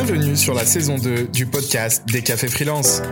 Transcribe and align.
Bienvenue 0.00 0.36
sur 0.36 0.54
la 0.54 0.64
saison 0.64 0.96
2 0.96 1.26
du 1.26 1.44
podcast 1.44 2.04
des 2.06 2.22
cafés 2.22 2.46
freelance. 2.46 3.02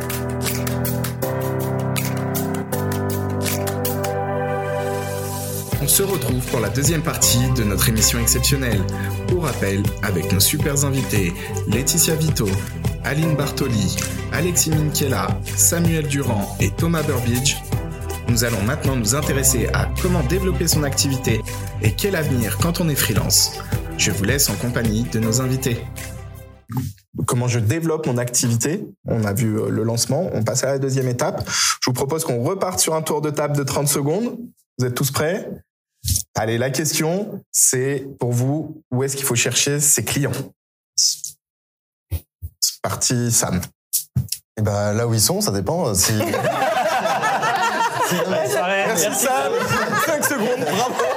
On 5.83 5.89
se 5.89 6.05
retrouve 6.05 6.47
pour 6.47 6.61
la 6.61 6.69
deuxième 6.69 7.03
partie 7.03 7.51
de 7.57 7.65
notre 7.65 7.89
émission 7.89 8.21
exceptionnelle. 8.21 8.81
Pour 9.27 9.43
rappel, 9.43 9.83
avec 10.05 10.31
nos 10.31 10.39
super 10.39 10.85
invités 10.85 11.33
Laetitia 11.67 12.15
Vito, 12.15 12.47
Aline 13.03 13.35
Bartoli, 13.35 13.97
Alexis 14.33 14.71
Minkiela, 14.71 15.41
Samuel 15.57 16.07
Durand 16.07 16.57
et 16.61 16.71
Thomas 16.71 17.03
Burbidge, 17.03 17.57
nous 18.29 18.45
allons 18.45 18.63
maintenant 18.63 18.95
nous 18.95 19.17
intéresser 19.17 19.67
à 19.75 19.89
comment 20.01 20.23
développer 20.23 20.69
son 20.69 20.85
activité 20.85 21.41
et 21.83 21.91
quel 21.91 22.15
avenir 22.15 22.59
quand 22.59 22.81
on 22.81 22.89
est 22.89 22.95
freelance. 22.95 23.59
Je 23.99 24.13
vous 24.13 24.25
laisse 24.25 24.51
en 24.51 24.55
compagnie 24.55 25.03
de 25.03 25.19
nos 25.19 25.41
invités. 25.41 25.79
Comment 27.27 27.49
je 27.49 27.59
développe 27.59 28.07
mon 28.07 28.19
activité 28.19 28.87
On 29.07 29.25
a 29.25 29.33
vu 29.33 29.59
euh, 29.59 29.69
le 29.69 29.83
lancement, 29.83 30.31
on 30.33 30.45
passe 30.45 30.63
à 30.65 30.69
la 30.69 30.79
deuxième 30.79 31.09
étape. 31.09 31.43
Je 31.47 31.91
vous 31.91 31.93
propose 31.93 32.25
qu'on 32.25 32.43
reparte 32.43 32.79
sur 32.79 32.95
un 32.95 33.03
tour 33.03 33.21
de 33.21 33.31
table 33.31 33.57
de 33.57 33.63
30 33.63 33.89
secondes. 33.89 34.39
Vous 34.79 34.87
êtes 34.87 34.95
tous 34.95 35.11
prêts? 35.11 35.51
Allez, 36.35 36.57
la 36.59 36.71
question, 36.71 37.43
c'est 37.51 38.07
pour 38.21 38.33
vous, 38.33 38.83
où 38.93 39.03
est-ce 39.03 39.17
qu'il 39.17 39.25
faut 39.25 39.35
chercher 39.35 39.81
ses 39.81 40.05
clients? 40.05 40.31
C'est 40.95 42.81
parti, 42.83 43.33
Sam. 43.33 43.61
Et 44.59 44.63
ben 44.63 44.93
là 44.93 45.07
où 45.09 45.15
ils 45.15 45.21
sont, 45.21 45.41
ça 45.41 45.51
dépend. 45.51 45.95
Si... 45.95 46.13
Merci, 48.29 49.15
Sam. 49.15 49.53
5 50.07 50.25
secondes, 50.25 50.61
bravo. 50.61 51.16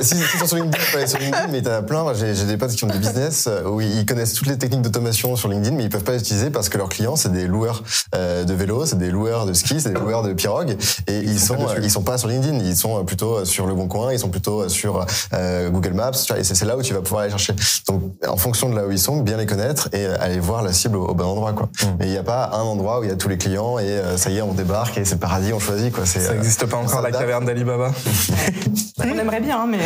Si, 0.00 0.16
si 0.16 0.38
sont 0.38 0.46
sur 0.46 0.56
LinkedIn, 0.56 0.84
pas 0.92 0.98
aller 0.98 1.06
sur 1.06 1.18
LinkedIn, 1.18 1.48
mais 1.48 1.62
t'as 1.62 1.82
plein. 1.82 2.04
J'ai 2.14 2.44
des 2.44 2.56
potes 2.56 2.72
qui 2.72 2.84
ont 2.84 2.88
des 2.88 2.98
business 2.98 3.46
euh, 3.46 3.64
où 3.64 3.80
ils 3.80 4.06
connaissent 4.06 4.34
toutes 4.34 4.48
les 4.48 4.58
techniques 4.58 4.82
d'automation 4.82 5.36
sur 5.36 5.48
LinkedIn, 5.48 5.76
mais 5.76 5.84
ils 5.84 5.88
peuvent 5.88 6.04
pas 6.04 6.12
les 6.12 6.20
utiliser 6.20 6.50
parce 6.50 6.68
que 6.68 6.78
leurs 6.78 6.88
clients, 6.88 7.16
c'est 7.16 7.32
des 7.32 7.46
loueurs 7.46 7.82
euh, 8.14 8.44
de 8.44 8.54
vélo, 8.54 8.86
c'est 8.86 8.98
des 8.98 9.10
loueurs 9.10 9.46
de 9.46 9.52
ski, 9.52 9.80
c'est 9.80 9.90
des 9.90 10.00
loueurs 10.00 10.22
de 10.22 10.32
pirogue, 10.32 10.76
et 11.06 11.18
ils 11.18 11.40
sont 11.40 11.56
ils 11.82 11.90
sont 11.90 12.02
pas 12.02 12.18
sur 12.18 12.28
LinkedIn, 12.28 12.58
ils 12.58 12.76
sont 12.76 13.04
plutôt 13.04 13.44
sur 13.44 13.66
le 13.66 13.74
Bon 13.74 13.88
Coin, 13.88 14.12
ils 14.12 14.18
sont 14.18 14.28
plutôt 14.28 14.68
sur 14.68 15.06
euh, 15.32 15.70
Google 15.70 15.94
Maps, 15.94 16.12
et 16.36 16.44
c'est 16.44 16.64
là 16.64 16.76
où 16.76 16.82
tu 16.82 16.94
vas 16.94 17.00
pouvoir 17.00 17.22
aller 17.22 17.30
chercher. 17.30 17.54
Donc, 17.88 18.02
en 18.26 18.36
fonction 18.36 18.68
de 18.68 18.76
là 18.76 18.86
où 18.86 18.90
ils 18.90 18.98
sont, 18.98 19.20
bien 19.20 19.36
les 19.36 19.46
connaître 19.46 19.88
et 19.92 20.06
aller 20.06 20.40
voir 20.40 20.62
la 20.62 20.72
cible 20.72 20.96
au, 20.96 21.14
bon 21.14 21.24
endroit, 21.24 21.52
quoi. 21.52 21.68
Mm. 21.82 21.86
Mais 21.98 22.06
il 22.06 22.12
n'y 22.12 22.18
a 22.18 22.22
pas 22.22 22.50
un 22.52 22.62
endroit 22.62 23.00
où 23.00 23.04
il 23.04 23.10
y 23.10 23.12
a 23.12 23.16
tous 23.16 23.28
les 23.28 23.38
clients 23.38 23.78
et 23.78 24.00
ça 24.16 24.30
y 24.30 24.38
est, 24.38 24.42
on 24.42 24.52
débarque 24.52 24.98
et 24.98 25.04
c'est 25.04 25.18
paradis, 25.18 25.52
on 25.52 25.58
choisit, 25.58 25.92
quoi. 25.92 26.06
Ça 26.06 26.32
n'existe 26.34 26.66
pas 26.66 26.76
encore 26.76 27.02
la 27.02 27.10
caverne 27.10 27.44
d'Alibaba. 27.44 27.92
on 28.98 29.18
aimerait 29.18 29.40
bien, 29.40 29.60
hein, 29.60 29.65
mais 29.66 29.78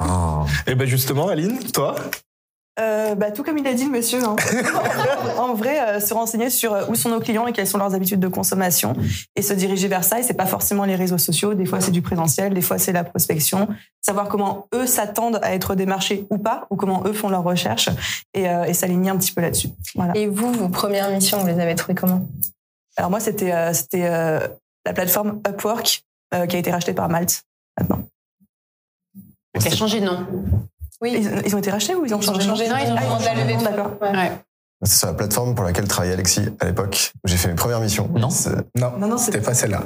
Oh. 0.00 0.44
Et 0.66 0.74
ben 0.74 0.86
justement, 0.86 1.28
Aline, 1.28 1.58
toi 1.72 1.96
euh, 2.78 3.16
bah, 3.16 3.32
tout 3.32 3.42
comme 3.42 3.58
il 3.58 3.66
a 3.66 3.74
dit 3.74 3.86
le 3.86 3.90
monsieur. 3.90 4.22
Hein. 4.22 4.36
en 5.38 5.52
vrai, 5.52 5.80
euh, 5.80 6.00
se 6.00 6.14
renseigner 6.14 6.48
sur 6.48 6.72
euh, 6.72 6.84
où 6.88 6.94
sont 6.94 7.08
nos 7.08 7.18
clients 7.18 7.48
et 7.48 7.52
quelles 7.52 7.66
sont 7.66 7.78
leurs 7.78 7.92
habitudes 7.92 8.20
de 8.20 8.28
consommation 8.28 8.94
et 9.34 9.42
se 9.42 9.52
diriger 9.52 9.88
vers 9.88 10.04
ça. 10.04 10.20
Et 10.20 10.22
c'est 10.22 10.34
pas 10.34 10.46
forcément 10.46 10.84
les 10.84 10.94
réseaux 10.94 11.18
sociaux. 11.18 11.54
Des 11.54 11.64
fois, 11.64 11.80
c'est 11.80 11.90
du 11.90 12.02
présentiel. 12.02 12.54
Des 12.54 12.62
fois, 12.62 12.78
c'est 12.78 12.92
la 12.92 13.02
prospection. 13.02 13.66
Savoir 14.00 14.28
comment 14.28 14.68
eux 14.72 14.86
s'attendent 14.86 15.40
à 15.42 15.54
être 15.54 15.74
démarchés 15.74 16.28
ou 16.30 16.38
pas, 16.38 16.68
ou 16.70 16.76
comment 16.76 17.02
eux 17.04 17.12
font 17.12 17.28
leurs 17.28 17.42
recherches 17.42 17.88
et, 18.32 18.44
et 18.44 18.74
s'aligner 18.74 19.10
un 19.10 19.16
petit 19.16 19.32
peu 19.32 19.40
là-dessus. 19.40 19.70
Voilà. 19.96 20.16
Et 20.16 20.28
vous, 20.28 20.52
vos 20.52 20.68
premières 20.68 21.10
missions, 21.10 21.38
vous 21.38 21.48
les 21.48 21.58
avez 21.58 21.74
trouvées 21.74 21.96
comment? 21.96 22.28
Alors 22.96 23.10
moi, 23.10 23.18
c'était 23.18 23.74
c'était 23.74 24.08
la 24.08 24.92
plateforme 24.94 25.40
Upwork 25.46 26.04
qui 26.48 26.56
a 26.56 26.58
été 26.58 26.70
rachetée 26.70 26.94
par 26.94 27.08
Malte 27.08 27.42
maintenant. 27.78 28.04
Qui 29.58 29.68
a 29.68 29.76
changé 29.76 30.00
de 30.00 30.06
nom. 30.06 30.26
Oui. 31.00 31.24
Ils, 31.44 31.54
ont 31.54 31.58
été 31.58 31.70
rachetés 31.70 31.94
ou 31.94 32.04
ils 32.04 32.14
ont 32.14 32.20
changé, 32.20 32.44
de 32.44 32.48
nom 32.48 32.56
Non, 32.56 32.60
ils 32.60 32.92
ont 32.92 33.20
changé 33.20 33.44
de 33.44 33.52
nom. 33.52 33.62
D'accord. 33.62 33.90
C'est 34.82 34.98
sur 34.98 35.08
la 35.08 35.14
plateforme 35.14 35.54
pour 35.54 35.64
laquelle 35.64 35.88
travaillait 35.88 36.14
Alexis 36.14 36.48
à 36.60 36.64
l'époque, 36.64 37.12
où 37.24 37.28
j'ai 37.28 37.36
fait 37.36 37.48
mes 37.48 37.54
premières 37.54 37.80
missions. 37.80 38.08
Non. 38.14 38.28
Non, 38.76 38.98
non, 38.98 39.08
non 39.08 39.18
c'était 39.18 39.40
pas 39.40 39.54
celle-là. 39.54 39.82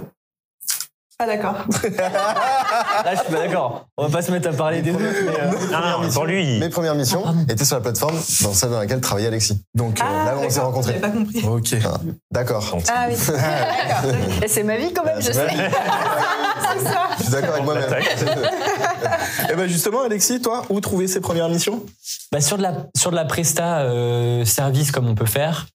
Ah 1.23 1.27
d'accord. 1.27 1.55
Là, 1.55 3.15
je 3.15 3.21
suis 3.21 3.33
pas 3.33 3.47
d'accord. 3.47 3.87
On 3.97 4.07
va 4.07 4.11
pas 4.11 4.23
se 4.23 4.33
mettre 4.33 4.49
à 4.49 4.53
parler 4.53 4.83
des 4.83 4.91
autres. 4.91 5.03
Mais 5.03 5.41
euh... 5.41 6.01
non, 6.03 6.11
pour 6.11 6.25
lui. 6.25 6.59
Mes 6.59 6.69
premières 6.69 6.97
missions 6.97 7.23
ah, 7.25 7.33
étaient 7.49 7.65
sur 7.65 7.77
la 7.77 7.83
plateforme, 7.83 8.17
dans 8.17 8.53
celle 8.53 8.71
dans 8.71 8.81
laquelle 8.81 9.01
travaillait 9.01 9.29
Alexis. 9.29 9.63
Donc 9.73 10.01
euh, 10.01 10.05
ah, 10.05 10.25
là, 10.25 10.35
on 10.37 10.51
s'est 10.51 10.59
rencontrés. 10.59 10.95
pas 10.95 11.11
compris. 11.11 11.45
Ok. 11.47 11.77
Ah, 11.85 12.01
d'accord. 12.33 12.77
Ah 12.89 13.07
oui. 13.09 13.15
d'accord. 13.29 14.11
Et 14.43 14.49
c'est 14.49 14.65
ma 14.65 14.77
vie 14.77 14.93
quand 14.93 15.05
même, 15.05 15.23
je 15.23 15.31
sais. 15.31 15.47
c'est 15.47 16.85
ça. 16.85 17.09
Je 17.19 17.23
suis 17.23 17.33
d'accord 17.33 17.53
avec 17.53 17.65
moi-même. 17.65 17.93
Et 17.93 19.53
eh 19.53 19.55
ben 19.55 19.69
justement, 19.69 20.03
Alexis, 20.03 20.43
toi, 20.43 20.65
où 20.71 20.81
trouver 20.81 21.07
ces 21.07 21.21
premières 21.21 21.49
missions? 21.49 21.85
Bah, 22.33 22.41
sur 22.41 22.57
de 22.57 22.63
la 22.63 22.89
sur 22.97 23.13
de 23.13 23.17
la 23.17 23.27
presta 23.27 23.83
euh, 23.83 24.45
service 24.45 24.91
comme 24.91 25.07
on 25.07 25.15
peut 25.15 25.27
faire, 25.27 25.67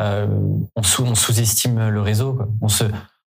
euh, 0.00 0.26
on, 0.74 0.82
sous, 0.82 1.04
on 1.04 1.14
sous-estime 1.14 1.90
le 1.90 2.00
réseau. 2.00 2.32
Quoi. 2.32 2.48
On 2.60 2.68
se 2.68 2.84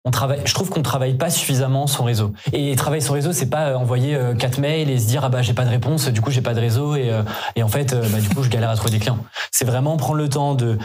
on 0.06 0.12
travaille, 0.12 0.41
je 0.44 0.55
trouve 0.55 0.71
qu'on 0.71 0.83
travaille 0.83 1.15
pas 1.15 1.31
suffisamment 1.31 1.89
son 1.89 2.05
réseau. 2.05 2.33
Et 2.53 2.75
travailler 2.77 3.03
son 3.03 3.12
réseau, 3.12 3.33
c'est 3.33 3.50
pas 3.50 3.71
euh, 3.71 3.75
envoyer 3.75 4.15
euh, 4.15 4.34
quatre 4.34 4.59
mails 4.59 4.89
et 4.89 4.99
se 5.00 5.09
dire 5.09 5.25
ah 5.25 5.28
bah 5.28 5.43
j'ai 5.43 5.53
pas 5.53 5.65
de 5.65 5.71
réponse, 5.71 6.09
du 6.09 6.21
coup 6.21 6.31
j'ai 6.31 6.43
pas 6.43 6.55
de 6.55 6.61
réseau 6.61 6.94
et, 6.94 7.11
euh, 7.11 7.22
et 7.56 7.65
en 7.65 7.69
fait 7.69 7.93
bah, 7.93 8.21
du 8.21 8.28
coup 8.28 8.45
je 8.45 8.49
galère 8.49 8.71
à 8.71 8.77
trouver 8.77 8.93
des 8.93 9.00
clients. 9.00 9.19
C'est 9.50 9.65
vraiment 9.65 9.97
prendre 9.97 10.19
le 10.19 10.28
temps 10.28 10.55
de 10.55 10.78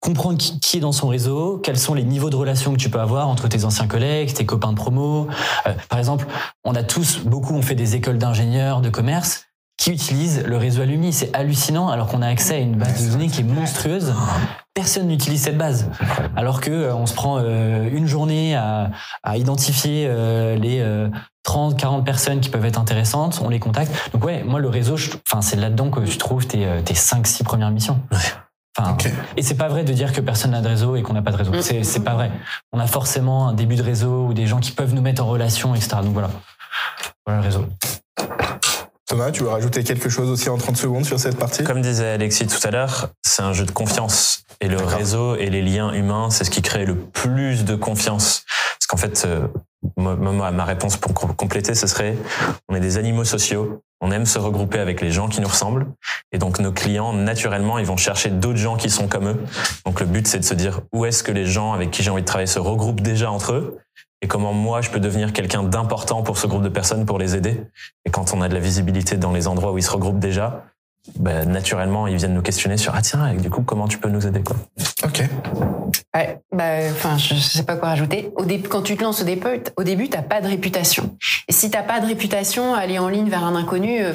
comprendre 0.00 0.36
qui, 0.36 0.76
est 0.76 0.80
dans 0.80 0.92
son 0.92 1.08
réseau, 1.08 1.58
quels 1.58 1.78
sont 1.78 1.94
les 1.94 2.04
niveaux 2.04 2.28
de 2.28 2.36
relations 2.36 2.72
que 2.74 2.78
tu 2.78 2.90
peux 2.90 3.00
avoir 3.00 3.28
entre 3.28 3.48
tes 3.48 3.64
anciens 3.64 3.88
collègues, 3.88 4.34
tes 4.34 4.44
copains 4.44 4.70
de 4.70 4.76
promo. 4.76 5.26
par 5.88 5.98
exemple, 5.98 6.26
on 6.62 6.74
a 6.74 6.82
tous 6.84 7.20
beaucoup, 7.24 7.54
on 7.54 7.62
fait 7.62 7.74
des 7.74 7.96
écoles 7.96 8.18
d'ingénieurs, 8.18 8.82
de 8.82 8.90
commerce 8.90 9.45
qui 9.76 9.90
utilisent 9.90 10.42
le 10.44 10.56
réseau 10.56 10.82
Alumni. 10.82 11.12
C'est 11.12 11.34
hallucinant 11.34 11.88
alors 11.88 12.08
qu'on 12.08 12.22
a 12.22 12.28
accès 12.28 12.54
à 12.54 12.58
une 12.58 12.76
base 12.76 13.06
de 13.06 13.12
données 13.12 13.28
qui 13.28 13.40
est 13.40 13.44
monstrueuse. 13.44 14.14
Personne 14.74 15.08
n'utilise 15.08 15.42
cette 15.42 15.58
base. 15.58 15.90
Alors 16.34 16.60
que 16.60 16.70
euh, 16.70 16.94
on 16.94 17.06
se 17.06 17.14
prend 17.14 17.38
euh, 17.38 17.88
une 17.90 18.06
journée 18.06 18.54
à, 18.54 18.90
à 19.22 19.36
identifier 19.36 20.06
euh, 20.08 20.56
les 20.56 20.84
30, 21.42 21.78
40 21.78 22.04
personnes 22.04 22.40
qui 22.40 22.50
peuvent 22.50 22.64
être 22.64 22.78
intéressantes, 22.78 23.40
on 23.42 23.48
les 23.48 23.60
contacte. 23.60 23.92
Donc 24.12 24.24
ouais, 24.24 24.42
moi 24.42 24.60
le 24.60 24.68
réseau, 24.68 24.96
enfin 25.26 25.42
c'est 25.42 25.56
là-dedans 25.56 25.90
que 25.90 26.00
tu 26.00 26.18
trouves 26.18 26.46
tes, 26.46 26.66
tes 26.84 26.94
5 26.94 27.26
6 27.26 27.44
premières 27.44 27.70
missions. 27.70 28.00
Enfin, 28.78 28.96
Et 29.36 29.42
c'est 29.42 29.54
pas 29.54 29.68
vrai 29.68 29.84
de 29.84 29.92
dire 29.92 30.12
que 30.12 30.20
personne 30.20 30.50
n'a 30.50 30.60
de 30.60 30.68
réseau 30.68 30.96
et 30.96 31.02
qu'on 31.02 31.14
n'a 31.14 31.22
pas 31.22 31.30
de 31.30 31.36
réseau. 31.36 31.52
C'est, 31.62 31.82
c'est 31.82 32.04
pas 32.04 32.14
vrai. 32.14 32.30
On 32.72 32.78
a 32.78 32.86
forcément 32.86 33.48
un 33.48 33.54
début 33.54 33.76
de 33.76 33.82
réseau 33.82 34.26
ou 34.26 34.34
des 34.34 34.46
gens 34.46 34.58
qui 34.60 34.72
peuvent 34.72 34.92
nous 34.92 35.00
mettre 35.00 35.22
en 35.22 35.26
relation, 35.26 35.74
etc. 35.74 35.96
Donc 36.02 36.12
voilà. 36.12 36.30
Voilà 37.24 37.40
le 37.40 37.46
réseau. 37.46 37.64
Thomas, 39.06 39.30
tu 39.30 39.44
veux 39.44 39.48
rajouter 39.48 39.84
quelque 39.84 40.08
chose 40.08 40.28
aussi 40.30 40.48
en 40.48 40.58
30 40.58 40.76
secondes 40.76 41.04
sur 41.04 41.20
cette 41.20 41.38
partie? 41.38 41.62
Comme 41.62 41.80
disait 41.80 42.08
Alexis 42.08 42.48
tout 42.48 42.66
à 42.66 42.72
l'heure, 42.72 43.10
c'est 43.22 43.42
un 43.42 43.52
jeu 43.52 43.64
de 43.64 43.70
confiance. 43.70 44.42
Et 44.60 44.66
le 44.66 44.78
réseau 44.78 45.36
et 45.36 45.48
les 45.48 45.62
liens 45.62 45.92
humains, 45.92 46.28
c'est 46.30 46.42
ce 46.42 46.50
qui 46.50 46.60
crée 46.60 46.84
le 46.84 46.96
plus 46.96 47.64
de 47.64 47.76
confiance. 47.76 48.44
Parce 48.72 48.86
qu'en 48.88 48.96
fait, 48.96 49.24
euh, 49.24 49.46
ma 49.96 50.64
réponse 50.64 50.96
pour 50.96 51.14
compléter, 51.14 51.76
ce 51.76 51.86
serait, 51.86 52.16
on 52.68 52.74
est 52.74 52.80
des 52.80 52.98
animaux 52.98 53.24
sociaux, 53.24 53.80
on 54.00 54.10
aime 54.10 54.26
se 54.26 54.40
regrouper 54.40 54.80
avec 54.80 55.00
les 55.00 55.12
gens 55.12 55.28
qui 55.28 55.40
nous 55.40 55.48
ressemblent. 55.48 55.86
Et 56.32 56.38
donc 56.38 56.58
nos 56.58 56.72
clients, 56.72 57.12
naturellement, 57.12 57.78
ils 57.78 57.86
vont 57.86 57.96
chercher 57.96 58.30
d'autres 58.30 58.58
gens 58.58 58.76
qui 58.76 58.90
sont 58.90 59.06
comme 59.06 59.28
eux. 59.28 59.38
Donc 59.84 60.00
le 60.00 60.06
but, 60.06 60.26
c'est 60.26 60.40
de 60.40 60.44
se 60.44 60.54
dire 60.54 60.80
où 60.92 61.04
est-ce 61.04 61.22
que 61.22 61.30
les 61.30 61.46
gens 61.46 61.72
avec 61.72 61.92
qui 61.92 62.02
j'ai 62.02 62.10
envie 62.10 62.22
de 62.22 62.26
travailler 62.26 62.48
se 62.48 62.58
regroupent 62.58 63.02
déjà 63.02 63.30
entre 63.30 63.52
eux? 63.52 63.78
Et 64.22 64.28
comment 64.28 64.52
moi 64.52 64.80
je 64.80 64.90
peux 64.90 65.00
devenir 65.00 65.32
quelqu'un 65.32 65.62
d'important 65.62 66.22
pour 66.22 66.38
ce 66.38 66.46
groupe 66.46 66.62
de 66.62 66.68
personnes 66.68 67.06
pour 67.06 67.18
les 67.18 67.36
aider. 67.36 67.62
Et 68.04 68.10
quand 68.10 68.34
on 68.34 68.40
a 68.42 68.48
de 68.48 68.54
la 68.54 68.60
visibilité 68.60 69.16
dans 69.16 69.32
les 69.32 69.48
endroits 69.48 69.72
où 69.72 69.78
ils 69.78 69.84
se 69.84 69.90
regroupent 69.90 70.18
déjà, 70.18 70.64
bah, 71.18 71.44
naturellement, 71.44 72.06
ils 72.06 72.16
viennent 72.16 72.34
nous 72.34 72.42
questionner 72.42 72.76
sur 72.76 72.94
ah 72.94 73.02
tiens, 73.02 73.34
du 73.34 73.50
coup, 73.50 73.62
comment 73.62 73.86
tu 73.86 73.98
peux 73.98 74.08
nous 74.08 74.26
aider 74.26 74.42
quoi? 74.42 74.56
Ok. 75.04 75.22
Ouais, 76.16 76.38
bah, 76.50 76.64
enfin, 76.92 77.18
je, 77.18 77.34
sais 77.34 77.62
pas 77.62 77.76
quoi 77.76 77.90
rajouter. 77.90 78.30
Au 78.36 78.44
quand 78.70 78.80
tu 78.80 78.96
te 78.96 79.02
lances 79.02 79.20
au 79.20 79.24
début, 79.24 79.46
au 79.76 79.82
début, 79.82 80.08
t'as 80.08 80.22
pas 80.22 80.40
de 80.40 80.48
réputation. 80.48 81.14
Et 81.46 81.52
si 81.52 81.70
t'as 81.70 81.82
pas 81.82 82.00
de 82.00 82.06
réputation, 82.06 82.74
aller 82.74 82.98
en 82.98 83.08
ligne 83.08 83.28
vers 83.28 83.44
un 83.44 83.54
inconnu, 83.54 84.02
euh, 84.02 84.14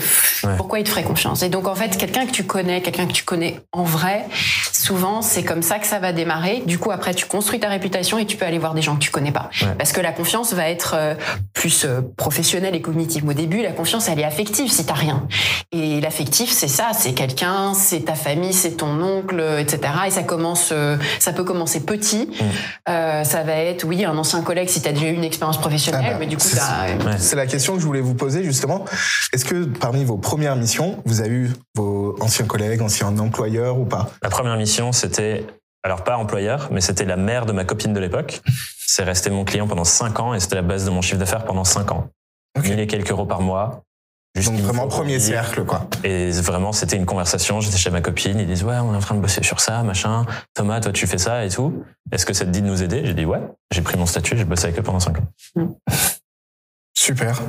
pourquoi 0.57 0.79
il 0.79 0.84
te 0.84 0.89
ferait 0.89 1.03
confiance? 1.03 1.44
Et 1.44 1.50
donc, 1.50 1.68
en 1.68 1.75
fait, 1.75 1.98
quelqu'un 1.98 2.25
que 2.25 2.31
tu 2.31 2.44
connais, 2.44 2.81
quelqu'un 2.81 3.06
que 3.06 3.12
tu 3.12 3.24
connais 3.24 3.59
en 3.71 3.83
vrai, 3.83 4.25
souvent, 4.74 5.21
c'est 5.21 5.44
comme 5.44 5.62
ça 5.62 5.77
que 5.77 5.86
ça 5.86 6.00
va 6.00 6.12
démarrer. 6.12 6.63
Du 6.65 6.80
coup, 6.80 6.89
après, 6.89 7.13
tu 7.13 7.27
construis 7.27 7.59
ta 7.59 7.69
réputation 7.69 8.18
et 8.18 8.25
tu 8.25 8.36
peux 8.36 8.45
aller 8.45 8.57
voir 8.57 8.74
des 8.74 8.81
gens 8.81 8.95
que 8.95 9.01
tu 9.01 9.12
connais 9.12 9.31
pas. 9.31 9.51
Parce 9.77 9.92
que 9.92 10.01
la 10.01 10.12
confiance 10.12 10.53
va 10.53 10.69
être 10.69 10.95
euh, 10.98 11.13
plus 11.53 11.86
euh, 11.86 12.01
professionnelle 12.18 12.74
et 12.74 12.81
cognitive. 12.81 13.27
Au 13.27 13.33
début, 13.33 13.62
la 13.62 13.74
confiance, 13.74 14.09
elle 14.09 14.19
est 14.19 14.24
affective 14.24 14.71
si 14.71 14.86
t'as 14.88 14.95
rien. 14.95 15.27
Et 15.71 16.01
l'affectif, 16.01 16.50
c'est 16.50 16.68
ça 16.68 16.92
c'est 16.94 17.13
quelqu'un, 17.13 17.75
c'est 17.75 18.06
ta 18.06 18.15
famille, 18.15 18.53
c'est 18.53 18.77
ton 18.77 19.01
oncle, 19.01 19.39
etc. 19.59 19.81
Et 20.07 20.09
ça 20.09 20.24
commence, 20.24 20.74
ça 21.19 21.33
peut 21.33 21.44
commencer 21.44 21.81
petit. 21.91 22.27
Mm. 22.27 22.45
Euh, 22.89 23.23
ça 23.23 23.43
va 23.43 23.53
être, 23.53 23.83
oui, 23.83 24.05
un 24.05 24.17
ancien 24.17 24.41
collègue 24.41 24.69
si 24.69 24.81
tu 24.81 24.88
as 24.88 24.93
déjà 24.93 25.07
eu 25.07 25.13
une 25.13 25.23
expérience 25.23 25.59
professionnelle, 25.59 26.05
ah 26.07 26.11
bah, 26.13 26.17
mais 26.19 26.27
du 26.27 26.38
coup, 26.38 26.47
c'est 27.17 27.35
la 27.35 27.47
question 27.47 27.73
que 27.75 27.81
je 27.81 27.85
voulais 27.85 28.01
vous 28.01 28.15
poser 28.15 28.43
justement. 28.43 28.85
Est-ce 29.33 29.45
que 29.45 29.65
parmi 29.65 30.05
vos 30.05 30.17
premières 30.17 30.55
missions, 30.55 31.01
vous 31.05 31.21
avez 31.21 31.29
eu 31.29 31.49
vos 31.75 32.15
anciens 32.21 32.45
collègues, 32.45 32.81
anciens 32.81 33.17
employeurs 33.19 33.77
ou 33.77 33.85
pas? 33.85 34.09
La 34.21 34.29
première 34.29 34.55
mission, 34.57 34.91
c'était 34.91 35.45
alors 35.83 36.03
pas 36.03 36.17
employeur, 36.17 36.69
mais 36.71 36.81
c'était 36.81 37.05
la 37.05 37.17
mère 37.17 37.45
de 37.45 37.53
ma 37.53 37.65
copine 37.65 37.93
de 37.93 37.99
l'époque. 37.99 38.41
C'est 38.85 39.03
resté 39.03 39.29
mon 39.29 39.45
client 39.45 39.67
pendant 39.67 39.83
cinq 39.83 40.19
ans 40.19 40.33
et 40.33 40.39
c'était 40.39 40.55
la 40.55 40.61
base 40.61 40.85
de 40.85 40.91
mon 40.91 41.01
chiffre 41.01 41.17
d'affaires 41.17 41.45
pendant 41.45 41.63
cinq 41.63 41.91
ans. 41.91 42.07
Okay. 42.57 42.69
Mille 42.69 42.79
et 42.79 42.88
quelques 42.88 43.11
euros 43.11 43.25
par 43.25 43.41
mois. 43.41 43.83
Juste 44.36 44.51
Donc 44.51 44.62
vraiment 44.62 44.88
premier 44.88 45.19
cercle, 45.19 45.66
quoi. 45.66 45.88
Et 46.06 46.31
vraiment, 46.31 46.72
c'était 46.72 46.95
une 46.95 47.06
conversation. 47.06 47.60
J'étais 47.60 47.78
chez 47.78 47.89
ma 47.89 48.00
copine. 48.00 48.39
Ils 48.39 48.48
disent, 48.48 48.63
ouais, 48.63 48.78
on 48.78 48.94
est 48.94 48.98
en 48.98 49.01
train 49.01 49.16
de 49.16 49.19
bosser 49.19 49.44
sur 49.44 49.60
ça, 49.60 49.83
machin. 49.83 50.25
Thomas, 50.54 50.80
toi, 50.80 50.94
tu 50.94 51.06
fais 51.06 51.18
ça 51.18 51.44
et 51.44 51.50
tout. 51.50 51.83
Est-ce 52.13 52.25
que 52.25 52.33
ça 52.33 52.45
te 52.45 52.50
dit 52.50 52.62
de 52.62 52.68
nous 52.68 52.81
aider? 52.81 53.01
J'ai 53.06 53.13
dit, 53.13 53.25
ouais. 53.25 53.42
J'ai 53.72 53.81
pris 53.81 53.98
mon 53.98 54.06
statut, 54.06 54.38
j'ai 54.38 54.45
bossé 54.45 54.66
avec 54.66 54.80
eux 54.80 54.83
pendant 54.83 55.01
cinq 55.01 55.18
ans. 55.19 55.78
Super. 56.94 57.42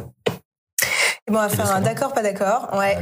Bon, 1.30 1.38
on 1.38 1.42
va 1.42 1.48
faire 1.48 1.72
un 1.72 1.80
d'accord, 1.80 2.12
pas 2.12 2.22
d'accord. 2.22 2.68
Ouais. 2.76 2.98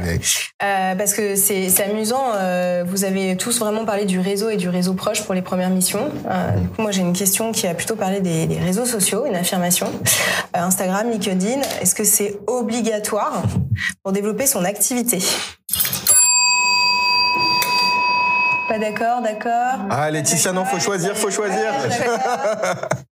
Euh, 0.63 0.95
parce 0.95 1.13
que 1.15 1.35
c'est 1.35 1.69
c'est 1.69 1.83
amusant. 1.85 2.33
euh, 2.35 2.83
vous 2.85 3.03
avez 3.03 3.35
tous 3.35 3.57
vraiment 3.59 3.83
parlé 3.83 4.05
du 4.05 4.19
réseau 4.19 4.49
et 4.51 4.57
du 4.57 4.69
réseau 4.69 4.93
proche 4.93 5.23
pour 5.23 5.33
les 5.33 5.41
premières 5.41 5.71
missions. 5.71 6.11
Euh, 6.29 6.51
du 6.51 6.67
coup, 6.67 6.81
moi, 6.83 6.91
j'ai 6.91 7.01
une 7.01 7.13
question 7.13 7.51
qui 7.51 7.65
a 7.65 7.73
plutôt 7.73 7.95
parlé 7.95 8.21
des, 8.21 8.45
des 8.45 8.59
réseaux 8.59 8.85
sociaux, 8.85 9.25
une 9.25 9.35
affirmation. 9.35 9.87
Euh, 10.55 10.59
Instagram, 10.59 11.09
LinkedIn, 11.09 11.61
est-ce 11.81 11.95
que 11.95 12.03
c'est 12.03 12.37
obligatoire 12.45 13.41
pour 14.03 14.11
développer 14.11 14.45
son 14.45 14.65
activité? 14.65 15.17
Pas 18.71 18.79
d'accord, 18.79 19.21
d'accord. 19.21 19.85
Ah, 19.89 20.09
Laetitia, 20.09 20.53
non, 20.53 20.63
faut 20.63 20.79
choisir, 20.79 21.17
faut 21.17 21.29
choisir. 21.29 21.73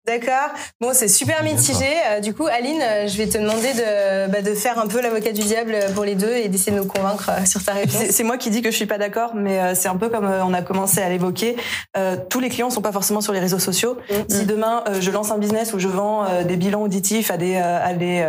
D'accord. 0.08 0.54
Bon, 0.80 0.92
c'est 0.94 1.10
super 1.10 1.44
mitigé. 1.44 1.86
Euh, 2.08 2.22
du 2.22 2.34
coup, 2.34 2.48
Aline, 2.48 2.82
euh, 2.82 3.08
je 3.08 3.18
vais 3.18 3.28
te 3.28 3.38
demander 3.38 3.74
de, 3.74 4.32
bah, 4.32 4.42
de 4.42 4.56
faire 4.56 4.80
un 4.80 4.88
peu 4.88 5.02
l'avocat 5.02 5.34
du 5.34 5.42
diable 5.42 5.76
pour 5.94 6.06
les 6.06 6.16
deux 6.16 6.32
et 6.32 6.48
d'essayer 6.48 6.72
de 6.72 6.82
nous 6.82 6.88
convaincre 6.88 7.30
euh, 7.30 7.46
sur 7.46 7.62
ta 7.62 7.74
réponse. 7.74 8.06
C'est 8.10 8.24
moi 8.24 8.38
qui 8.38 8.52
dis 8.52 8.62
que 8.62 8.72
je 8.72 8.76
suis 8.78 8.86
pas 8.86 8.98
d'accord, 8.98 9.32
mais 9.36 9.76
c'est 9.76 9.90
un 9.90 9.98
peu 9.98 10.08
comme 10.08 10.26
on 10.26 10.54
a 10.54 10.62
commencé 10.62 11.02
à 11.02 11.10
l'évoquer. 11.10 11.58
Euh, 11.98 12.16
tous 12.30 12.40
les 12.40 12.50
clients 12.50 12.70
sont 12.70 12.82
pas 12.82 12.92
forcément 12.92 13.22
sur 13.22 13.34
les 13.34 13.40
réseaux 13.40 13.60
sociaux. 13.60 13.98
Si 14.28 14.46
demain 14.46 14.84
euh, 14.88 15.02
je 15.02 15.12
lance 15.12 15.32
un 15.32 15.38
business 15.38 15.74
où 15.74 15.80
je 15.80 15.88
vends 15.88 16.26
euh, 16.26 16.44
des 16.44 16.56
bilans 16.56 16.84
auditifs 16.84 17.32
à 17.32 17.38
des 17.38 17.56
à 17.56 17.94
des 17.94 18.26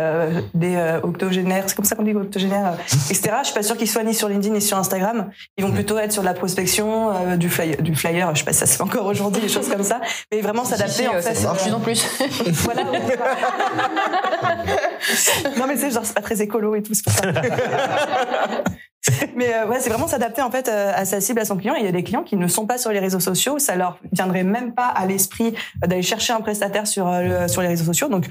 des 0.53 0.77
octogénaires, 1.03 1.63
c'est 1.67 1.75
comme 1.75 1.85
ça 1.85 1.95
qu'on 1.95 2.03
dit 2.03 2.13
octogénaires, 2.13 2.73
etc. 3.09 3.33
Je 3.41 3.45
suis 3.45 3.53
pas 3.53 3.63
sûre 3.63 3.77
qu'ils 3.77 3.89
soient 3.89 4.03
ni 4.03 4.13
sur 4.13 4.27
LinkedIn 4.27 4.55
ni 4.55 4.61
sur 4.61 4.77
Instagram. 4.77 5.29
Ils 5.57 5.65
vont 5.65 5.71
plutôt 5.71 5.97
être 5.97 6.11
sur 6.11 6.21
de 6.21 6.27
la 6.27 6.33
prospection, 6.33 7.11
euh, 7.27 7.37
du 7.37 7.49
flyer, 7.49 7.81
du 7.81 7.95
flyer. 7.95 8.33
Je 8.33 8.39
sais 8.39 8.45
pas 8.45 8.53
si 8.53 8.59
ça 8.59 8.65
se 8.65 8.75
fait 8.75 8.83
encore 8.83 9.05
aujourd'hui, 9.05 9.41
des 9.41 9.49
choses 9.49 9.69
comme 9.69 9.83
ça. 9.83 10.01
Mais 10.31 10.41
vraiment 10.41 10.65
s'adapter 10.65 11.03
Si, 11.03 11.07
en 11.07 11.15
euh, 11.15 11.21
fait. 11.21 11.35
ça 11.35 11.47
marche 11.47 11.63
plus 11.63 11.73
en 11.73 11.79
plus. 11.79 12.05
Voilà. 12.51 12.83
non 15.57 15.67
mais 15.67 15.77
c'est 15.77 15.91
genre 15.91 16.05
c'est 16.05 16.13
pas 16.13 16.21
très 16.21 16.41
écolo 16.41 16.75
et 16.75 16.83
tout 16.83 16.93
c'est 16.93 17.03
pour 17.03 17.13
ça. 17.13 17.31
mais 19.35 19.53
euh, 19.53 19.67
ouais 19.67 19.79
c'est 19.79 19.89
vraiment 19.89 20.07
s'adapter 20.07 20.41
en 20.41 20.51
fait 20.51 20.67
euh, 20.67 20.91
à 20.95 21.05
sa 21.05 21.21
cible 21.21 21.39
à 21.39 21.45
son 21.45 21.57
client. 21.57 21.75
Et 21.75 21.79
il 21.79 21.85
y 21.85 21.89
a 21.89 21.91
des 21.91 22.03
clients 22.03 22.23
qui 22.23 22.35
ne 22.35 22.47
sont 22.47 22.65
pas 22.65 22.77
sur 22.77 22.91
les 22.91 22.99
réseaux 22.99 23.19
sociaux, 23.19 23.59
ça 23.59 23.75
leur 23.75 23.99
viendrait 24.11 24.43
même 24.43 24.73
pas 24.73 24.87
à 24.87 25.05
l'esprit 25.05 25.55
euh, 25.83 25.87
d'aller 25.87 26.03
chercher 26.03 26.33
un 26.33 26.41
prestataire 26.41 26.87
sur 26.87 27.07
euh, 27.07 27.47
sur 27.47 27.61
les 27.61 27.67
réseaux 27.67 27.85
sociaux. 27.85 28.09
Donc 28.09 28.25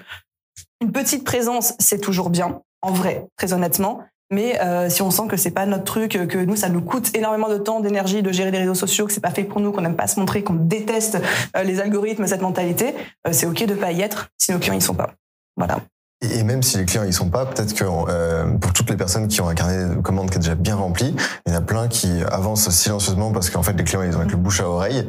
une 0.81 0.93
petite 0.93 1.25
présence 1.25 1.75
c'est 1.79 2.01
toujours 2.01 2.31
bien 2.31 2.61
en 2.83 2.93
vrai 2.93 3.27
très 3.37 3.53
honnêtement. 3.53 4.01
Mais 4.33 4.61
euh, 4.61 4.89
si 4.89 5.03
on 5.03 5.11
sent 5.11 5.25
que 5.29 5.37
c'est 5.37 5.51
pas 5.51 5.67
notre 5.67 5.85
truc, 5.85 6.13
que 6.29 6.39
nous 6.39 6.55
ça 6.57 6.69
nous 6.69 6.81
coûte 6.83 7.11
énormément 7.17 7.49
de 7.49 7.59
temps, 7.59 7.81
d'énergie 7.81 8.23
de 8.23 8.31
gérer 8.31 8.51
les 8.53 8.59
réseaux 8.59 8.75
sociaux, 8.75 9.07
que 9.07 9.13
c'est 9.13 9.21
pas 9.21 9.31
fait 9.33 9.43
pour 9.45 9.61
nous, 9.61 9.73
qu'on 9.73 9.81
n'aime 9.81 9.97
pas 9.97 10.07
se 10.07 10.21
montrer, 10.21 10.43
qu'on 10.45 10.55
déteste 10.55 11.19
euh, 11.57 11.63
les 11.65 11.81
algorithmes, 11.81 12.27
cette 12.27 12.43
mentalité, 12.43 12.95
euh, 13.27 13.33
c'est 13.33 13.47
ok 13.47 13.67
de 13.67 13.75
pas 13.75 13.91
y 13.91 14.03
être 14.03 14.29
si 14.39 14.53
nos 14.53 14.59
clients 14.59 14.75
y 14.75 14.81
sont 14.81 14.95
pas. 14.95 15.11
Voilà. 15.57 15.79
Et 16.23 16.43
même 16.45 16.63
si 16.63 16.77
les 16.77 16.85
clients 16.85 17.03
ils 17.05 17.15
sont 17.15 17.31
pas, 17.31 17.47
peut-être 17.47 17.75
que 17.75 17.83
euh, 17.85 18.53
pour 18.59 18.73
toutes 18.75 18.91
les 18.91 18.97
personnes 18.97 19.27
qui 19.27 19.41
ont 19.41 19.49
un 19.49 19.55
carnet 19.55 19.97
de 19.97 20.01
commandes 20.03 20.31
qui 20.31 20.37
est 20.37 20.41
déjà 20.41 20.55
bien 20.55 20.77
rempli, 20.77 21.17
il 21.47 21.53
y 21.53 21.57
en 21.57 21.59
a 21.59 21.63
plein 21.63 21.89
qui 21.89 22.11
avancent 22.31 22.69
silencieusement 22.69 23.33
parce 23.33 23.49
qu'en 23.51 23.63
fait 23.63 23.73
les 23.73 23.85
clients 23.85 24.03
ils 24.03 24.15
ont 24.17 24.21
avec 24.21 24.31
le 24.31 24.37
bouche 24.37 24.61
à 24.61 24.69
oreille, 24.69 25.09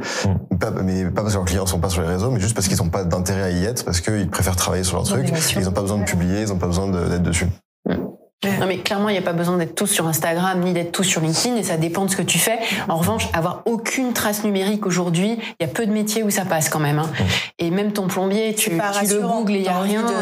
pas, 0.60 0.72
mais 0.72 1.04
pas 1.06 1.22
parce 1.22 1.34
que 1.34 1.38
leurs 1.38 1.46
clients 1.46 1.66
sont 1.66 1.80
pas 1.80 1.90
sur 1.90 2.02
les 2.02 2.08
réseaux, 2.08 2.32
mais 2.32 2.40
juste 2.40 2.56
parce 2.56 2.68
qu'ils 2.70 2.82
ont 2.82 2.90
pas 2.90 3.04
d'intérêt 3.04 3.44
à 3.44 3.50
y 3.52 3.66
être, 3.66 3.84
parce 3.84 4.00
qu'ils 4.00 4.30
préfèrent 4.30 4.56
travailler 4.56 4.86
sur 4.86 4.96
leur 4.98 5.06
truc, 5.06 5.30
ils 5.58 5.68
ont 5.68 5.74
pas 5.74 5.82
besoin 5.82 5.98
de 5.98 6.06
publier, 6.06 6.42
ils 6.42 6.54
ont 6.54 6.58
pas 6.58 6.68
besoin 6.68 6.88
de- 6.88 7.04
d'être 7.10 7.24
dessus. 7.24 7.48
Non 8.44 8.66
mais 8.66 8.78
clairement, 8.80 9.10
il 9.10 9.12
n'y 9.12 9.20
a 9.20 9.22
pas 9.22 9.34
besoin 9.34 9.58
d'être 9.58 9.76
tous 9.76 9.86
sur 9.86 10.08
Instagram 10.08 10.60
ni 10.62 10.74
d'être 10.74 10.92
tous 10.92 11.04
sur 11.04 11.22
LinkedIn 11.22 11.58
et 11.58 11.64
ça 11.64 11.78
dépend 11.78 12.06
de 12.06 12.10
ce 12.10 12.16
que 12.16 12.24
tu 12.24 12.40
fais. 12.40 12.58
En 12.90 12.98
revanche, 12.98 13.28
avoir 13.34 13.62
aucune 13.66 14.14
trace 14.14 14.44
numérique 14.44 14.88
aujourd'hui, 14.88 15.38
il 15.60 15.64
y 15.64 15.70
a 15.70 15.72
peu 15.72 15.86
de 15.86 15.92
métiers 15.92 16.24
où 16.24 16.32
ça 16.32 16.44
passe 16.44 16.68
quand 16.68 16.80
même. 16.80 16.98
hein. 16.98 17.08
Et 17.60 17.70
même 17.70 17.94
ton 17.94 18.08
plombier, 18.08 18.56
tu, 18.56 18.72
tu 18.72 19.06
le 19.14 19.22
googles 19.28 19.52
et 19.54 19.58
il 19.58 19.62
n'y 19.62 19.68
a 19.68 19.80
rien. 19.80 20.02
tu 20.08 20.14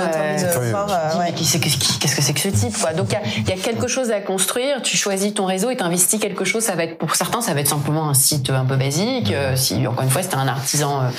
qu'est-ce 2.02 2.16
que 2.18 2.22
c'est 2.22 2.34
que 2.34 2.40
ce 2.42 2.50
type 2.50 2.78
quoi 2.78 2.92
Donc 2.92 3.08
il 3.10 3.14
y 3.14 3.16
a- 3.16 3.22
il 3.38 3.48
y, 3.48 3.54
a 3.54 3.56
quelque 3.64 3.88
chose 3.88 4.12
à 4.12 4.20
construire. 4.20 4.82
Tu 4.82 4.98
choisis 4.98 5.34
ton 5.34 5.46
réseau 5.46 5.70
et 5.70 5.78
t'investis 5.78 6.20
quelque 6.20 6.44
chose. 6.44 6.64
Ça 6.64 6.76
va 6.76 6.84
être 6.84 6.98
pour 6.98 7.16
certains, 7.16 7.40
ça 7.40 7.54
va 7.54 7.62
être 7.62 7.70
simplement 7.70 8.10
un 8.10 8.14
site 8.14 8.50
un 8.50 8.66
peu 8.66 8.76
basique. 8.76 9.32
Euh, 9.32 9.56
si 9.56 9.88
encore 9.88 10.04
une 10.04 10.10
fois, 10.10 10.24
c'était 10.24 10.36
un 10.36 10.48
artisan 10.50 11.04
euh, 11.04 11.10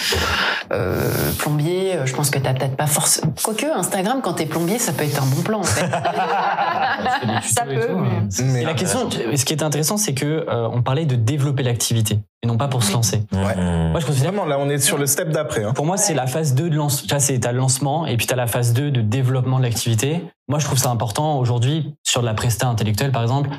euh, 0.75 1.33
plombier, 1.39 1.95
je 2.05 2.13
pense 2.15 2.29
que 2.29 2.39
t'as 2.39 2.53
peut-être 2.53 2.77
pas 2.77 2.87
forcément. 2.87 3.33
Quoique 3.43 3.65
Instagram, 3.75 4.21
quand 4.23 4.35
t'es 4.35 4.45
plombier, 4.45 4.79
ça 4.79 4.93
peut 4.93 5.05
être 5.05 5.23
un 5.23 5.27
bon 5.27 5.41
plan 5.41 5.61
en 5.61 5.65
fait. 5.65 5.87
Ça 7.43 7.63
peut, 7.65 7.95
mais- 7.95 8.45
Mais 8.45 8.63
Et 8.63 8.65
la 8.65 8.75
question, 8.75 9.09
ce 9.11 9.45
qui 9.45 9.53
est 9.53 9.63
intéressant, 9.63 9.97
c'est 9.97 10.15
que 10.15 10.47
euh, 10.49 10.69
on 10.73 10.83
parlait 10.83 11.07
de 11.07 11.17
développer 11.17 11.63
l'activité 11.63 12.19
et 12.43 12.47
non 12.47 12.57
pas 12.57 12.69
pour 12.69 12.83
se 12.83 12.93
lancer. 12.93 13.25
Ouais. 13.33 13.55
Mmh. 13.57 13.91
Moi, 13.91 14.01
je 14.01 14.07
considère 14.07 14.31
Vraiment, 14.33 14.47
là, 14.47 14.59
on 14.61 14.69
est 14.71 14.79
sur 14.79 14.97
le 14.99 15.07
step 15.07 15.31
d'après. 15.31 15.65
Hein. 15.65 15.73
Pour 15.73 15.87
moi, 15.87 15.97
c'est 15.97 16.15
la 16.15 16.27
phase 16.27 16.55
2 16.55 16.71
de 16.71 16.77
lancement. 16.77 17.09
Tu 17.09 17.15
c'est 17.25 17.39
t'as 17.41 17.53
le 17.53 17.59
lancement 17.59 18.07
et 18.07 18.17
puis 18.17 18.27
t'as 18.27 18.37
la 18.37 18.47
phase 18.47 18.73
2 18.73 18.91
de 18.91 19.01
développement 19.01 19.59
de 19.59 19.65
l'activité. 19.65 20.25
Moi, 20.49 20.59
je 20.59 20.65
trouve 20.67 20.79
ça 20.79 20.91
important 20.91 21.39
aujourd'hui 21.39 21.95
sur 22.05 22.21
de 22.21 22.27
la 22.27 22.35
presta 22.35 22.67
intellectuelle, 22.69 23.13
par 23.13 23.23
exemple. 23.23 23.51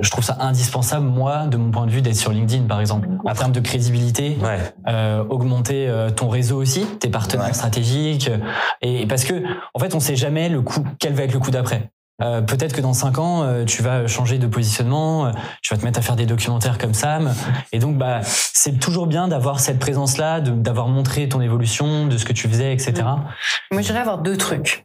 Je 0.00 0.08
trouve 0.10 0.24
ça 0.24 0.38
indispensable, 0.40 1.04
moi, 1.06 1.46
de 1.48 1.58
mon 1.58 1.70
point 1.70 1.84
de 1.84 1.90
vue, 1.90 2.00
d'être 2.00 2.16
sur 2.16 2.32
LinkedIn, 2.32 2.64
par 2.64 2.80
exemple. 2.80 3.08
En 3.26 3.34
termes 3.34 3.52
de 3.52 3.60
crédibilité, 3.60 4.38
Ouais. 4.42 4.58
euh, 4.88 5.22
augmenter 5.28 5.86
euh, 5.88 6.08
ton 6.08 6.28
réseau 6.30 6.56
aussi, 6.62 6.86
tes 6.98 7.10
partenaires 7.10 7.48
Ouais. 7.48 7.52
stratégiques. 7.52 8.30
Et 8.80 9.06
parce 9.06 9.24
que, 9.24 9.34
en 9.74 9.78
fait, 9.78 9.94
on 9.94 10.00
sait 10.00 10.16
jamais 10.16 10.48
le 10.48 10.62
coup, 10.62 10.82
quel 10.98 11.12
va 11.12 11.24
être 11.24 11.34
le 11.34 11.40
coup 11.40 11.50
d'après. 11.50 11.90
Euh, 12.22 12.40
Peut-être 12.40 12.72
que 12.74 12.80
dans 12.80 12.92
cinq 12.94 13.18
ans, 13.18 13.42
euh, 13.42 13.64
tu 13.64 13.82
vas 13.82 14.06
changer 14.06 14.38
de 14.38 14.46
positionnement, 14.46 15.26
euh, 15.26 15.30
tu 15.62 15.74
vas 15.74 15.78
te 15.80 15.84
mettre 15.84 15.98
à 15.98 16.02
faire 16.02 16.16
des 16.16 16.26
documentaires 16.26 16.78
comme 16.78 16.94
Sam, 16.94 17.34
et 17.72 17.78
donc 17.78 17.96
bah 17.96 18.20
c'est 18.24 18.78
toujours 18.78 19.06
bien 19.06 19.28
d'avoir 19.28 19.60
cette 19.60 19.78
présence-là, 19.78 20.40
de- 20.40 20.50
d'avoir 20.50 20.88
montré 20.88 21.28
ton 21.28 21.40
évolution, 21.40 22.06
de 22.06 22.16
ce 22.18 22.24
que 22.24 22.32
tu 22.32 22.48
faisais, 22.48 22.72
etc. 22.72 22.94
Moi, 23.70 23.80
je 23.82 23.86
dirais 23.86 23.98
avoir 24.00 24.18
deux 24.18 24.36
trucs. 24.36 24.84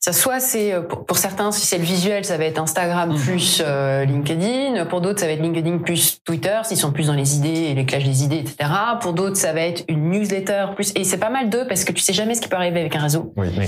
Ça, 0.00 0.12
soit 0.12 0.38
c'est 0.40 0.74
pour, 0.88 1.04
pour 1.04 1.18
certains, 1.18 1.50
si 1.52 1.66
c'est 1.66 1.76
le 1.78 1.84
visuel, 1.84 2.24
ça 2.24 2.38
va 2.38 2.44
être 2.44 2.58
Instagram 2.60 3.12
Mm. 3.12 3.18
plus 3.20 3.62
euh, 3.64 4.04
LinkedIn. 4.04 4.86
Pour 4.86 5.00
d'autres, 5.00 5.18
ça 5.20 5.26
va 5.26 5.32
être 5.32 5.42
LinkedIn 5.42 5.78
plus 5.78 6.20
Twitter, 6.24 6.56
s'ils 6.64 6.76
sont 6.76 6.92
plus 6.92 7.08
dans 7.08 7.14
les 7.14 7.36
idées 7.36 7.48
et 7.70 7.74
les 7.74 7.84
clashs 7.84 8.04
des 8.04 8.22
idées, 8.24 8.38
etc. 8.38 8.70
Pour 9.00 9.12
d'autres, 9.12 9.36
ça 9.36 9.52
va 9.52 9.60
être 9.62 9.84
une 9.88 10.10
newsletter 10.10 10.66
plus. 10.76 10.92
Et 10.94 11.04
c'est 11.04 11.18
pas 11.18 11.30
mal 11.30 11.50
d'eux 11.50 11.66
parce 11.68 11.84
que 11.84 11.92
tu 11.92 12.00
sais 12.02 12.12
jamais 12.12 12.34
ce 12.34 12.40
qui 12.40 12.48
peut 12.48 12.56
arriver 12.56 12.80
avec 12.80 12.94
un 12.94 13.00
réseau. 13.02 13.32
Oui. 13.36 13.48
Oui. 13.58 13.66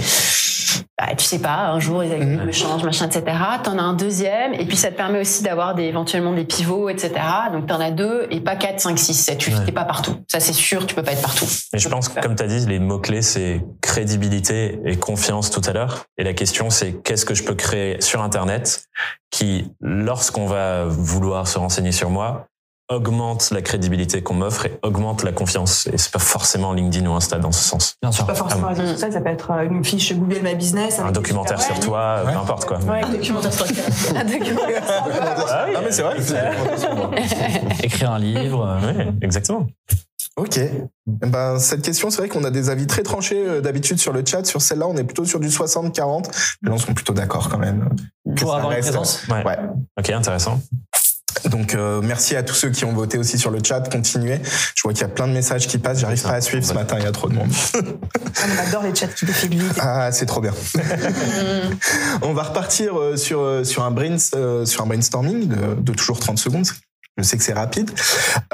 Bah, 0.99 1.15
tu 1.17 1.25
sais 1.25 1.39
pas, 1.39 1.69
un 1.69 1.81
jour 1.81 2.03
les 2.03 2.13
algorithmes 2.13 2.53
changent, 2.53 2.85
machin, 2.85 3.07
etc. 3.07 3.25
T'en 3.63 3.79
as 3.79 3.83
un 3.83 3.95
deuxième, 3.95 4.55
et 4.55 4.67
puis 4.67 4.77
ça 4.77 4.91
te 4.91 4.97
permet 4.97 5.21
aussi 5.21 5.43
d'avoir 5.43 5.75
des, 5.75 5.85
éventuellement 5.85 6.33
des 6.33 6.45
pivots, 6.45 6.89
etc. 6.89 7.13
Donc 7.53 7.67
t'en 7.67 7.81
as 7.81 7.91
deux, 7.91 8.27
et 8.31 8.41
pas 8.41 8.57
quatre, 8.57 8.81
cinq, 8.81 8.99
six, 8.99 9.15
sept. 9.15 9.39
Tu 9.39 9.51
Ouais. 9.51 9.65
t'es 9.65 9.73
pas 9.73 9.85
partout. 9.85 10.17
Ça 10.31 10.41
c'est 10.41 10.53
sûr, 10.53 10.87
tu 10.87 10.95
peux 10.95 11.03
pas 11.03 11.13
être 11.13 11.23
partout. 11.23 11.47
Mais 11.73 11.79
je 11.79 11.89
pense 11.89 12.09
que, 12.09 12.21
comme 12.21 12.37
tu 12.37 12.43
as 12.43 12.47
dit, 12.47 12.65
les 12.67 12.79
mots-clés, 12.79 13.23
c'est 13.23 13.63
crédibilité 13.81 14.79
et 14.85 14.97
confiance 14.97 15.51
tout 15.51 15.63
à 15.67 15.73
l'heure. 15.73 16.05
Et 16.19 16.25
la 16.25 16.35
question, 16.35 16.71
c'est 16.71 16.93
qu'est-ce 17.03 17.25
que 17.25 17.35
je 17.35 17.43
peux 17.45 17.55
créer 17.55 18.01
sur 18.01 18.23
Internet 18.23 18.85
qui, 19.31 19.71
lorsqu'on 19.81 20.47
va 20.47 20.85
vouloir 20.87 21.47
se 21.49 21.59
renseigner 21.59 21.93
sur 21.93 22.11
moi, 22.11 22.47
augmente 22.91 23.51
la 23.53 23.63
crédibilité 23.63 24.23
qu'on 24.23 24.35
m'offre 24.35 24.67
et 24.67 24.79
augmente 24.83 25.23
la 25.23 25.33
confiance. 25.33 25.89
Et 25.93 25.97
c'est 25.99 26.13
pas 26.13 26.19
forcément 26.19 26.73
LinkedIn 26.73 27.07
ou 27.09 27.15
Insta 27.15 27.39
dans 27.39 27.53
ce 27.53 27.63
sens. 27.65 27.95
Bien 28.03 28.13
sûr. 28.13 28.27
Pas 28.27 28.35
forcément 28.35 28.67
Ah 28.71 28.75
réseau 28.75 28.87
social, 28.93 29.13
ça 29.13 29.21
peut 29.21 29.31
être 29.31 29.51
euh, 29.53 29.63
une 29.65 29.85
fiche 29.85 30.13
Google 30.15 30.41
My 30.43 30.55
Business. 30.55 30.99
Un 30.99 31.13
documentaire 31.13 31.61
sur 31.63 31.79
toi, 31.81 32.23
Ouais. 32.27 32.33
peu 32.33 32.39
importe 32.39 32.65
quoi. 32.67 32.79
Ouais, 32.81 33.03
un 33.03 33.09
documentaire 33.11 33.53
sur 33.53 33.65
Un 34.17 34.25
documentaire. 34.25 34.83
Ah 34.89 35.65
oui, 35.69 35.75
Non, 35.75 35.81
mais 35.85 35.93
c'est 35.93 36.03
vrai. 36.03 36.17
Écrire 37.83 38.11
un 38.13 38.19
livre. 38.19 38.67
euh, 38.67 38.93
Ouais, 38.93 39.09
exactement. 39.23 39.67
Ok. 40.37 40.59
Eh 40.59 41.27
Ben, 41.27 41.59
cette 41.59 41.83
question, 41.83 42.09
c'est 42.11 42.19
vrai 42.19 42.29
qu'on 42.29 42.45
a 42.45 42.51
des 42.51 42.71
avis 42.71 42.87
très 42.87 43.03
tranchés 43.03 43.45
euh, 43.47 43.61
d'habitude 43.61 43.99
sur 43.99 44.13
le 44.13 44.23
chat. 44.25 44.45
Sur 44.47 44.63
celle-là, 44.63 44.87
on 44.87 44.97
est 44.97 45.05
plutôt 45.05 45.25
sur 45.25 45.41
du 45.41 45.49
60-40. 45.49 46.27
Les 46.63 46.71
gens 46.71 46.79
sont 46.79 46.95
plutôt 46.95 47.13
d'accord 47.13 47.49
quand 47.51 47.59
même. 47.59 47.89
Pour 48.37 48.55
avoir 48.55 48.71
une 48.71 48.77
reste- 48.77 48.89
présence. 48.91 49.27
Ouais. 49.29 49.45
Ouais. 49.45 49.59
Ok, 49.99 50.11
intéressant. 50.11 50.61
Donc, 51.47 51.75
euh, 51.75 52.01
merci 52.03 52.37
à 52.37 52.43
tous 52.43 52.55
ceux 52.55 52.71
qui 52.71 52.85
ont 52.85 52.93
voté 52.93 53.19
aussi 53.19 53.39
sur 53.39 53.51
le 53.51 53.59
chat. 53.63 53.81
Continuez. 53.91 54.41
Je 54.75 54.83
vois 54.83 54.93
qu'il 54.93 55.03
y 55.03 55.05
a 55.05 55.09
plein 55.09 55.27
de 55.27 55.33
messages 55.33 55.67
qui 55.67 55.79
passent. 55.79 56.01
J'arrive 56.01 56.23
pas 56.23 56.33
à 56.33 56.41
suivre 56.41 56.65
ce 56.65 56.73
matin. 56.73 56.97
Il 56.99 57.05
y 57.05 57.07
a 57.07 57.13
trop 57.13 57.29
de 57.29 57.35
monde. 57.35 57.51
On 57.75 58.69
adore 58.69 58.83
les 58.83 58.95
chats 58.95 59.09
qui 59.09 59.25
défilent 59.25 59.59
vite. 59.59 59.79
Ah, 59.81 60.11
c'est 60.13 60.27
trop 60.27 60.41
bien. 60.41 60.53
On 62.23 62.33
va 62.33 62.43
repartir 62.43 62.99
euh, 62.99 63.17
sur, 63.17 63.41
euh, 63.41 63.65
sur, 63.65 63.85
un, 63.85 63.91
brain, 63.91 64.17
euh, 64.35 64.65
sur 64.65 64.83
un 64.83 64.87
brainstorming 64.87 65.49
de, 65.49 65.81
de 65.81 65.93
toujours 65.93 66.19
30 66.19 66.39
secondes. 66.39 66.67
Je 67.21 67.29
sais 67.29 67.37
que 67.37 67.43
c'est 67.43 67.53
rapide. 67.53 67.91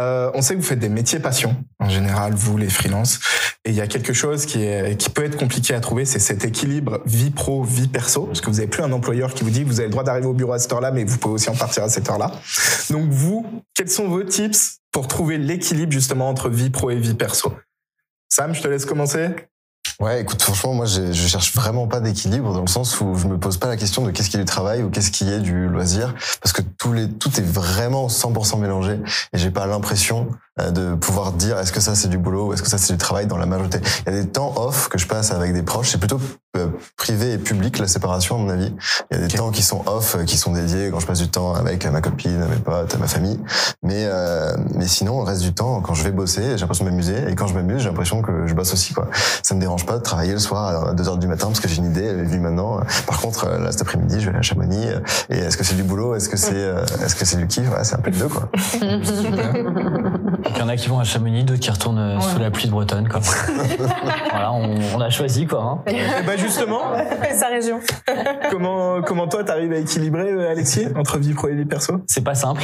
Euh, 0.01 0.31
on 0.35 0.43
sait 0.43 0.55
que 0.55 0.61
vous 0.61 0.67
faites 0.67 0.81
des 0.81 0.89
métiers 0.89 1.21
passion, 1.21 1.57
en 1.79 1.89
général, 1.89 2.35
vous, 2.35 2.57
les 2.57 2.69
freelances. 2.69 3.21
Et 3.65 3.71
il 3.71 3.77
y 3.77 3.81
a 3.81 3.87
quelque 3.87 4.13
chose 4.13 4.45
qui, 4.45 4.67
qui 4.99 5.09
peut 5.11 5.25
être 5.25 5.37
compliqué 5.37 5.73
à 5.75 5.81
trouver, 5.81 6.05
c'est 6.05 6.19
cet 6.19 6.45
équilibre 6.45 7.01
vie 7.07 7.31
pro, 7.31 7.63
vie 7.63 7.89
perso. 7.89 8.25
Parce 8.25 8.41
que 8.41 8.47
vous 8.47 8.57
n'avez 8.57 8.67
plus 8.67 8.83
un 8.83 8.93
employeur 8.93 9.35
qui 9.35 9.45
vous 9.45 9.51
dit 9.51 9.63
vous 9.63 9.79
avez 9.79 9.89
le 9.89 9.93
droit 9.93 10.05
d'arriver 10.05 10.27
au 10.27 10.33
bureau 10.33 10.53
à 10.53 10.59
cette 10.59 10.73
heure-là, 10.73 10.91
mais 10.91 11.05
vous 11.05 11.19
pouvez 11.19 11.35
aussi 11.35 11.49
en 11.49 11.57
partir 11.57 11.85
à 11.85 11.89
cette 11.89 12.09
heure-là. 12.09 12.33
Donc 12.91 13.11
vous, 13.11 13.47
quels 13.75 13.91
sont 13.91 14.09
vos 14.09 14.25
tips 14.25 14.79
pour 14.91 15.07
trouver 15.07 15.39
l'équilibre 15.39 15.93
justement 15.93 16.29
entre 16.29 16.49
vie 16.49 16.71
pro 16.71 16.91
et 16.91 16.97
vie 16.97 17.15
perso? 17.15 17.53
Sam, 18.29 18.55
je 18.55 18.63
te 18.63 18.69
laisse 18.69 18.85
commencer. 18.85 19.31
Ouais, 19.99 20.21
écoute, 20.21 20.43
franchement, 20.43 20.75
moi, 20.75 20.85
je 20.85 21.13
je 21.13 21.27
cherche 21.27 21.55
vraiment 21.55 21.87
pas 21.87 22.01
d'équilibre 22.01 22.53
dans 22.53 22.61
le 22.61 22.67
sens 22.67 23.01
où 23.01 23.15
je 23.15 23.27
me 23.27 23.39
pose 23.39 23.57
pas 23.57 23.69
la 23.69 23.79
question 23.79 24.03
de 24.03 24.11
qu'est-ce 24.11 24.29
qui 24.29 24.37
est 24.37 24.41
du 24.41 24.45
travail 24.45 24.83
ou 24.83 24.91
qu'est-ce 24.91 25.11
qui 25.11 25.33
est 25.33 25.41
du 25.41 25.69
loisir, 25.69 26.15
parce 26.43 26.53
que 26.53 26.61
tous 26.61 26.93
les, 26.93 27.09
tout 27.09 27.31
est 27.39 27.45
vraiment 27.45 28.09
100% 28.09 28.59
mélangé 28.59 29.01
et 29.33 29.39
j'ai 29.39 29.51
pas 29.51 29.67
l'impression 29.67 30.29
euh, 30.61 30.71
de 30.71 30.95
pouvoir 30.95 31.33
dire 31.33 31.59
est-ce 31.59 31.73
que 31.73 31.81
ça 31.81 31.95
c'est 31.95 32.09
du 32.09 32.19
boulot 32.19 32.49
ou 32.49 32.53
est-ce 32.53 32.63
que 32.63 32.69
ça 32.69 32.77
c'est 32.77 32.93
du 32.93 32.99
travail 32.99 33.27
dans 33.27 33.39
la 33.39 33.47
majorité. 33.47 33.79
Il 34.07 34.13
y 34.13 34.17
a 34.19 34.21
des 34.21 34.29
temps 34.29 34.53
off 34.57 34.89
que 34.89 34.99
je 34.99 35.07
passe 35.07 35.33
avec 35.33 35.55
des 35.55 35.63
proches, 35.63 35.89
c'est 35.89 35.99
plutôt 35.99 36.21
euh, 36.57 36.69
privé 36.97 37.33
et 37.33 37.39
public 37.39 37.79
la 37.79 37.87
séparation 37.87 38.37
à 38.37 38.39
mon 38.39 38.49
avis. 38.49 38.73
Il 39.11 39.19
y 39.19 39.23
a 39.23 39.27
des 39.27 39.35
temps 39.35 39.51
qui 39.51 39.63
sont 39.63 39.83
off, 39.87 40.17
euh, 40.17 40.25
qui 40.25 40.37
sont 40.37 40.53
dédiés 40.53 40.91
quand 40.91 41.01
je 41.01 41.07
passe 41.07 41.19
du 41.19 41.29
temps 41.29 41.55
avec 41.55 41.87
ma 41.87 42.01
copine, 42.01 42.47
mes 42.47 42.57
potes, 42.57 42.99
ma 42.99 43.07
famille. 43.07 43.39
Mais 43.83 44.05
euh, 44.07 44.57
mais 44.75 44.87
sinon, 44.87 45.19
le 45.21 45.25
reste 45.25 45.43
du 45.43 45.53
temps, 45.53 45.81
quand 45.81 45.95
je 45.95 46.03
vais 46.03 46.13
bosser, 46.13 46.43
j'ai 46.43 46.59
l'impression 46.59 46.85
de 46.85 46.91
m'amuser 46.91 47.29
et 47.29 47.35
quand 47.35 47.47
je 47.47 47.55
m'amuse, 47.55 47.83
j'ai 47.83 47.89
l'impression 47.89 48.23
que 48.23 48.47
je 48.47 48.55
bosse 48.55 48.73
aussi 48.73 48.95
quoi. 48.95 49.09
Ça 49.43 49.55
me 49.55 49.61
dérange 49.61 49.86
pas 49.87 49.99
de 49.99 50.03
travailler 50.03 50.33
le 50.33 50.39
soir 50.39 50.89
à 50.89 50.93
2 50.93 51.09
heures 51.09 51.17
du 51.17 51.27
matin 51.27 51.47
parce 51.47 51.61
que 51.61 51.69
j'ai 51.69 51.79
une 51.79 51.87
idée, 51.87 52.05
elle 52.05 52.21
est 52.21 52.25
vue 52.25 52.41
maintenant. 52.41 52.81
Par 53.07 53.21
contre, 53.21 53.49
là 53.49 53.73
cet 53.73 53.83
après-midi, 53.83 54.21
je 54.21 54.31
vais 54.31 54.39
à 54.39 54.43
Chamonix 54.43 54.87
et 55.31 55.39
est-ce 55.39 55.57
que 55.57 55.65
c'est 55.65 55.77
du 55.77 55.83
boulot, 55.83 56.15
est-ce 56.15 56.29
que 56.29 56.37
c'est 56.37 56.57
est-ce 57.05 57.15
que 57.15 57.25
c'est 57.25 57.37
du 57.37 57.47
kiff? 57.47 57.71
Ouais, 57.71 57.85
c'est 57.85 57.97
un 57.97 58.01
peu 58.01 58.11
de 58.11 58.19
deux 58.19 58.29
quoi. 58.29 58.49
Il 60.51 60.59
y 60.59 60.63
en 60.63 60.69
a 60.69 60.77
qui 60.77 60.89
vont 60.89 60.99
à 60.99 61.05
Chamonix, 61.05 61.45
d'autres 61.45 61.61
qui 61.61 61.71
retournent 61.71 61.99
euh, 61.99 62.21
sous 62.21 62.39
la 62.39 62.51
pluie 62.51 62.67
de 62.67 62.71
Bretonne. 62.71 63.09
Quoi. 63.09 63.21
voilà, 64.31 64.53
on, 64.53 64.79
on, 64.95 65.01
a 65.01 65.11
choisi 65.11 65.47
quoi. 65.47 65.63
Hein. 65.63 65.91
Et 65.91 66.01
bah 66.27 66.37
justement, 66.37 66.81
sa 67.35 67.49
région. 67.49 67.81
comment 68.51 69.03
comment 69.03 69.29
toi 69.29 69.45
t'arrives 69.45 69.73
à 69.73 69.79
équilibrer 69.79 70.31
euh, 70.31 70.51
Alexis 70.51 70.87
entre 70.97 71.19
vie 71.19 71.35
pro 71.35 71.49
et 71.49 71.55
vie 71.55 71.65
perso? 71.65 72.03
C'est 72.07 72.25
pas 72.25 72.35
simple. 72.35 72.63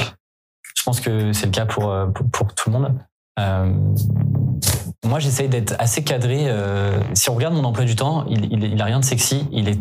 Je 0.74 0.82
pense 0.84 1.00
que 1.00 1.32
c'est 1.32 1.46
le 1.46 1.52
cas 1.52 1.66
pour, 1.66 1.90
euh, 1.90 2.06
pour, 2.06 2.26
pour 2.30 2.54
tout 2.54 2.70
le 2.70 2.78
monde. 2.78 2.92
Euh, 3.38 3.72
moi, 5.04 5.18
j'essaye 5.18 5.48
d'être 5.48 5.74
assez 5.78 6.04
cadré. 6.04 6.48
Euh, 6.48 7.00
si 7.14 7.28
on 7.30 7.34
regarde 7.34 7.54
mon 7.54 7.64
emploi 7.64 7.84
du 7.84 7.96
temps, 7.96 8.24
il, 8.28 8.52
il, 8.52 8.80
a 8.80 8.84
rien 8.84 9.00
de 9.00 9.04
sexy. 9.04 9.48
Il 9.50 9.68
est 9.68 9.78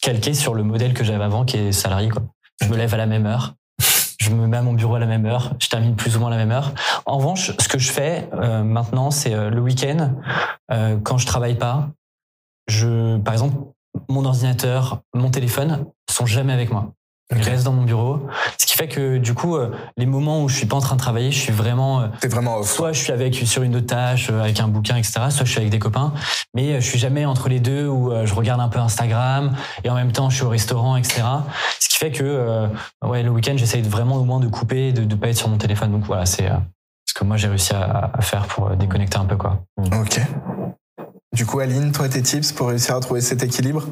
calqué 0.00 0.34
sur 0.34 0.54
le 0.54 0.62
modèle 0.62 0.94
que 0.94 1.04
j'avais 1.04 1.24
avant, 1.24 1.44
qui 1.44 1.56
est 1.56 1.72
salarié. 1.72 2.10
Je 2.62 2.68
me 2.68 2.76
lève 2.76 2.94
à 2.94 2.96
la 2.96 3.06
même 3.06 3.26
heure 3.26 3.54
je 4.22 4.30
me 4.30 4.46
mets 4.46 4.56
à 4.56 4.62
mon 4.62 4.72
bureau 4.72 4.94
à 4.94 5.00
la 5.00 5.06
même 5.06 5.26
heure, 5.26 5.54
je 5.58 5.68
termine 5.68 5.96
plus 5.96 6.16
ou 6.16 6.20
moins 6.20 6.28
à 6.28 6.30
la 6.30 6.36
même 6.36 6.52
heure. 6.52 6.72
En 7.06 7.18
revanche, 7.18 7.50
ce 7.58 7.66
que 7.66 7.78
je 7.78 7.90
fais 7.90 8.28
euh, 8.34 8.62
maintenant, 8.62 9.10
c'est 9.10 9.34
euh, 9.34 9.50
le 9.50 9.60
week-end, 9.60 10.14
quand 11.02 11.18
je 11.18 11.26
travaille 11.26 11.58
pas, 11.58 11.90
je, 12.66 13.18
par 13.18 13.34
exemple, 13.34 13.56
mon 14.08 14.24
ordinateur, 14.24 15.02
mon 15.12 15.30
téléphone 15.30 15.86
sont 16.08 16.24
jamais 16.24 16.52
avec 16.52 16.70
moi. 16.70 16.92
Ok. 17.38 17.44
restent 17.44 17.64
dans 17.64 17.72
mon 17.72 17.82
bureau. 17.82 18.26
Ce 18.58 18.66
qui 18.66 18.76
fait 18.76 18.88
que 18.88 19.18
du 19.18 19.34
coup, 19.34 19.56
euh, 19.56 19.70
les 19.96 20.06
moments 20.06 20.42
où 20.42 20.48
je 20.48 20.56
suis 20.56 20.66
pas 20.66 20.76
en 20.76 20.80
train 20.80 20.96
de 20.96 21.00
travailler, 21.00 21.30
je 21.30 21.38
suis 21.38 21.52
vraiment 21.52 22.00
euh, 22.00 22.06
T'es 22.20 22.28
vraiment 22.28 22.56
off. 22.58 22.70
soit 22.70 22.92
je 22.92 23.00
suis 23.02 23.12
avec 23.12 23.34
sur 23.34 23.62
une 23.62 23.76
autre 23.76 23.86
tâche 23.86 24.28
euh, 24.30 24.40
avec 24.42 24.58
un 24.60 24.68
bouquin 24.68 24.96
etc 24.96 25.12
soit 25.30 25.44
je 25.44 25.50
suis 25.50 25.58
avec 25.60 25.70
des 25.70 25.78
copains 25.78 26.12
mais 26.54 26.72
euh, 26.72 26.80
je 26.80 26.86
suis 26.86 26.98
jamais 26.98 27.24
entre 27.24 27.48
les 27.48 27.60
deux 27.60 27.86
où 27.86 28.12
je 28.24 28.34
regarde 28.34 28.60
un 28.60 28.68
peu 28.68 28.78
Instagram 28.78 29.54
et 29.84 29.90
en 29.90 29.94
même 29.94 30.12
temps 30.12 30.30
je 30.30 30.36
suis 30.36 30.44
au 30.44 30.48
restaurant 30.48 30.96
etc 30.96 31.22
ce 31.78 31.88
qui 31.88 31.96
fait 31.98 32.10
que 32.10 32.68
ouais 33.04 33.22
le 33.22 33.30
week-end 33.30 33.54
j'essaye 33.56 33.82
vraiment 33.82 34.16
au 34.16 34.24
moins 34.24 34.40
de 34.40 34.48
couper 34.48 34.92
de, 34.92 35.04
de 35.04 35.14
pas 35.14 35.28
être 35.28 35.36
sur 35.36 35.48
mon 35.48 35.58
téléphone 35.58 35.92
donc 35.92 36.04
voilà 36.04 36.26
c'est 36.26 36.48
ce 37.06 37.14
que 37.14 37.24
moi 37.24 37.36
j'ai 37.36 37.48
réussi 37.48 37.72
à, 37.74 38.10
à 38.12 38.20
faire 38.22 38.46
pour 38.46 38.70
déconnecter 38.70 39.18
un 39.18 39.24
peu 39.24 39.36
quoi 39.36 39.62
Ok. 39.78 40.20
Du 41.34 41.46
coup, 41.46 41.60
Aline, 41.60 41.92
toi, 41.92 42.10
tes 42.10 42.20
tips 42.20 42.52
pour 42.52 42.68
réussir 42.68 42.94
à 42.94 43.00
trouver 43.00 43.22
cet 43.22 43.42
équilibre? 43.42 43.86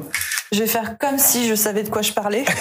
Je 0.51 0.59
vais 0.59 0.67
faire 0.67 0.97
comme 0.99 1.17
si 1.17 1.47
je 1.47 1.55
savais 1.55 1.81
de 1.81 1.89
quoi 1.89 2.03
je 2.03 2.11
parlais. 2.13 2.45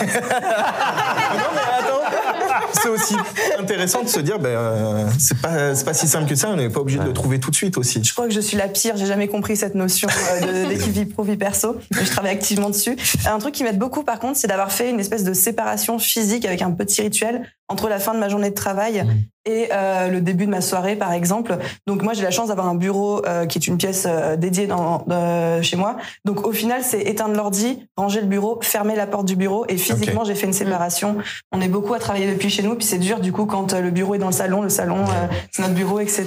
Non, 1.32 1.46
mais 1.54 1.60
attends, 1.78 2.70
c'est 2.72 2.88
aussi 2.88 3.14
intéressant 3.58 4.02
de 4.02 4.08
se 4.08 4.20
dire, 4.20 4.38
ben, 4.38 4.48
euh, 4.48 5.06
c'est 5.18 5.38
pas, 5.40 5.74
c'est 5.74 5.84
pas 5.84 5.94
si 5.94 6.08
simple 6.08 6.28
que 6.28 6.34
ça. 6.34 6.48
On 6.48 6.56
n'est 6.56 6.68
pas 6.70 6.80
obligé 6.80 6.98
de 6.98 7.04
le 7.04 7.12
trouver 7.12 7.38
tout 7.38 7.50
de 7.50 7.54
suite 7.56 7.76
aussi. 7.78 8.02
Je 8.02 8.12
crois 8.12 8.26
que 8.26 8.32
je 8.34 8.40
suis 8.40 8.56
la 8.56 8.68
pire. 8.68 8.96
J'ai 8.96 9.06
jamais 9.06 9.28
compris 9.28 9.56
cette 9.56 9.74
notion 9.74 10.08
euh, 10.42 10.64
de- 10.64 10.68
d'équipe 10.74 10.92
vie 10.92 11.04
pro 11.04 11.22
vie 11.22 11.36
perso. 11.36 11.76
Mais 11.94 12.04
je 12.04 12.10
travaille 12.10 12.32
activement 12.32 12.70
dessus. 12.70 12.96
Un 13.26 13.38
truc 13.38 13.54
qui 13.54 13.62
m'aide 13.64 13.78
beaucoup, 13.78 14.02
par 14.02 14.18
contre, 14.18 14.38
c'est 14.38 14.48
d'avoir 14.48 14.72
fait 14.72 14.90
une 14.90 14.98
espèce 15.00 15.24
de 15.24 15.34
séparation 15.34 15.98
physique 15.98 16.44
avec 16.46 16.62
un 16.62 16.70
petit 16.72 17.02
rituel 17.02 17.42
entre 17.68 17.88
la 17.88 17.98
fin 18.00 18.14
de 18.14 18.18
ma 18.18 18.28
journée 18.28 18.50
de 18.50 18.54
travail 18.54 19.04
et 19.46 19.68
euh, 19.72 20.08
le 20.08 20.20
début 20.20 20.46
de 20.46 20.50
ma 20.50 20.60
soirée, 20.60 20.96
par 20.96 21.12
exemple. 21.12 21.56
Donc 21.86 22.02
moi, 22.02 22.12
j'ai 22.12 22.22
la 22.22 22.30
chance 22.30 22.48
d'avoir 22.48 22.68
un 22.68 22.74
bureau 22.74 23.24
euh, 23.26 23.46
qui 23.46 23.58
est 23.58 23.66
une 23.66 23.78
pièce 23.78 24.06
euh, 24.06 24.36
dédiée 24.36 24.66
dans, 24.66 25.04
euh, 25.10 25.62
chez 25.62 25.76
moi. 25.76 25.96
Donc 26.24 26.46
au 26.46 26.52
final, 26.52 26.82
c'est 26.82 27.00
éteindre 27.02 27.34
l'ordi, 27.34 27.86
ranger 27.96 28.20
le 28.20 28.26
bureau, 28.26 28.58
fermer 28.62 28.96
la 28.96 29.06
porte 29.06 29.26
du 29.26 29.36
bureau. 29.36 29.64
Et 29.68 29.76
physiquement, 29.76 30.24
j'ai 30.24 30.34
fait 30.34 30.46
une 30.46 30.52
séparation. 30.52 31.16
On 31.52 31.60
est 31.60 31.68
beaucoup 31.68 31.94
à 31.94 31.98
travailler 31.98 32.30
depuis 32.30 32.50
chez 32.50 32.62
nous, 32.62 32.74
puis 32.74 32.86
c'est 32.86 32.98
dur 32.98 33.20
du 33.20 33.32
coup 33.32 33.46
quand 33.46 33.72
euh, 33.72 33.80
le 33.80 33.90
bureau 33.90 34.14
est 34.14 34.18
dans 34.18 34.26
le 34.26 34.32
salon, 34.32 34.62
le 34.62 34.68
salon 34.68 34.98
euh, 34.98 35.26
c'est 35.50 35.62
notre 35.62 35.74
bureau, 35.74 36.00
etc. 36.00 36.26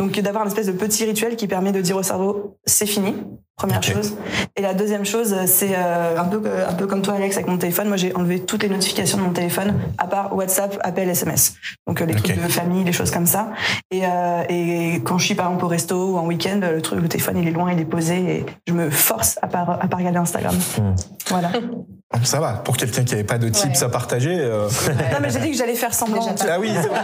Donc 0.00 0.18
d'avoir 0.18 0.44
une 0.44 0.48
espèce 0.48 0.66
de 0.66 0.72
petit 0.72 1.04
rituel 1.04 1.36
qui 1.36 1.46
permet 1.46 1.72
de 1.72 1.82
dire 1.82 1.94
au 1.94 2.02
cerveau 2.02 2.56
c'est 2.64 2.86
fini, 2.86 3.14
première 3.54 3.82
chose. 3.82 4.16
Et 4.56 4.62
la 4.62 4.72
deuxième 4.72 5.04
chose, 5.04 5.36
c'est 5.44 5.76
euh, 5.76 6.18
un 6.18 6.24
peu 6.24 6.40
un 6.66 6.72
peu 6.72 6.86
comme 6.86 7.02
toi 7.02 7.12
Alex 7.16 7.36
avec 7.36 7.48
mon 7.48 7.58
téléphone. 7.58 7.88
Moi 7.88 7.98
j'ai 7.98 8.14
enlevé 8.14 8.40
toutes 8.40 8.62
les 8.62 8.70
notifications 8.70 9.18
de 9.18 9.22
mon 9.24 9.34
téléphone 9.34 9.74
à 9.98 10.06
part 10.06 10.34
WhatsApp, 10.34 10.78
appel, 10.80 11.10
SMS. 11.10 11.52
Donc 11.86 12.00
euh, 12.00 12.06
les 12.06 12.14
Ok. 12.14 12.22
trucs 12.22 12.42
de 12.42 12.48
famille, 12.48 12.82
les 12.82 12.94
choses 12.94 13.10
comme 13.10 13.26
ça. 13.26 13.50
Et, 13.90 14.06
euh, 14.06 14.42
et 14.48 15.02
quand 15.04 15.18
je 15.18 15.26
suis 15.26 15.34
par 15.34 15.48
exemple 15.48 15.66
au 15.66 15.68
resto 15.68 16.12
ou 16.12 16.16
en 16.16 16.24
week-end, 16.24 16.60
le 16.62 16.80
truc 16.80 17.02
le 17.02 17.08
téléphone 17.08 17.36
il 17.36 17.46
est 17.46 17.52
loin, 17.52 17.70
il 17.70 17.78
est 17.78 17.84
posé 17.84 18.16
et 18.38 18.46
je 18.66 18.72
me 18.72 18.88
force 18.88 19.38
à 19.42 19.48
pas 19.48 19.78
à 19.82 19.86
pas 19.86 19.98
regarder 19.98 20.18
Instagram. 20.18 20.56
Hmm. 20.78 20.94
Voilà. 21.28 21.52
Ça 22.24 22.40
va. 22.40 22.54
Pour 22.54 22.76
quelqu'un 22.76 23.04
qui 23.04 23.12
n'avait 23.12 23.22
pas 23.24 23.38
de 23.38 23.48
tips 23.48 23.78
Ouais. 23.80 23.84
à 23.84 23.88
partager. 23.88 24.34
euh, 24.36 24.68
non 25.12 25.18
mais 25.22 25.30
j'ai 25.30 25.38
dit 25.38 25.52
que 25.52 25.56
j'allais 25.56 25.76
faire 25.76 25.94
semblant. 25.94 26.26
Ah 26.50 26.58
oui, 26.58 26.68
c'est 26.74 26.88
vrai. 26.88 26.98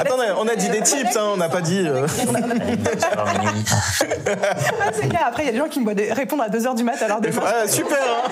Attendez, 0.00 0.24
on 0.36 0.48
a 0.48 0.56
dit 0.56 0.68
des 0.70 0.80
tips, 0.82 1.16
hein, 1.16 1.30
on 1.34 1.36
n'a 1.36 1.48
pas 1.48 1.60
dit. 1.60 1.84
euh, 1.86 2.04
Ah, 3.16 4.90
c'est 4.92 5.08
clair. 5.08 5.22
Après 5.28 5.44
il 5.44 5.46
y 5.46 5.48
a 5.50 5.52
des 5.52 5.58
gens 5.58 5.68
qui 5.68 5.78
me 5.78 5.84
voient 5.84 5.94
des- 5.94 6.12
répondre 6.12 6.42
à 6.42 6.48
2 6.48 6.66
heures 6.66 6.74
du 6.74 6.82
mat 6.82 7.00
à 7.00 7.06
l'heure 7.06 7.20
des 7.20 7.30
fois. 7.30 7.44
Ah, 7.46 7.68
super. 7.68 7.96
hein. 7.96 8.28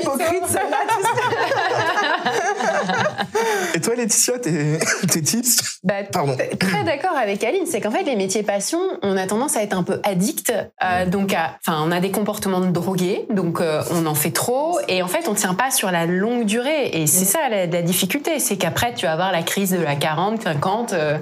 Hypocrite 0.00 0.44
celle-là. 0.48 0.78
Et 3.74 3.80
toi, 3.80 3.94
Laetitia, 3.94 4.38
tes, 4.38 4.78
tes 5.10 5.22
tips? 5.22 5.80
Bah, 5.84 5.94
Pardon. 6.10 6.36
Très 6.58 6.84
d'accord 6.84 7.16
avec 7.16 7.44
Aline, 7.44 7.66
c'est 7.66 7.80
qu'en 7.80 7.90
fait 7.90 8.02
les 8.02 8.16
métiers 8.16 8.42
passion, 8.42 8.78
on 9.02 9.16
a 9.16 9.26
tendance 9.26 9.56
à 9.56 9.62
être 9.62 9.74
un 9.76 9.82
peu 9.82 10.00
addict, 10.04 10.52
euh, 10.82 11.06
donc 11.06 11.32
à- 11.34 11.56
enfin 11.66 11.82
on 11.86 11.90
a 11.92 12.00
des 12.00 12.10
comportements 12.10 12.60
de 12.60 12.70
drogués, 12.70 13.26
donc 13.30 13.60
euh, 13.60 13.82
on 13.92 14.06
en 14.06 14.14
fait 14.14 14.30
trop 14.30 14.78
et 14.88 15.02
en 15.02 15.08
fait 15.08 15.17
on 15.26 15.34
tient 15.34 15.54
pas 15.54 15.70
sur 15.70 15.90
la 15.90 16.06
longue 16.06 16.44
durée. 16.44 16.90
Et 16.92 17.06
c'est 17.06 17.24
ça 17.24 17.48
la, 17.48 17.66
la 17.66 17.82
difficulté, 17.82 18.38
c'est 18.38 18.56
qu'après 18.56 18.94
tu 18.94 19.06
vas 19.06 19.12
avoir 19.12 19.32
la 19.32 19.42
crise 19.42 19.72
de 19.72 19.82
la 19.82 19.96
40, 19.96 20.42
50, 20.42 20.92
euh, 20.92 21.18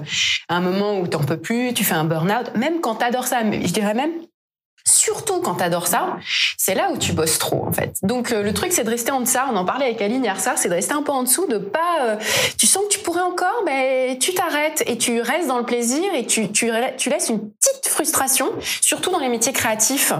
un 0.49 0.59
moment 0.61 0.99
où 0.99 1.07
t'en 1.07 1.23
peux 1.23 1.39
plus, 1.39 1.73
tu 1.73 1.83
fais 1.83 1.95
un 1.95 2.03
burn-out, 2.03 2.55
même 2.55 2.81
quand 2.81 2.95
t'adores 2.95 3.27
ça, 3.27 3.43
mais 3.43 3.65
je 3.65 3.73
dirais 3.73 3.93
même 3.93 4.11
Surtout 4.87 5.41
quand 5.41 5.55
t'adores 5.55 5.87
ça, 5.87 6.15
c'est 6.57 6.73
là 6.73 6.89
où 6.93 6.97
tu 6.97 7.11
bosses 7.11 7.37
trop 7.39 7.65
en 7.67 7.73
fait. 7.73 7.95
Donc 8.03 8.31
euh, 8.31 8.41
le 8.41 8.53
truc 8.53 8.71
c'est 8.71 8.85
de 8.85 8.89
rester 8.89 9.11
en 9.11 9.19
deçà. 9.19 9.47
On 9.51 9.55
en 9.57 9.65
parlait 9.65 9.85
avec 9.85 10.01
Aline 10.01 10.23
hier 10.23 10.39
soir, 10.39 10.55
c'est 10.57 10.69
de 10.69 10.73
rester 10.73 10.93
un 10.93 11.03
peu 11.03 11.11
en 11.11 11.23
dessous, 11.23 11.45
de 11.47 11.57
pas. 11.57 11.97
euh, 12.03 12.15
tu 12.57 12.67
sens 12.67 12.83
que 12.83 12.93
tu 12.93 12.99
pourrais 12.99 13.21
encore, 13.21 13.63
ben 13.65 14.17
tu 14.17 14.33
t'arrêtes 14.33 14.83
et 14.87 14.97
tu 14.97 15.19
restes 15.19 15.47
dans 15.49 15.57
le 15.57 15.65
plaisir 15.65 16.03
et 16.15 16.25
tu 16.25 16.51
tu 16.53 16.71
tu 16.97 17.09
laisses 17.09 17.27
une 17.27 17.49
petite 17.49 17.87
frustration, 17.87 18.47
surtout 18.81 19.11
dans 19.11 19.19
les 19.19 19.27
métiers 19.27 19.51
créatifs 19.51 20.13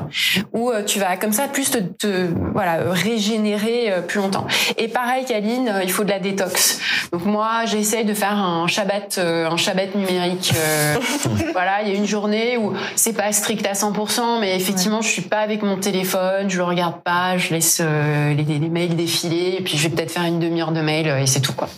où 0.51 0.69
euh, 0.69 0.83
tu 0.83 0.99
vas 0.99 1.15
comme 1.15 1.31
ça 1.31 1.47
plus 1.47 1.71
te, 1.71 1.77
te 1.77 2.27
voilà 2.53 2.91
régénérer 2.91 3.93
plus 4.05 4.19
longtemps. 4.19 4.47
Et 4.77 4.89
pareil 4.89 5.23
qu'Aline, 5.23 5.81
il 5.83 5.91
faut 5.91 6.03
de 6.03 6.09
la 6.09 6.19
détox. 6.19 6.79
Donc 7.13 7.23
moi 7.23 7.65
j'essaye 7.65 8.03
de 8.03 8.13
faire 8.13 8.33
un 8.33 8.67
Shabbat 8.67 9.17
un 9.17 9.55
Shabbat 9.55 9.95
numérique. 9.95 10.53
voilà, 11.53 11.83
il 11.83 11.89
y 11.89 11.91
a 11.91 11.95
une 11.95 12.05
journée 12.05 12.57
où 12.57 12.73
c'est 12.95 13.13
pas 13.13 13.31
strict 13.31 13.65
à 13.65 13.73
100%, 13.73 14.39
mais 14.41 14.56
effectivement, 14.57 15.01
je 15.01 15.07
suis 15.07 15.21
pas 15.21 15.39
avec 15.39 15.61
mon 15.63 15.77
téléphone, 15.77 16.49
je 16.49 16.57
le 16.57 16.63
regarde 16.63 17.01
pas, 17.03 17.37
je 17.37 17.53
laisse 17.53 17.79
euh, 17.81 18.33
les, 18.33 18.43
les 18.43 18.69
mails 18.69 18.95
défiler, 18.95 19.55
et 19.59 19.61
puis 19.63 19.77
je 19.77 19.87
vais 19.87 19.95
peut-être 19.95 20.11
faire 20.11 20.23
une 20.23 20.39
demi-heure 20.39 20.71
de 20.73 20.81
mail 20.81 21.07
euh, 21.07 21.19
et 21.19 21.27
c'est 21.27 21.39
tout 21.39 21.53
quoi. 21.53 21.69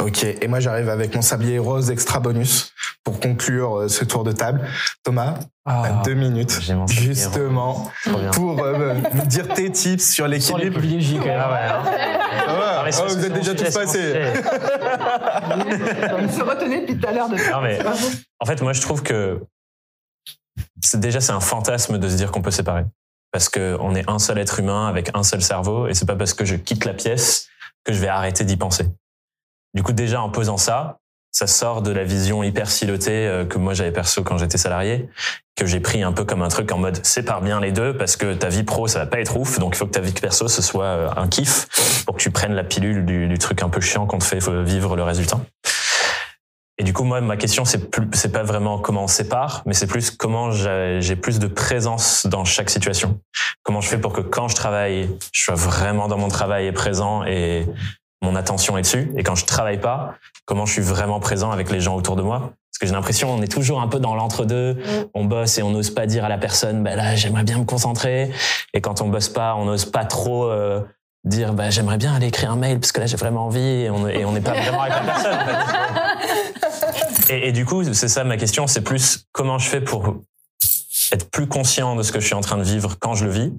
Ok, 0.00 0.24
et 0.24 0.48
moi 0.48 0.58
j'arrive 0.60 0.88
avec 0.88 1.14
mon 1.14 1.22
sablier 1.22 1.58
rose 1.58 1.90
extra 1.90 2.18
bonus 2.20 2.72
pour 3.04 3.20
conclure 3.20 3.78
euh, 3.80 3.88
ce 3.88 4.04
tour 4.04 4.24
de 4.24 4.32
table. 4.32 4.62
Thomas, 5.04 5.34
Ah. 5.66 6.02
deux 6.04 6.14
minutes, 6.14 6.60
justement, 6.88 7.90
pour 8.32 8.62
euh, 8.62 8.94
dire 9.26 9.48
tes 9.48 9.70
tips 9.70 10.10
sur 10.12 10.26
l'équilibre. 10.28 10.78
privilégiés 10.78 11.18
quand 11.18 11.26
même 11.26 11.40
Ah 11.40 11.52
ouais, 11.52 11.58
hein. 11.68 11.82
Ah, 12.48 12.84
Oh, 13.00 13.04
Vous 13.08 13.24
êtes 13.24 13.32
déjà 13.32 13.54
tous 13.54 13.70
passés. 13.72 14.12
Il 16.22 16.30
se 16.32 16.42
retenait 16.42 16.80
depuis 16.82 16.98
tout 16.98 17.08
à 17.08 17.12
l'heure 17.12 17.28
de 17.30 17.36
Non, 17.36 17.60
mais 17.62 17.78
en 18.40 18.44
fait, 18.46 18.60
moi, 18.60 18.72
je 18.74 18.80
trouve 18.82 19.02
que 19.02 19.40
déjà 20.94 21.20
c'est 21.20 21.32
un 21.32 21.40
fantasme 21.40 21.98
de 21.98 22.08
se 22.08 22.16
dire 22.16 22.30
qu'on 22.30 22.42
peut 22.42 22.50
séparer, 22.50 22.84
parce 23.32 23.48
que 23.48 23.76
on 23.80 23.94
est 23.94 24.08
un 24.08 24.18
seul 24.18 24.38
être 24.38 24.60
humain 24.60 24.86
avec 24.86 25.10
un 25.14 25.22
seul 25.22 25.42
cerveau, 25.42 25.88
et 25.88 25.94
c'est 25.94 26.06
pas 26.06 26.16
parce 26.16 26.34
que 26.34 26.44
je 26.44 26.56
quitte 26.56 26.84
la 26.84 26.94
pièce 26.94 27.48
que 27.84 27.92
je 27.92 28.00
vais 28.00 28.08
arrêter 28.08 28.44
d'y 28.44 28.56
penser. 28.56 28.86
Du 29.74 29.82
coup, 29.82 29.92
déjà 29.92 30.22
en 30.22 30.30
posant 30.30 30.56
ça, 30.56 30.98
ça 31.34 31.48
sort 31.48 31.82
de 31.82 31.90
la 31.90 32.04
vision 32.04 32.44
hyper 32.44 32.70
silotée 32.70 33.26
euh, 33.26 33.44
que 33.44 33.58
moi 33.58 33.74
j'avais 33.74 33.90
perso 33.90 34.22
quand 34.22 34.38
j'étais 34.38 34.56
salarié, 34.56 35.08
que 35.56 35.66
j'ai 35.66 35.80
pris 35.80 36.04
un 36.04 36.12
peu 36.12 36.24
comme 36.24 36.42
un 36.42 36.48
truc 36.48 36.70
en 36.70 36.78
mode 36.78 37.04
sépare 37.04 37.42
bien 37.42 37.60
les 37.60 37.72
deux 37.72 37.96
parce 37.96 38.14
que 38.14 38.34
ta 38.34 38.48
vie 38.48 38.62
pro 38.62 38.86
ça 38.86 39.00
va 39.00 39.06
pas 39.06 39.18
être 39.18 39.36
ouf, 39.36 39.58
donc 39.58 39.74
il 39.74 39.78
faut 39.78 39.86
que 39.86 39.90
ta 39.90 40.00
vie 40.00 40.12
perso 40.12 40.46
ce 40.46 40.62
soit 40.62 40.84
euh, 40.84 41.10
un 41.16 41.26
kiff 41.26 41.66
pour 42.06 42.16
que 42.16 42.22
tu 42.22 42.30
prennes 42.30 42.54
la 42.54 42.62
pilule 42.62 43.04
du, 43.04 43.26
du 43.26 43.38
truc 43.38 43.62
un 43.62 43.68
peu 43.68 43.80
chiant 43.80 44.06
qu'on 44.06 44.18
te 44.18 44.24
fait 44.24 44.38
vivre 44.62 44.94
le 44.94 45.02
résultat. 45.02 45.40
Et 46.78 46.82
du 46.82 46.92
coup, 46.92 47.04
moi, 47.04 47.20
ma 47.20 47.36
question, 47.36 47.64
c'est 47.64 47.88
c'est 48.14 48.32
pas 48.32 48.42
vraiment 48.42 48.78
comment 48.78 49.04
on 49.04 49.08
sépare, 49.08 49.62
mais 49.64 49.74
c'est 49.74 49.86
plus 49.86 50.10
comment 50.10 50.50
j'ai 50.50 51.16
plus 51.16 51.38
de 51.38 51.46
présence 51.46 52.26
dans 52.26 52.44
chaque 52.44 52.70
situation. 52.70 53.20
Comment 53.62 53.80
je 53.80 53.88
fais 53.88 53.98
pour 53.98 54.12
que 54.12 54.20
quand 54.20 54.48
je 54.48 54.56
travaille, 54.56 55.08
je 55.32 55.42
sois 55.44 55.54
vraiment 55.54 56.08
dans 56.08 56.18
mon 56.18 56.28
travail 56.28 56.66
et 56.66 56.72
présent 56.72 57.24
et 57.24 57.66
mon 58.22 58.34
attention 58.34 58.76
est 58.76 58.82
dessus. 58.82 59.12
Et 59.16 59.22
quand 59.22 59.36
je 59.36 59.44
travaille 59.44 59.80
pas, 59.80 60.14
comment 60.46 60.66
je 60.66 60.72
suis 60.72 60.82
vraiment 60.82 61.20
présent 61.20 61.52
avec 61.52 61.70
les 61.70 61.80
gens 61.80 61.94
autour 61.94 62.16
de 62.16 62.22
moi? 62.22 62.40
Parce 62.40 62.80
que 62.80 62.86
j'ai 62.86 62.92
l'impression 62.92 63.32
on 63.32 63.40
est 63.40 63.52
toujours 63.52 63.80
un 63.80 63.86
peu 63.86 64.00
dans 64.00 64.16
l'entre-deux. 64.16 64.82
On 65.14 65.26
bosse 65.26 65.58
et 65.58 65.62
on 65.62 65.70
n'ose 65.70 65.90
pas 65.90 66.06
dire 66.06 66.24
à 66.24 66.28
la 66.28 66.38
personne, 66.38 66.82
bah 66.82 66.96
là, 66.96 67.14
j'aimerais 67.14 67.44
bien 67.44 67.58
me 67.58 67.64
concentrer. 67.64 68.32
Et 68.72 68.80
quand 68.80 69.00
on 69.00 69.08
bosse 69.08 69.28
pas, 69.28 69.54
on 69.54 69.64
n'ose 69.64 69.84
pas 69.84 70.04
trop 70.04 70.46
euh, 70.46 70.80
dire, 71.24 71.52
bah 71.54 71.70
j'aimerais 71.70 71.98
bien 71.98 72.14
aller 72.14 72.26
écrire 72.28 72.50
un 72.50 72.56
mail 72.56 72.80
parce 72.80 72.92
que 72.92 73.00
là 73.00 73.06
j'ai 73.06 73.16
vraiment 73.16 73.46
envie. 73.46 73.60
Et 73.60 73.90
on 73.90 74.32
n'est 74.32 74.40
pas 74.40 74.52
vraiment 74.54 74.82
avec 74.82 74.94
la 74.94 75.12
personne. 75.12 75.38
en 75.38 76.92
fait. 76.92 77.32
Et, 77.32 77.48
et 77.48 77.52
du 77.52 77.64
coup, 77.64 77.82
c'est 77.92 78.08
ça 78.08 78.24
ma 78.24 78.36
question, 78.36 78.66
c'est 78.66 78.82
plus 78.82 79.26
comment 79.32 79.58
je 79.58 79.68
fais 79.68 79.80
pour 79.80 80.16
être 81.12 81.30
plus 81.30 81.46
conscient 81.46 81.96
de 81.96 82.02
ce 82.02 82.12
que 82.12 82.20
je 82.20 82.26
suis 82.26 82.34
en 82.34 82.40
train 82.40 82.58
de 82.58 82.62
vivre 82.62 82.96
quand 82.98 83.14
je 83.14 83.24
le 83.24 83.30
vis, 83.30 83.52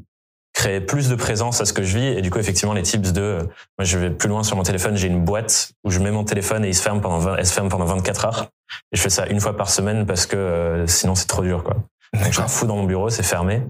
créer 0.54 0.82
plus 0.82 1.10
de 1.10 1.16
présence 1.16 1.62
à 1.62 1.66
ce 1.66 1.74
que 1.74 1.84
je 1.84 1.98
vis. 1.98 2.08
Et 2.08 2.22
du 2.22 2.32
coup, 2.32 2.40
effectivement, 2.40 2.74
les 2.74 2.84
tips 2.84 3.12
de, 3.12 3.22
euh, 3.22 3.44
moi, 3.78 3.86
je 3.86 3.98
vais 3.98 4.10
plus 4.10 4.30
loin 4.30 4.44
sur 4.44 4.56
mon 4.56 4.64
téléphone, 4.64 4.96
j'ai 4.96 5.08
une 5.08 5.24
boîte 5.24 5.72
où 5.84 5.92
je 5.92 6.00
mets 6.00 6.12
mon 6.12 6.24
téléphone 6.24 6.66
et 6.66 6.70
il 6.70 6.76
se 6.76 6.82
ferme 6.82 7.02
pendant 7.02 7.20
20, 7.20 7.38
elle 7.38 7.46
se 7.46 7.54
ferme 7.54 7.70
pendant 7.70 7.86
24 7.86 8.26
heures. 8.26 8.48
Et 8.92 8.98
je 8.98 9.02
fais 9.02 9.10
ça 9.10 9.26
une 9.28 9.40
fois 9.40 9.56
par 9.56 9.70
semaine 9.70 10.06
parce 10.06 10.26
que 10.26 10.36
euh, 10.36 10.88
sinon 10.88 11.16
c'est 11.16 11.28
trop 11.28 11.44
dur, 11.44 11.64
quoi. 11.64 11.76
Donc 12.14 12.32
je 12.32 12.40
la 12.40 12.48
fous 12.48 12.66
dans 12.66 12.78
mon 12.78 12.86
bureau, 12.86 13.10
c'est 13.10 13.24
fermé. 13.24 13.62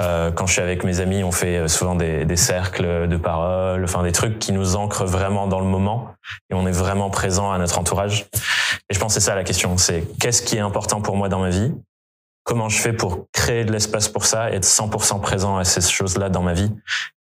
Euh, 0.00 0.30
quand 0.30 0.46
je 0.46 0.52
suis 0.52 0.62
avec 0.62 0.84
mes 0.84 1.00
amis, 1.00 1.24
on 1.24 1.32
fait 1.32 1.58
euh, 1.58 1.68
souvent 1.68 1.96
des, 1.96 2.24
des 2.24 2.36
cercles 2.36 3.08
de 3.08 3.16
parole, 3.16 3.82
enfin 3.82 4.02
des 4.04 4.12
trucs 4.12 4.38
qui 4.38 4.52
nous 4.52 4.76
ancrent 4.76 5.04
vraiment 5.04 5.48
dans 5.48 5.58
le 5.58 5.66
moment 5.66 6.14
et 6.50 6.54
on 6.54 6.66
est 6.68 6.72
vraiment 6.72 7.10
présent 7.10 7.50
à 7.50 7.58
notre 7.58 7.78
entourage. 7.78 8.26
Et 8.90 8.94
je 8.94 8.98
pense 9.00 9.14
que 9.14 9.20
c'est 9.20 9.26
ça 9.26 9.34
la 9.34 9.44
question, 9.44 9.76
c'est 9.76 10.04
qu'est-ce 10.20 10.42
qui 10.42 10.56
est 10.56 10.60
important 10.60 11.00
pour 11.00 11.16
moi 11.16 11.28
dans 11.28 11.40
ma 11.40 11.50
vie? 11.50 11.74
Comment 12.44 12.68
je 12.68 12.78
fais 12.78 12.92
pour 12.92 13.26
créer 13.32 13.64
de 13.64 13.72
l'espace 13.72 14.08
pour 14.08 14.24
ça, 14.24 14.50
être 14.52 14.64
100% 14.64 15.20
présent 15.20 15.58
à 15.58 15.64
ces 15.64 15.80
choses-là 15.80 16.28
dans 16.28 16.42
ma 16.42 16.54
vie? 16.54 16.72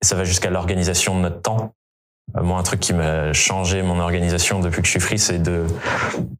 Et 0.02 0.06
ça 0.06 0.16
va 0.16 0.24
jusqu'à 0.24 0.50
l'organisation 0.50 1.16
de 1.16 1.20
notre 1.20 1.42
temps. 1.42 1.74
Euh, 2.36 2.42
Moi, 2.42 2.58
un 2.58 2.62
truc 2.62 2.80
qui 2.80 2.92
m'a 2.92 3.32
changé 3.32 3.82
mon 3.82 4.00
organisation 4.00 4.58
depuis 4.60 4.80
que 4.80 4.86
je 4.86 4.90
suis 4.92 5.00
free, 5.00 5.18
c'est 5.18 5.38
de, 5.38 5.64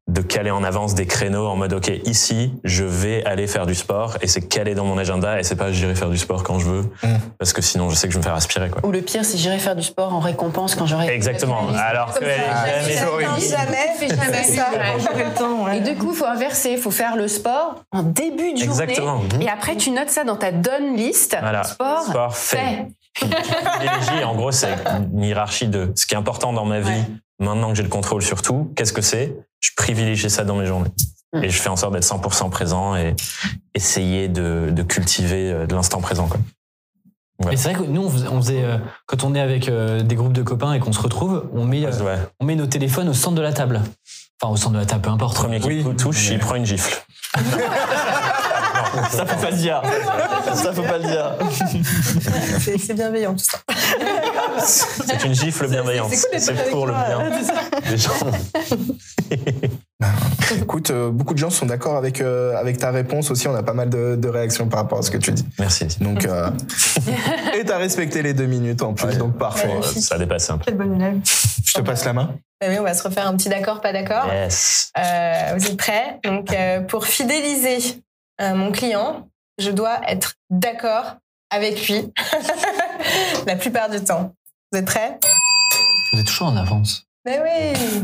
de 0.08 0.20
caler 0.22 0.50
en 0.50 0.64
avance 0.64 0.94
des 0.94 1.06
créneaux 1.06 1.46
en 1.46 1.56
mode, 1.56 1.72
OK, 1.74 1.88
ici, 2.04 2.52
je 2.64 2.84
vais 2.84 3.24
aller 3.24 3.46
faire 3.46 3.64
du 3.66 3.74
sport 3.74 4.16
et 4.20 4.26
c'est 4.26 4.40
calé 4.48 4.74
dans 4.74 4.84
mon 4.84 4.98
agenda 4.98 5.38
et 5.38 5.42
c'est 5.44 5.56
pas 5.56 5.70
j'irai 5.72 5.94
faire 5.94 6.08
du 6.10 6.18
sport 6.18 6.42
quand 6.42 6.58
je 6.58 6.66
veux 6.66 6.82
Mm. 7.02 7.08
parce 7.38 7.52
que 7.52 7.60
sinon 7.62 7.90
je 7.90 7.94
sais 7.96 8.06
que 8.08 8.12
je 8.14 8.18
vais 8.18 8.22
me 8.22 8.24
faire 8.24 8.34
aspirer, 8.34 8.70
quoi. 8.70 8.84
Ou 8.84 8.90
le 8.92 9.02
pire, 9.02 9.24
c'est 9.24 9.36
j'irai 9.36 9.58
faire 9.58 9.76
du 9.76 9.82
sport 9.82 10.12
en 10.14 10.20
récompense 10.20 10.74
quand 10.74 10.86
j'aurai. 10.86 11.08
Exactement. 11.14 11.68
Alors 11.76 12.10
est 12.20 12.24
jamais 12.24 12.94
jamais. 12.94 13.40
Jamais, 13.40 13.76
Fais 13.98 14.08
jamais 14.08 14.42
ça. 14.44 14.70
Ouais. 14.72 15.00
J'aurai 15.00 15.24
le 15.24 15.34
temps, 15.34 15.64
ouais. 15.64 15.78
Et 15.78 15.80
du 15.80 15.94
coup, 15.96 16.10
il 16.12 16.16
faut 16.16 16.24
inverser. 16.26 16.70
Il 16.72 16.78
faut 16.78 16.90
faire 16.90 17.16
le 17.16 17.28
sport 17.28 17.82
en 17.92 18.02
début 18.02 18.52
de 18.52 18.58
journée. 18.58 18.62
Exactement. 18.64 19.20
Et 19.40 19.48
après, 19.48 19.76
tu 19.76 19.90
notes 19.90 20.10
ça 20.10 20.24
dans 20.24 20.36
ta 20.36 20.50
done 20.50 20.96
list. 20.96 21.36
Voilà. 21.40 21.62
Sport, 21.64 22.02
Sport 22.08 22.36
fait. 22.36 22.56
fait. 22.56 22.86
Privilégie, 23.14 24.25
en 24.25 24.35
gros, 24.35 24.50
c'est 24.52 24.75
une 25.12 25.23
hiérarchie 25.23 25.68
de 25.68 25.92
ce 25.94 26.06
qui 26.06 26.14
est 26.14 26.18
important 26.18 26.52
dans 26.52 26.64
ma 26.64 26.80
vie. 26.80 26.88
Ouais. 26.90 27.06
Maintenant 27.40 27.68
que 27.71 27.75
j'ai 27.75 27.83
le 27.83 27.88
contrôle 27.88 28.23
sur 28.23 28.42
tout, 28.42 28.73
qu'est-ce 28.76 28.92
que 28.92 29.02
c'est? 29.02 29.35
Je 29.61 29.71
privilégie 29.76 30.30
ça 30.30 30.44
dans 30.44 30.56
mes 30.56 30.66
journées. 30.66 30.90
Mm. 31.33 31.44
Et 31.44 31.50
je 31.50 31.61
fais 31.61 31.68
en 31.68 31.76
sorte 31.76 31.92
d'être 31.94 32.04
100% 32.04 32.50
présent 32.50 32.94
et 32.97 33.14
essayer 33.75 34.28
de, 34.28 34.68
de 34.71 34.83
cultiver 34.83 35.50
euh, 35.52 35.66
de 35.66 35.75
l'instant 35.75 36.00
présent. 36.00 36.28
Quoi. 36.28 36.38
Et 37.50 37.56
c'est 37.56 37.73
vrai 37.73 37.83
que 37.85 37.88
nous, 37.88 38.04
on 38.04 38.11
faisait, 38.11 38.28
on 38.28 38.40
faisait, 38.40 38.62
euh, 38.64 38.78
quand 39.06 39.25
on 39.25 39.35
est 39.35 39.40
avec 39.40 39.68
euh, 39.68 40.02
des 40.02 40.14
groupes 40.14 40.33
de 40.33 40.42
copains 40.42 40.73
et 40.75 40.78
qu'on 40.80 40.92
se 40.92 41.00
retrouve, 41.00 41.49
on 41.52 41.64
met, 41.64 41.85
euh, 41.85 41.90
Ouais. 42.04 42.18
on 42.38 42.44
met 42.44 42.54
nos 42.54 42.66
téléphones 42.66 43.09
au 43.09 43.14
centre 43.14 43.35
de 43.35 43.42
la 43.42 43.52
table. 43.52 43.80
Enfin, 44.40 44.52
au 44.52 44.56
centre 44.56 44.75
de 44.75 44.78
la 44.78 44.87
table, 44.87 45.02
peu 45.02 45.11
importe. 45.11 45.37
Premier 45.37 45.59
qui 45.59 45.66
Oui. 45.66 45.97
touche, 45.97 46.28
il 46.30 46.38
prend 46.38 46.54
une 46.54 46.66
gifle. 46.66 47.04
Ça 49.10 49.26
faut 49.26 49.40
pas 49.40 49.50
le 49.50 49.56
dire. 49.56 49.82
Ça 50.54 50.72
faut 50.72 50.82
pas 50.82 50.98
le 50.98 51.04
dire. 51.04 51.32
C'est 52.78 52.94
bienveillant 52.94 53.34
tout 53.34 53.44
ça. 53.44 53.58
C'est 54.64 55.24
une 55.24 55.34
gifle 55.34 55.68
bienveillante. 55.68 56.12
c'est 56.12 56.70
pour 56.70 56.86
le 56.86 56.92
bien 56.92 57.18
ouais, 57.18 57.30
des 57.90 57.96
gens. 57.98 58.10
Écoute, 60.60 60.90
euh, 60.90 61.10
beaucoup 61.10 61.32
de 61.34 61.38
gens 61.38 61.50
sont 61.50 61.66
d'accord 61.66 61.96
avec, 61.96 62.21
euh, 62.21 62.54
avec 62.56 62.78
ta 62.78 62.90
réponse 62.90 63.30
aussi. 63.30 63.49
On 63.49 63.54
a 63.54 63.62
pas 63.62 63.73
mal 63.73 63.88
de, 63.88 64.16
de 64.16 64.28
réactions 64.28 64.69
par 64.69 64.80
rapport 64.80 64.99
à 64.99 65.02
ce 65.02 65.10
que 65.10 65.16
tu 65.16 65.32
dis. 65.32 65.45
Merci. 65.58 65.86
Donc, 66.00 66.26
euh, 66.26 66.50
et 67.58 67.64
t'as 67.64 67.78
respecté 67.78 68.23
les 68.23 68.34
deux 68.34 68.47
minutes 68.47 68.82
en 68.82 68.92
plus, 68.92 69.06
Ouais. 69.06 69.16
donc 69.16 69.38
parfait. 69.38 69.69
Bon, 69.69 69.82
ça 69.82 70.19
dépasse 70.19 70.50
un 70.50 70.58
peu. 70.58 70.64
Quel 70.66 70.76
bon 70.76 70.95
élève. 71.00 71.19
Je 71.64 71.73
te 71.73 71.80
passe 71.80 72.04
la 72.04 72.12
main. 72.12 72.34
Ah 72.62 72.66
oui, 72.69 72.76
on 72.78 72.82
va 72.82 72.95
se 72.95 73.02
refaire 73.02 73.26
un 73.26 73.36
petit 73.36 73.49
d'accord, 73.49 73.80
pas 73.80 73.92
d'accord. 73.92 74.26
Yes. 74.32 74.90
Euh, 74.99 75.54
vous 75.56 75.66
êtes 75.66 75.76
prêts? 75.76 76.19
Donc, 76.25 76.52
euh, 76.52 76.80
pour 76.80 77.06
fidéliser 77.06 77.78
euh, 78.40 78.54
mon 78.54 78.73
client, 78.73 79.28
je 79.58 79.70
dois 79.70 80.00
être 80.08 80.34
d'accord 80.50 81.16
avec 81.50 81.88
lui 81.88 82.12
la 83.47 83.56
plupart 83.56 83.88
du 83.90 84.00
temps. 84.02 84.32
Vous 84.73 84.78
êtes 84.78 84.86
prêts? 84.86 85.18
Vous 86.12 86.20
êtes 86.20 86.26
toujours 86.26 86.49
en 86.49 86.56
avance. 86.56 87.06
Mais 87.26 87.40
oui 87.40 88.02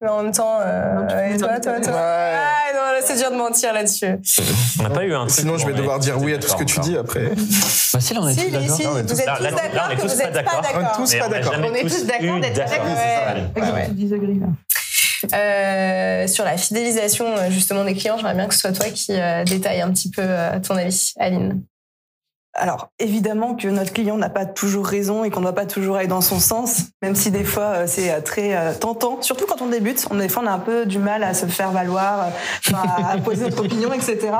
Mais 0.00 0.08
en 0.08 0.22
même 0.22 0.32
temps, 0.32 0.58
euh, 0.60 1.28
et 1.28 1.32
peux 1.32 1.38
toi, 1.38 1.60
toi, 1.60 1.80
toi. 1.80 1.92
Ouais. 1.92 1.98
Ah, 1.98 2.72
non, 2.74 2.80
là, 2.92 3.00
c'est 3.02 3.16
dur 3.16 3.30
de 3.30 3.36
mentir 3.36 3.72
là-dessus. 3.72 4.18
On 4.78 4.82
n'a 4.84 4.90
pas 4.90 5.04
eu 5.04 5.14
un 5.14 5.26
truc. 5.26 5.38
Sinon, 5.40 5.58
je 5.58 5.66
vais 5.66 5.74
devoir 5.74 5.98
dire 5.98 6.20
oui 6.20 6.34
à 6.34 6.38
tout 6.38 6.48
ce 6.48 6.56
que 6.56 6.64
tu 6.64 6.80
dis 6.80 6.96
après. 6.96 7.28
Bah 7.30 8.00
si, 8.00 8.14
là, 8.14 8.20
on 8.22 8.28
est 8.28 8.34
Si, 8.34 8.46
tous 8.46 8.50
d'accord. 8.52 8.76
si, 8.76 8.84
Non, 8.84 8.90
on 8.92 8.96
est 8.98 9.02
tous- 9.06 9.14
vous 9.14 9.20
êtes 9.20 9.26
là, 9.26 9.36
tous 9.36 9.44
d'accord 9.44 9.88
que 9.90 10.02
vous 10.02 10.08
pas 10.08 10.24
êtes 10.24 10.32
pas 10.44 10.60
d'accord. 10.60 10.72
On 10.74 10.80
est 10.80 10.96
tous 10.96 11.14
pas 11.16 11.28
d'accord. 11.28 11.54
On 11.58 11.74
est 11.74 11.82
tous 11.82 12.04
d'accord 12.06 12.36
eu 12.36 12.40
d'être 12.40 12.54
d'accord. 12.56 12.76
d'accord. 12.84 12.96
Ouais. 13.56 13.72
Ouais, 13.72 13.88
Euh, 15.32 16.26
sur 16.26 16.44
la 16.44 16.56
fidélisation 16.56 17.26
euh, 17.26 17.50
justement 17.50 17.84
des 17.84 17.94
clients, 17.94 18.16
j'aimerais 18.16 18.34
bien 18.34 18.46
que 18.46 18.54
ce 18.54 18.60
soit 18.60 18.72
toi 18.72 18.86
qui 18.86 19.12
euh, 19.12 19.44
détaille 19.44 19.80
un 19.80 19.90
petit 19.90 20.10
peu 20.10 20.22
euh, 20.24 20.58
ton 20.60 20.76
avis, 20.76 21.12
Aline. 21.18 21.62
Alors, 22.54 22.90
évidemment 22.98 23.54
que 23.54 23.66
notre 23.68 23.94
client 23.94 24.18
n'a 24.18 24.28
pas 24.28 24.44
toujours 24.44 24.86
raison 24.86 25.24
et 25.24 25.30
qu'on 25.30 25.40
ne 25.40 25.46
doit 25.46 25.54
pas 25.54 25.64
toujours 25.64 25.96
aller 25.96 26.06
dans 26.06 26.20
son 26.20 26.38
sens, 26.38 26.82
même 27.00 27.14
si 27.14 27.30
des 27.30 27.44
fois 27.44 27.86
c'est 27.86 28.20
très 28.24 28.74
tentant, 28.78 29.22
surtout 29.22 29.46
quand 29.46 29.62
on 29.62 29.68
débute. 29.68 30.06
On, 30.10 30.16
des 30.16 30.28
fois, 30.28 30.42
on 30.42 30.46
a 30.46 30.50
un 30.50 30.58
peu 30.58 30.84
du 30.84 30.98
mal 30.98 31.24
à 31.24 31.32
se 31.32 31.46
faire 31.46 31.70
valoir, 31.70 32.26
à 32.74 33.16
poser 33.16 33.44
notre 33.44 33.60
opinion, 33.64 33.90
etc. 33.94 34.32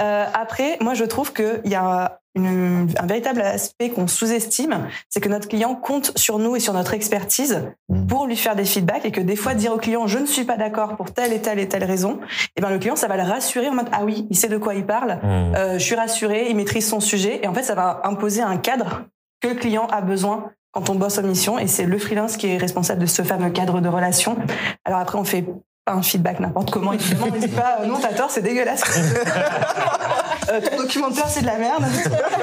Euh, 0.00 0.24
après, 0.32 0.78
moi, 0.80 0.94
je 0.94 1.04
trouve 1.04 1.34
qu'il 1.34 1.60
y 1.66 1.74
a 1.74 2.19
une- 2.36 2.88
un 2.98 3.06
véritable 3.06 3.40
aspect 3.40 3.90
qu'on 3.90 4.06
sous-estime, 4.06 4.86
c'est 5.08 5.20
que 5.20 5.28
notre 5.28 5.48
client 5.48 5.74
compte 5.74 6.12
sur 6.16 6.38
nous 6.38 6.54
et 6.56 6.60
sur 6.60 6.72
notre 6.72 6.94
expertise 6.94 7.62
Mm. 7.88 8.06
pour 8.06 8.26
lui 8.26 8.36
faire 8.36 8.54
des 8.54 8.64
feedbacks 8.64 9.04
et 9.04 9.10
que 9.10 9.20
des 9.20 9.34
fois 9.36 9.54
dire 9.54 9.72
au 9.72 9.78
client 9.78 10.06
je 10.06 10.18
ne 10.18 10.26
suis 10.26 10.44
pas 10.44 10.56
d'accord 10.56 10.96
pour 10.96 11.12
telle 11.12 11.32
et 11.32 11.40
telle 11.42 11.58
et 11.58 11.68
telle 11.68 11.82
raison, 11.84 12.20
et 12.56 12.60
ben 12.60 12.70
le 12.70 12.78
client 12.78 12.94
ça 12.96 13.08
va 13.08 13.16
le 13.16 13.24
rassurer 13.24 13.68
en 13.68 13.74
mode 13.74 13.88
ah 13.92 14.04
oui 14.04 14.26
il 14.30 14.36
sait 14.36 14.48
de 14.48 14.58
quoi 14.58 14.74
il 14.74 14.86
parle, 14.86 15.18
Hmm. 15.22 15.54
euh, 15.56 15.72
je 15.74 15.78
suis 15.84 15.96
rassurée, 15.96 16.46
il 16.50 16.56
maîtrise 16.56 16.88
son 16.88 17.00
sujet 17.00 17.40
et 17.42 17.48
en 17.48 17.54
fait 17.54 17.64
ça 17.64 17.74
va 17.74 18.00
imposer 18.04 18.42
un 18.42 18.56
cadre 18.58 19.02
que 19.42 19.48
le 19.48 19.54
client 19.54 19.86
a 19.88 20.00
besoin 20.00 20.50
quand 20.72 20.88
on 20.88 20.94
bosse 20.94 21.18
en 21.18 21.22
mission 21.22 21.58
et 21.58 21.66
c'est 21.66 21.84
le 21.84 21.98
freelance 21.98 22.36
qui 22.36 22.46
est 22.46 22.56
responsable 22.58 23.00
de 23.00 23.06
ce 23.06 23.22
fameux 23.22 23.50
cadre 23.50 23.80
de 23.80 23.88
relation. 23.88 24.36
Alors 24.84 25.00
après 25.00 25.18
on 25.18 25.24
fait 25.24 25.44
pas 25.84 25.94
un 25.94 26.02
feedback 26.02 26.38
n'importe 26.38 26.70
comment 26.70 26.92
évidemment, 26.92 27.26
on 27.32 27.34
ne 27.34 27.40
dit 27.40 27.48
pas 27.48 27.80
non 27.86 27.96
t'as 28.00 28.12
tort 28.12 28.30
c'est 28.30 28.42
dégueulasse. 28.42 28.84
Euh, 30.50 30.60
ton 30.60 30.76
documentaire 30.76 31.28
c'est 31.28 31.42
de 31.42 31.46
la 31.46 31.58
merde. 31.58 31.84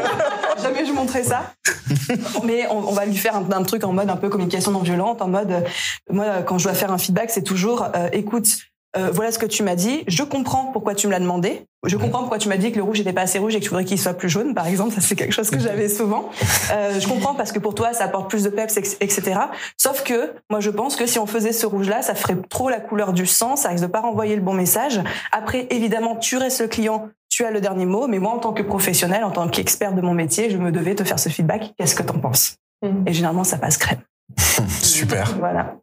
Jamais 0.62 0.86
je 0.86 0.92
montrais 0.92 1.24
ça. 1.24 1.54
Mais 2.44 2.68
on, 2.70 2.78
on 2.78 2.92
va 2.92 3.06
lui 3.06 3.18
faire 3.18 3.36
un, 3.36 3.52
un 3.52 3.64
truc 3.64 3.84
en 3.84 3.94
mode 3.94 4.10
un 4.10 4.16
peu 4.16 4.30
communication 4.30 4.72
non 4.72 4.80
violente, 4.80 5.22
en 5.22 5.28
mode 5.28 5.52
euh, 5.52 5.62
moi 6.10 6.42
quand 6.46 6.58
je 6.58 6.66
dois 6.66 6.74
faire 6.74 6.92
un 6.92 6.98
feedback 6.98 7.30
c'est 7.30 7.44
toujours 7.44 7.86
euh, 7.96 8.10
écoute 8.14 8.58
voilà 9.12 9.32
ce 9.32 9.38
que 9.38 9.46
tu 9.46 9.62
m'as 9.62 9.76
dit. 9.76 10.04
Je 10.08 10.24
comprends 10.24 10.72
pourquoi 10.74 10.96
tu 10.96 11.06
me 11.06 11.12
l'as 11.12 11.20
demandé. 11.20 11.68
Je 11.86 11.96
comprends 11.96 12.20
pourquoi 12.20 12.40
tu 12.40 12.50
m'as 12.50 12.58
dit 12.58 12.72
que 12.72 12.78
le 12.78 12.84
rouge 12.84 12.98
n'était 12.98 13.14
pas 13.14 13.22
assez 13.22 13.38
rouge 13.38 13.56
et 13.56 13.60
que 13.60 13.64
tu 13.64 13.70
voudrais 13.70 13.86
qu'il 13.86 14.00
soit 14.00 14.16
plus 14.16 14.30
jaune, 14.30 14.56
par 14.56 14.66
exemple. 14.66 14.94
Ça, 14.96 15.02
c'est 15.02 15.16
quelque 15.16 15.34
chose 15.34 15.52
que 15.52 15.60
j'avais 15.60 15.88
souvent. 15.88 16.30
Euh, 16.72 17.00
je 17.00 17.08
comprends 17.08 17.36
parce 17.36 17.52
que 17.52 17.60
pour 17.60 17.76
toi, 17.76 17.94
ça 17.94 18.06
apporte 18.06 18.30
plus 18.30 18.44
de 18.44 18.50
peps, 18.50 18.76
etc. 18.78 19.40
Sauf 19.78 20.04
que 20.04 20.34
moi, 20.50 20.60
je 20.60 20.72
pense 20.72 20.96
que 20.96 21.06
si 21.06 21.20
on 21.20 21.28
faisait 21.28 21.52
ce 21.52 21.68
rouge-là, 21.68 22.02
ça 22.02 22.16
ferait 22.16 22.38
trop 22.50 22.70
la 22.70 22.80
couleur 22.80 23.14
du 23.14 23.28
sang. 23.28 23.56
Ça 23.56 23.70
risque 23.70 23.84
de 23.84 23.88
pas 23.88 24.02
renvoyer 24.02 24.36
le 24.36 24.42
bon 24.42 24.54
message. 24.54 25.00
Après, 25.32 25.68
évidemment, 25.70 26.16
tu 26.16 26.38
restes 26.38 26.62
le 26.62 26.68
client. 26.68 27.10
Tu 27.38 27.46
as 27.46 27.52
le 27.52 27.62
dernier 27.62 27.86
mot. 27.86 28.08
Mais 28.08 28.18
moi, 28.18 28.32
en 28.32 28.40
tant 28.40 28.52
que 28.52 28.64
professionnel, 28.64 29.24
en 29.24 29.30
tant 29.30 29.48
qu'expert 29.48 29.94
de 29.94 30.02
mon 30.02 30.16
métier, 30.16 30.50
je 30.50 30.58
me 30.58 30.72
devais 30.72 30.96
te 30.96 31.04
faire 31.04 31.20
ce 31.20 31.30
feedback. 31.30 31.72
Qu'est-ce 31.78 31.94
que 31.94 32.02
t'en 32.02 32.18
penses? 32.18 32.56
Et 33.06 33.14
généralement, 33.14 33.44
ça 33.44 33.60
passe 33.60 33.78
crème. 33.78 34.00
Super. 34.82 35.36
Voilà. 35.38 35.76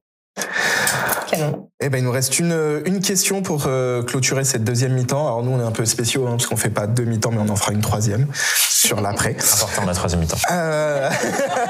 Canon. 1.31 1.71
Eh 1.79 1.91
ben, 1.91 1.99
il 1.99 2.05
nous 2.05 2.11
reste 2.11 2.41
une, 2.41 2.83
une 2.87 3.01
question 3.01 3.43
pour 3.43 3.67
euh, 3.69 4.03
clôturer 4.03 4.43
cette 4.43 4.65
deuxième 4.65 4.95
mi-temps. 4.95 5.29
Alors 5.29 5.45
nous, 5.45 5.53
on 5.53 5.61
est 5.61 5.65
un 5.65 5.71
peu 5.71 5.85
spéciaux 5.85 6.27
hein, 6.27 6.33
parce 6.33 6.47
qu'on 6.47 6.57
fait 6.57 6.71
pas 6.71 6.89
deux 6.89 7.05
mi-temps, 7.05 7.31
mais 7.31 7.39
on 7.39 7.49
en 7.49 7.55
fera 7.55 7.71
une 7.71 7.83
troisième 7.83 8.27
sur 8.35 9.01
l'après. 9.01 9.37
Important 9.55 9.87
la 9.87 9.95
troisième 9.95 10.23
mi-temps. 10.23 10.39
Euh, 10.51 11.09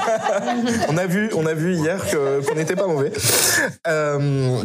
on 0.89 0.97
a 0.97 1.05
vu, 1.05 1.29
on 1.35 1.45
a 1.45 1.53
vu 1.53 1.75
hier 1.75 2.03
que 2.09 2.43
qu'on 2.43 2.55
n'était 2.55 2.75
pas 2.75 2.87
mauvais. 2.87 3.11
Euh, 3.85 4.63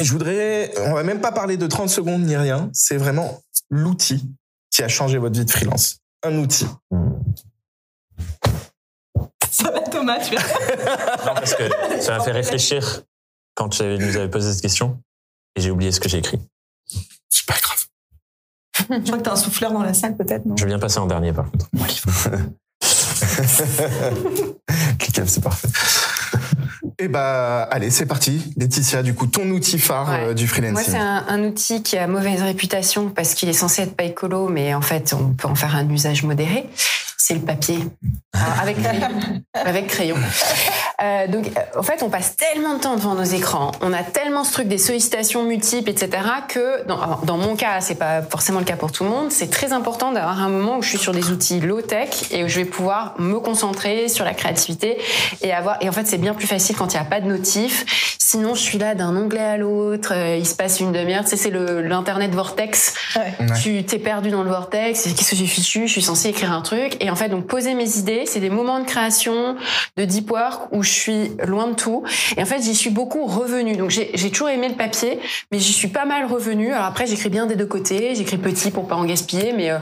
et 0.00 0.04
je 0.04 0.10
voudrais, 0.10 0.72
on 0.86 0.94
va 0.94 1.02
même 1.02 1.20
pas 1.20 1.32
parler 1.32 1.58
de 1.58 1.66
30 1.66 1.90
secondes 1.90 2.22
ni 2.22 2.34
rien. 2.34 2.70
C'est 2.72 2.96
vraiment 2.96 3.42
l'outil 3.68 4.26
qui 4.74 4.82
a 4.82 4.88
changé 4.88 5.18
votre 5.18 5.38
vie 5.38 5.44
de 5.44 5.50
freelance. 5.50 5.98
Un 6.24 6.36
outil. 6.38 6.66
Ça 9.50 9.70
va, 9.70 9.80
Thomas, 9.80 10.18
tu 10.18 10.34
Non, 10.34 10.40
parce 11.34 11.54
que 11.54 11.62
ça 12.00 12.18
m'a 12.18 12.24
fait 12.24 12.32
réfléchir 12.32 13.02
quand 13.54 13.68
tu 13.68 13.84
nous 13.84 14.16
avais 14.16 14.28
posé 14.28 14.52
cette 14.52 14.62
question. 14.62 15.00
Et 15.54 15.60
j'ai 15.60 15.70
oublié 15.70 15.92
ce 15.92 16.00
que 16.00 16.08
j'ai 16.08 16.18
écrit. 16.18 16.40
C'est 17.30 17.46
pas 17.46 17.54
grave. 17.54 17.84
Je 18.90 19.06
crois 19.06 19.18
que 19.18 19.22
t'as 19.22 19.32
un 19.32 19.36
souffleur 19.36 19.72
dans 19.72 19.84
la 19.84 19.94
salle, 19.94 20.16
peut-être, 20.16 20.44
non 20.44 20.56
Je 20.56 20.66
viens 20.66 20.80
passer 20.80 20.98
en 20.98 21.06
dernier, 21.06 21.32
par 21.32 21.48
contre. 21.52 21.70
Cliquez, 24.98 25.26
c'est 25.26 25.40
parfait. 25.40 25.68
Eh 26.98 27.08
bah, 27.08 27.62
allez, 27.70 27.90
c'est 27.90 28.06
parti. 28.06 28.52
Laetitia, 28.56 29.02
du 29.02 29.14
coup, 29.14 29.26
ton 29.26 29.48
outil 29.50 29.78
phare 29.78 30.08
Ouais. 30.10 30.24
euh, 30.28 30.34
du 30.34 30.46
freelancing. 30.46 30.72
Moi, 30.74 30.82
c'est 30.84 30.96
un, 30.96 31.24
un 31.28 31.42
outil 31.44 31.82
qui 31.82 31.96
a 31.98 32.06
mauvaise 32.06 32.42
réputation 32.42 33.10
parce 33.10 33.34
qu'il 33.34 33.48
est 33.48 33.52
censé 33.54 33.82
être 33.82 33.96
pas 33.96 34.04
écolo, 34.04 34.48
mais 34.48 34.74
en 34.74 34.80
fait, 34.80 35.12
on 35.18 35.32
peut 35.34 35.48
en 35.48 35.54
faire 35.54 35.74
un 35.74 35.88
usage 35.90 36.22
modéré. 36.22 36.66
C'est 37.18 37.34
le 37.34 37.40
papier. 37.40 37.78
Alors, 38.34 38.60
avec 38.60 38.80
crayon. 38.82 39.08
avec 39.54 39.86
crayon. 39.86 40.16
Euh, 41.04 41.26
donc, 41.26 41.46
euh, 41.48 41.78
en 41.78 41.82
fait, 41.82 42.02
on 42.02 42.08
passe 42.08 42.36
tellement 42.36 42.74
de 42.74 42.80
temps 42.80 42.96
devant 42.96 43.14
nos 43.14 43.24
écrans, 43.24 43.72
on 43.82 43.92
a 43.92 44.02
tellement 44.02 44.44
ce 44.44 44.52
truc 44.52 44.68
des 44.68 44.78
sollicitations 44.78 45.42
multiples, 45.42 45.90
etc., 45.90 46.10
que 46.48 46.86
dans, 46.86 47.00
alors, 47.00 47.24
dans 47.24 47.36
mon 47.36 47.56
cas, 47.56 47.80
c'est 47.80 47.96
pas 47.96 48.22
forcément 48.22 48.58
le 48.58 48.64
cas 48.64 48.76
pour 48.76 48.90
tout 48.90 49.04
le 49.04 49.10
monde. 49.10 49.30
C'est 49.30 49.50
très 49.50 49.72
important 49.72 50.12
d'avoir 50.12 50.40
un 50.42 50.48
moment 50.48 50.78
où 50.78 50.82
je 50.82 50.88
suis 50.88 50.98
sur 50.98 51.12
des 51.12 51.30
outils 51.30 51.60
low 51.60 51.82
tech 51.82 52.08
et 52.30 52.44
où 52.44 52.48
je 52.48 52.56
vais 52.56 52.64
pouvoir 52.64 53.14
me 53.18 53.38
concentrer 53.38 54.08
sur 54.08 54.24
la 54.24 54.34
créativité 54.34 54.98
et 55.42 55.52
avoir. 55.52 55.76
Et 55.82 55.88
en 55.88 55.92
fait, 55.92 56.06
c'est 56.06 56.18
bien 56.18 56.34
plus 56.34 56.46
facile 56.46 56.76
quand 56.76 56.92
il 56.94 56.96
n'y 56.96 57.02
a 57.02 57.04
pas 57.04 57.20
de 57.20 57.26
notif. 57.26 58.16
Sinon, 58.18 58.54
je 58.54 58.62
suis 58.62 58.78
là 58.78 58.94
d'un 58.94 59.14
onglet 59.14 59.40
à 59.40 59.56
l'autre. 59.56 60.12
euh, 60.14 60.36
il 60.36 60.46
se 60.46 60.54
passe 60.54 60.80
une 60.80 60.92
demi-heure. 60.92 61.22
Tu 61.24 61.30
sais, 61.30 61.36
c'est 61.36 61.50
l'internet 61.50 62.34
vortex. 62.34 62.94
Ouais. 63.16 63.34
Tu 63.62 63.84
t'es 63.84 63.98
perdu 63.98 64.30
dans 64.30 64.42
le 64.42 64.48
vortex. 64.48 65.02
Qu'est-ce 65.04 65.30
que 65.30 65.36
j'ai 65.36 65.46
fichu 65.46 65.86
Je 65.86 65.92
suis 65.92 66.02
censée 66.02 66.30
écrire 66.30 66.52
un 66.52 66.62
truc. 66.62 66.96
Et 67.00 67.10
en 67.10 67.16
fait, 67.16 67.28
donc 67.28 67.46
poser 67.46 67.74
mes 67.74 67.98
idées, 67.98 68.24
c'est 68.26 68.40
des 68.40 68.50
moments 68.50 68.80
de 68.80 68.86
création, 68.86 69.56
de 69.96 70.04
deep 70.04 70.30
work 70.30 70.62
où 70.72 70.82
je 70.82 70.90
suis 70.94 71.32
loin 71.44 71.68
de 71.68 71.74
tout. 71.74 72.04
Et 72.36 72.42
en 72.42 72.46
fait, 72.46 72.62
j'y 72.62 72.74
suis 72.74 72.90
beaucoup 72.90 73.26
revenue. 73.26 73.76
Donc 73.76 73.90
j'ai 73.90 74.30
toujours 74.30 74.48
aimé 74.48 74.68
le 74.68 74.74
papier, 74.74 75.18
mais 75.50 75.58
j'y 75.58 75.72
suis 75.72 75.88
pas 75.88 76.04
mal 76.04 76.26
revenue. 76.26 76.72
Alors 76.72 76.86
après, 76.86 77.06
j'écris 77.06 77.28
bien 77.28 77.46
des 77.46 77.56
deux 77.56 77.66
côtés. 77.66 78.14
J'écris 78.14 78.38
petit 78.38 78.70
pour 78.70 78.88
pas 78.88 78.96
en 78.96 79.04
gaspiller, 79.04 79.52
mais 79.52 79.70
euh, 79.70 79.78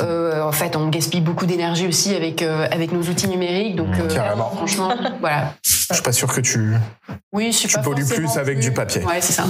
euh, 0.00 0.42
en 0.42 0.52
fait, 0.52 0.76
on 0.76 0.88
gaspille 0.88 1.20
beaucoup 1.20 1.46
d'énergie 1.46 1.86
aussi 1.86 2.14
avec 2.14 2.42
euh, 2.42 2.66
avec 2.70 2.92
nos 2.92 3.02
outils 3.02 3.28
numériques. 3.28 3.76
Donc 3.76 3.88
Carrément. 4.08 4.50
franchement, 4.50 4.94
voilà. 5.20 5.54
Je 5.62 5.94
suis 5.94 6.02
pas 6.02 6.12
sûr 6.12 6.32
que 6.32 6.40
tu. 6.40 6.74
Oui, 7.32 7.52
je 7.52 7.58
suis 7.58 7.68
Tu 7.68 7.74
pas 7.74 7.82
pollues 7.82 8.06
plus 8.06 8.36
avec 8.36 8.58
du 8.58 8.72
papier. 8.72 9.04
Ouais, 9.04 9.20
c'est 9.20 9.32
ça. 9.32 9.44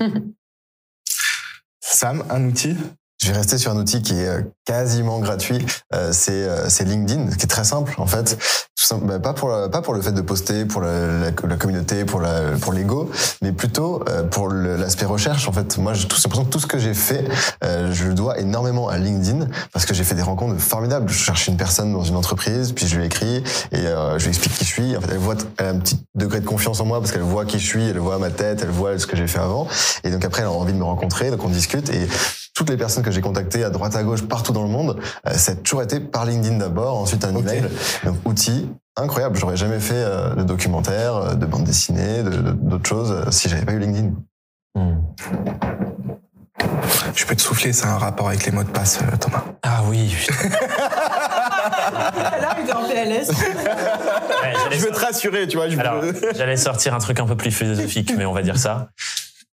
Sam, 1.80 2.24
un 2.30 2.44
outil? 2.44 2.76
Je 3.26 3.32
vais 3.32 3.38
rester 3.38 3.58
sur 3.58 3.72
un 3.72 3.76
outil 3.76 4.02
qui 4.02 4.14
est 4.20 4.28
euh, 4.28 4.40
quasiment 4.64 5.18
gratuit. 5.18 5.58
Euh, 5.92 6.10
c'est 6.12 6.30
euh, 6.44 6.68
c'est 6.68 6.84
LinkedIn, 6.84 7.26
qui 7.34 7.42
est 7.42 7.48
très 7.48 7.64
simple 7.64 7.92
en 7.98 8.06
fait. 8.06 8.38
Simple, 8.76 9.06
bah, 9.06 9.18
pas 9.18 9.32
pour 9.32 9.48
la- 9.48 9.68
pas 9.68 9.82
pour 9.82 9.94
le 9.94 10.00
fait 10.00 10.12
de 10.12 10.20
poster, 10.20 10.64
pour 10.64 10.80
la, 10.80 11.06
la, 11.08 11.30
la 11.48 11.56
communauté, 11.56 12.04
pour 12.04 12.20
la 12.20 12.52
pour 12.60 12.72
l'ego, 12.72 13.10
mais 13.42 13.50
plutôt 13.50 14.04
euh, 14.08 14.22
pour 14.22 14.48
l'aspect 14.48 15.06
recherche. 15.06 15.48
En 15.48 15.52
fait, 15.52 15.76
moi, 15.78 15.92
j'ai 15.92 16.02
l'impression 16.06 16.44
que 16.44 16.50
tout 16.50 16.60
ce 16.60 16.68
que 16.68 16.78
j'ai 16.78 16.94
fait, 16.94 17.24
euh, 17.64 17.90
je 17.92 18.04
le 18.04 18.14
dois 18.14 18.38
énormément 18.38 18.88
à 18.88 18.96
LinkedIn 18.96 19.48
parce 19.72 19.86
que 19.86 19.92
j'ai 19.94 20.04
fait 20.04 20.14
des 20.14 20.22
rencontres 20.22 20.60
formidables. 20.60 21.08
Je 21.08 21.18
cherche 21.18 21.48
une 21.48 21.56
personne 21.56 21.92
dans 21.92 22.04
une 22.04 22.14
entreprise, 22.14 22.70
puis 22.70 22.86
je 22.86 22.96
lui 22.96 23.06
écris 23.06 23.42
et 23.72 23.86
euh, 23.88 24.20
je 24.20 24.24
lui 24.26 24.28
explique 24.28 24.54
qui 24.54 24.64
je 24.64 24.70
suis. 24.70 24.96
En 24.96 25.00
fait, 25.00 25.08
elle 25.10 25.18
voit, 25.18 25.34
elle 25.58 25.66
a 25.66 25.70
un 25.70 25.78
petit 25.80 25.98
degré 26.14 26.38
de 26.38 26.46
confiance 26.46 26.78
en 26.80 26.84
moi 26.84 27.00
parce 27.00 27.10
qu'elle 27.10 27.22
voit 27.22 27.44
qui 27.44 27.58
je 27.58 27.66
suis, 27.66 27.88
elle 27.88 27.98
voit 27.98 28.18
ma 28.18 28.30
tête, 28.30 28.60
elle 28.62 28.70
voit 28.70 28.96
ce 29.00 29.06
que 29.08 29.16
j'ai 29.16 29.26
fait 29.26 29.40
avant, 29.40 29.66
et 30.04 30.10
donc 30.12 30.24
après, 30.24 30.42
elle 30.42 30.48
a 30.48 30.52
envie 30.52 30.72
de 30.74 30.78
me 30.78 30.84
rencontrer, 30.84 31.32
donc 31.32 31.42
on 31.44 31.48
discute 31.48 31.90
et 31.90 32.06
toutes 32.56 32.70
les 32.70 32.76
personnes 32.78 33.02
que 33.04 33.10
j'ai 33.10 33.20
contactées 33.20 33.62
à 33.64 33.70
droite 33.70 33.94
à 33.94 34.02
gauche 34.02 34.22
partout 34.22 34.52
dans 34.52 34.62
le 34.62 34.68
monde, 34.70 34.98
euh, 35.28 35.32
ça 35.34 35.52
a 35.52 35.54
toujours 35.56 35.82
été 35.82 36.00
par 36.00 36.24
LinkedIn 36.24 36.56
d'abord, 36.56 36.96
ensuite 36.98 37.22
un 37.24 37.36
email. 37.36 37.64
Donc 38.04 38.16
outil 38.24 38.68
incroyable. 38.96 39.36
J'aurais 39.38 39.58
jamais 39.58 39.78
fait 39.78 39.92
euh, 39.94 40.34
de 40.34 40.42
documentaire, 40.42 41.16
euh, 41.16 41.34
de 41.34 41.44
bande 41.44 41.64
dessinée, 41.64 42.22
de- 42.22 42.30
de- 42.30 42.52
d'autres 42.52 42.88
choses 42.88 43.12
euh, 43.12 43.30
si 43.30 43.50
j'avais 43.50 43.66
pas 43.66 43.72
eu 43.72 43.78
LinkedIn. 43.78 44.12
Hmm. 44.74 44.96
Je 47.14 47.26
peux 47.26 47.36
te 47.36 47.42
souffler, 47.42 47.74
ça 47.74 47.88
a 47.88 47.90
un 47.92 47.98
rapport 47.98 48.28
avec 48.28 48.44
les 48.46 48.52
mots 48.52 48.64
de 48.64 48.70
passe, 48.70 49.00
euh, 49.02 49.16
Thomas. 49.18 49.44
Ah 49.62 49.82
oui. 49.86 50.14
putain. 50.18 50.48
Là, 50.48 52.56
il 52.62 52.68
est 52.68 52.72
en 52.72 52.88
PLS. 52.88 53.28
Ouais, 53.30 54.54
Je 54.70 54.78
veux 54.78 54.90
te 54.90 54.98
rassurer, 54.98 55.46
tu 55.46 55.58
vois. 55.58 55.68
Je 55.68 55.74
veux- 55.76 55.80
Alors, 55.80 56.02
j'allais 56.34 56.56
sortir 56.56 56.94
un 56.94 56.98
truc 56.98 57.20
un 57.20 57.26
peu 57.26 57.36
plus 57.36 57.50
philosophique, 57.50 58.12
mais 58.16 58.24
on 58.24 58.32
va 58.32 58.42
dire 58.42 58.58
ça. 58.58 58.88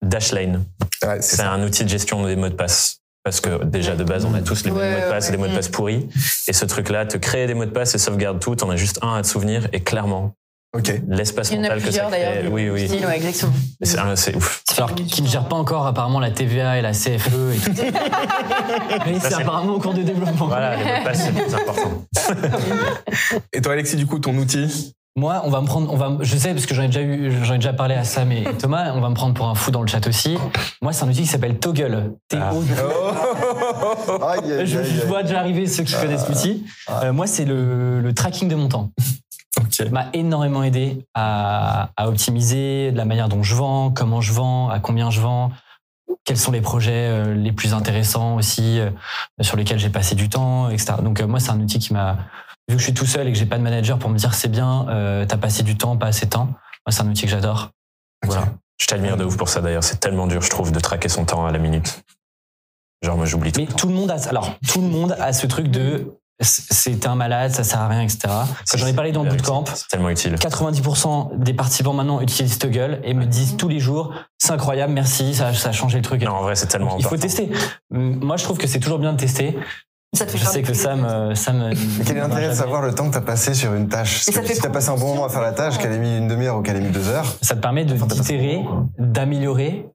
Dashlane, 0.04 0.64
Ouais, 1.04 1.20
c'est 1.20 1.42
un 1.42 1.62
outil 1.62 1.84
de 1.84 1.88
gestion 1.88 2.24
des 2.24 2.36
mots 2.36 2.48
de 2.48 2.54
passe. 2.54 2.98
Parce 3.24 3.40
que 3.40 3.64
déjà 3.64 3.96
de 3.96 4.04
base, 4.04 4.24
on 4.26 4.34
a 4.34 4.40
tous 4.42 4.64
les 4.64 4.70
mêmes 4.70 4.92
mots 5.00 5.06
de 5.06 5.10
passe, 5.10 5.26
ouais. 5.26 5.30
des 5.32 5.36
mots 5.38 5.46
de 5.48 5.54
passe 5.54 5.68
pourris. 5.68 6.08
Et 6.46 6.52
ce 6.52 6.64
truc-là 6.66 7.06
te 7.06 7.16
crée 7.16 7.46
des 7.46 7.54
mots 7.54 7.64
de 7.64 7.70
passe 7.70 7.94
et 7.94 7.98
sauvegarde 7.98 8.38
tout. 8.38 8.54
T'en 8.54 8.68
as 8.70 8.76
juste 8.76 8.98
un 9.02 9.14
à 9.16 9.22
te 9.22 9.26
souvenir. 9.26 9.66
Et 9.72 9.80
clairement, 9.80 10.34
Ok. 10.76 10.92
l'espace 11.08 11.50
Il 11.50 11.56
y 11.56 11.60
en 11.60 11.64
a 11.64 11.68
mental 11.68 11.78
que 11.78 11.84
ça 11.84 11.88
plusieurs 11.88 12.10
crée. 12.10 12.20
d'ailleurs. 12.34 12.52
Oui, 12.52 12.68
oui. 12.68 12.86
Style, 12.88 13.06
ouais, 13.06 13.16
exactement. 13.16 13.52
C'est 13.80 13.98
un- 13.98 14.16
c'est 14.16 14.34
ouf. 14.34 14.62
Alors, 14.76 14.94
qui 14.94 15.22
ne 15.22 15.28
gère 15.28 15.46
pas 15.48 15.56
encore 15.56 15.86
apparemment 15.86 16.20
la 16.20 16.32
TVA 16.32 16.78
et 16.78 16.82
la 16.82 16.92
CFE 16.92 17.28
et 17.54 17.58
tout. 17.58 17.70
Mais 19.06 19.14
Ça, 19.14 19.20
c'est 19.20 19.28
c'est- 19.30 19.34
apparemment 19.36 19.74
au 19.74 19.78
cours 19.78 19.94
de 19.94 20.02
développement. 20.02 20.46
Voilà, 20.48 20.76
les 20.76 20.84
mots 20.84 20.98
de 20.98 21.04
passe, 21.04 21.22
c'est 21.24 21.30
le 21.32 21.44
plus 21.44 21.54
important. 21.54 22.04
Et 23.52 23.60
toi, 23.60 23.72
Alexis, 23.72 23.96
du 23.96 24.06
coup, 24.06 24.18
ton 24.18 24.36
outil 24.36 24.94
Moi, 25.16 25.42
on 25.44 25.50
va 25.50 25.60
me 25.60 25.66
prendre, 25.66 25.92
on 25.92 25.96
va, 25.96 26.16
je 26.22 26.36
sais 26.36 26.52
parce 26.52 26.66
que 26.66 26.74
j'en 26.74 26.82
ai 26.82 26.86
déjà 26.86 27.02
eu, 27.02 27.30
j'en 27.44 27.54
ai 27.54 27.58
déjà 27.58 27.72
parlé 27.72 27.94
à 27.94 28.02
Sam 28.02 28.32
et 28.32 28.42
Thomas. 28.58 28.92
On 28.94 29.00
va 29.00 29.08
me 29.08 29.14
prendre 29.14 29.32
pour 29.32 29.46
un 29.46 29.54
fou 29.54 29.70
dans 29.70 29.80
le 29.80 29.86
chat 29.86 30.04
aussi. 30.08 30.36
Moi, 30.82 30.92
c'est 30.92 31.04
un 31.04 31.08
outil 31.08 31.22
qui 31.22 31.28
s'appelle 31.28 31.60
Toggle. 31.60 32.14
T 32.28 32.36
O. 32.36 32.40
Aïe, 34.26 34.52
aïe, 34.58 34.66
Je, 34.66 35.06
vois 35.06 35.22
déjà 35.22 35.38
arriver 35.38 35.68
ceux 35.68 35.84
qui 35.84 35.94
connaissent 35.94 36.28
l'outil. 36.28 36.66
Euh, 36.90 37.12
moi, 37.12 37.28
c'est 37.28 37.44
le, 37.44 38.00
le 38.00 38.14
tracking 38.14 38.48
de 38.48 38.54
mon 38.56 38.68
temps. 38.68 38.90
Ok. 39.60 39.72
Ça 39.72 39.84
m'a 39.88 40.06
énormément 40.14 40.64
aidé 40.64 41.06
à, 41.14 41.90
à 41.96 42.08
optimiser 42.08 42.90
de 42.90 42.96
la 42.96 43.04
manière 43.04 43.28
dont 43.28 43.44
je 43.44 43.54
vends, 43.54 43.92
comment 43.92 44.20
je 44.20 44.32
vends, 44.32 44.68
à 44.68 44.80
combien 44.80 45.10
je 45.10 45.20
vends, 45.20 45.52
quels 46.24 46.38
sont 46.38 46.52
les 46.52 46.60
projets 46.60 47.08
euh, 47.08 47.34
les 47.34 47.52
plus 47.52 47.74
intéressants 47.74 48.36
aussi 48.36 48.80
euh, 48.80 48.90
sur 49.40 49.56
lesquels 49.56 49.78
j'ai 49.78 49.90
passé 49.90 50.14
du 50.14 50.28
temps, 50.28 50.70
etc. 50.70 50.94
Donc 51.02 51.20
euh, 51.20 51.26
moi, 51.26 51.40
c'est 51.40 51.50
un 51.50 51.60
outil 51.60 51.78
qui 51.78 51.92
m'a 51.92 52.18
vu 52.68 52.76
que 52.76 52.78
je 52.78 52.84
suis 52.84 52.94
tout 52.94 53.06
seul 53.06 53.28
et 53.28 53.32
que 53.32 53.38
j'ai 53.38 53.46
pas 53.46 53.58
de 53.58 53.62
manager 53.62 53.98
pour 53.98 54.10
me 54.10 54.16
dire 54.16 54.34
c'est 54.34 54.48
bien, 54.48 54.88
euh, 54.88 55.26
t'as 55.26 55.36
passé 55.36 55.62
du 55.62 55.76
temps, 55.76 55.96
pas 55.96 56.06
assez 56.06 56.26
de 56.26 56.30
temps. 56.30 56.46
Moi, 56.46 56.90
c'est 56.90 57.02
un 57.02 57.08
outil 57.08 57.22
que 57.22 57.30
j'adore. 57.30 57.70
Voilà. 58.24 58.46
Je 58.78 58.86
t'admire 58.86 59.16
de 59.16 59.24
ouf 59.24 59.36
pour 59.36 59.48
ça 59.48 59.60
d'ailleurs. 59.60 59.84
C'est 59.84 60.00
tellement 60.00 60.26
dur, 60.26 60.40
je 60.42 60.50
trouve, 60.50 60.72
de 60.72 60.80
traquer 60.80 61.08
son 61.08 61.24
temps 61.24 61.46
à 61.46 61.52
la 61.52 61.58
minute. 61.58 62.02
Genre, 63.02 63.16
moi, 63.16 63.26
j'oublie 63.26 63.52
tout. 63.52 63.60
Mais 63.60 63.66
le 63.66 63.72
temps. 63.72 63.76
tout 63.76 63.88
le 63.88 63.94
monde 63.94 64.10
a, 64.10 64.28
alors 64.28 64.58
tout 64.66 64.80
le 64.80 64.88
monde 64.88 65.12
a 65.18 65.32
ce 65.32 65.46
truc 65.46 65.68
de 65.68 66.18
c'est 66.40 67.06
un 67.06 67.14
malade, 67.14 67.52
ça 67.52 67.62
sert 67.64 67.80
à 67.80 67.88
rien, 67.88 68.02
etc. 68.02 68.18
Quand 68.70 68.78
j'en 68.78 68.86
ai 68.86 68.92
parlé 68.92 69.12
dans 69.12 69.22
le 69.22 69.30
bootcamp, 69.30 69.64
C'est 69.74 69.88
tellement 69.88 70.10
utile. 70.10 70.34
90% 70.34 71.38
des 71.38 71.54
participants 71.54 71.92
maintenant 71.92 72.20
utilisent 72.20 72.58
Toggle 72.58 73.00
et 73.04 73.14
me 73.14 73.24
disent 73.24 73.56
tous 73.56 73.68
les 73.68 73.80
jours 73.80 74.12
c'est 74.38 74.52
incroyable, 74.52 74.92
merci, 74.92 75.34
ça, 75.34 75.54
ça 75.54 75.70
a 75.70 75.72
changé 75.72 75.98
le 75.98 76.02
truc. 76.02 76.22
et 76.22 76.26
Non, 76.26 76.32
en 76.32 76.42
vrai, 76.42 76.54
c'est 76.54 76.66
tellement 76.66 76.90
Donc, 76.90 77.00
il 77.00 77.06
faut 77.06 77.16
tester. 77.16 77.50
Moi, 77.90 78.36
je 78.36 78.44
trouve 78.44 78.58
que 78.58 78.66
c'est 78.66 78.80
toujours 78.80 78.98
bien 78.98 79.12
de 79.12 79.18
tester. 79.18 79.56
Ça 80.14 80.26
te 80.26 80.30
fait 80.32 80.38
Je 80.38 80.44
sais 80.44 80.62
que 80.62 80.74
Sam, 80.74 81.34
Sam. 81.34 81.70
Mais 81.98 82.04
quel 82.04 82.18
est 82.18 82.20
l'intérêt 82.20 82.48
de 82.50 82.54
savoir 82.54 82.82
le 82.82 82.94
temps 82.94 83.06
que 83.06 83.12
tu 83.12 83.18
as 83.18 83.22
passé 83.22 83.54
sur 83.54 83.72
une 83.74 83.88
tâche? 83.88 84.22
Mais 84.26 84.32
ça 84.32 84.42
Si 84.42 84.48
fait 84.48 84.60
tu 84.60 84.66
as 84.66 84.70
passé 84.70 84.90
un 84.90 84.96
bon 84.96 85.08
moment 85.14 85.24
à 85.24 85.28
faire 85.28 85.40
la 85.40 85.52
tâche, 85.52 85.78
qu'elle 85.78 85.92
ait 85.92 85.98
mis 85.98 86.18
une 86.18 86.28
demi-heure 86.28 86.58
ou 86.58 86.62
qu'elle 86.62 86.76
ait 86.76 86.80
mis 86.80 86.90
deux 86.90 87.08
heures, 87.08 87.26
Ça 87.42 87.56
te 87.56 87.60
permet 87.60 87.84
de 87.84 87.96
t'as 87.96 88.06
d'itérer, 88.06 88.60
d'améliorer, 88.98 89.86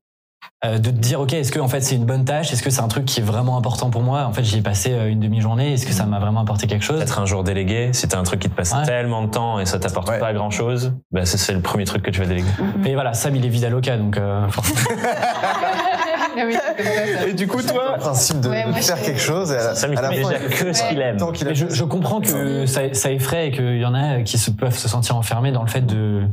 euh, 0.66 0.78
de 0.78 0.90
te 0.92 0.96
dire 0.98 1.22
ok, 1.22 1.34
est-ce 1.34 1.52
que 1.54 1.60
en 1.60 1.68
fait 1.70 1.80
c'est 1.82 1.96
une 1.96 2.06
bonne 2.06 2.26
tâche, 2.26 2.52
est-ce 2.52 2.62
que 2.62 2.70
c'est 2.70 2.82
un 2.82 2.88
truc 2.90 3.06
qui 3.06 3.22
est 3.22 3.24
vraiment 3.24 3.58
important 3.58 3.90
pour 3.90 4.02
moi? 4.02 4.26
En 4.26 4.34
fait, 4.34 4.44
j'y 4.44 4.58
ai 4.58 4.62
passé 4.62 4.92
euh, 4.92 5.08
une 5.10 5.20
demi-journée. 5.22 5.74
Est-ce 5.74 5.86
que 5.86 5.94
ça 5.94 6.06
m'a 6.06 6.20
vraiment 6.20 6.42
apporté 6.42 6.68
quelque 6.68 6.84
chose? 6.84 6.98
Peut-être 6.98 7.20
un 7.20 7.26
jour 7.26 7.44
délégué, 7.46 7.92
si 7.94 8.08
t'as 8.08 8.18
un 8.20 8.24
truc 8.24 8.42
qui 8.42 8.50
te 8.50 8.56
passe 8.56 8.74
Ouais. 8.74 8.84
tellement 8.86 9.22
de 9.24 9.30
temps 9.32 9.60
et 9.60 9.66
ça 9.66 9.80
t'apporte 9.80 10.10
Ouais. 10.10 10.20
pas 10.20 10.34
grand 10.34 10.50
chose, 10.52 10.94
bah 11.12 11.26
c'est 11.26 11.54
le 11.54 11.62
premier 11.62 11.86
truc 11.86 12.04
que 12.04 12.12
tu 12.12 12.20
vas 12.20 12.26
déléguer. 12.28 12.50
Et 12.86 12.94
voilà, 12.94 13.14
Sam 13.14 13.36
il 13.36 13.46
est 13.46 13.50
vide 13.50 13.64
à 13.66 13.70
loca, 13.70 13.96
donc 13.98 14.18
euh. 14.18 14.46
Ah. 16.42 17.28
Et 17.28 17.34
du 17.34 17.48
coup, 17.48 17.58
le 17.58 17.64
toi 17.66 17.96
principe 17.98 18.40
de, 18.40 18.50
Ouais, 18.50 18.64
de 18.64 18.70
moi, 18.70 18.80
faire 18.80 19.02
quelque 19.02 19.20
chose 19.20 19.52
et 19.52 19.58
à 19.58 19.88
mais 19.88 19.98
à 19.98 20.02
la 20.04 20.10
déjà 20.10 20.36
que 20.40 20.72
ce 20.74 20.84
qu'il 20.84 21.02
aime. 21.02 21.18
je 21.70 21.84
comprends 21.84 22.22
que 22.22 22.66
ça, 22.66 22.94
ça 22.94 23.12
effraie 23.12 23.48
et 23.48 23.52
qu'il 23.52 23.78
y 23.80 23.86
en 23.86 23.94
a 23.94 24.22
qui 24.22 24.38
se 24.38 24.52
peuvent 24.52 24.78
se 24.78 24.88
sentir 24.88 25.16
enfermés 25.18 25.52
dans 25.52 25.64
le 25.64 25.68
fait 25.70 25.82
de. 25.86 26.24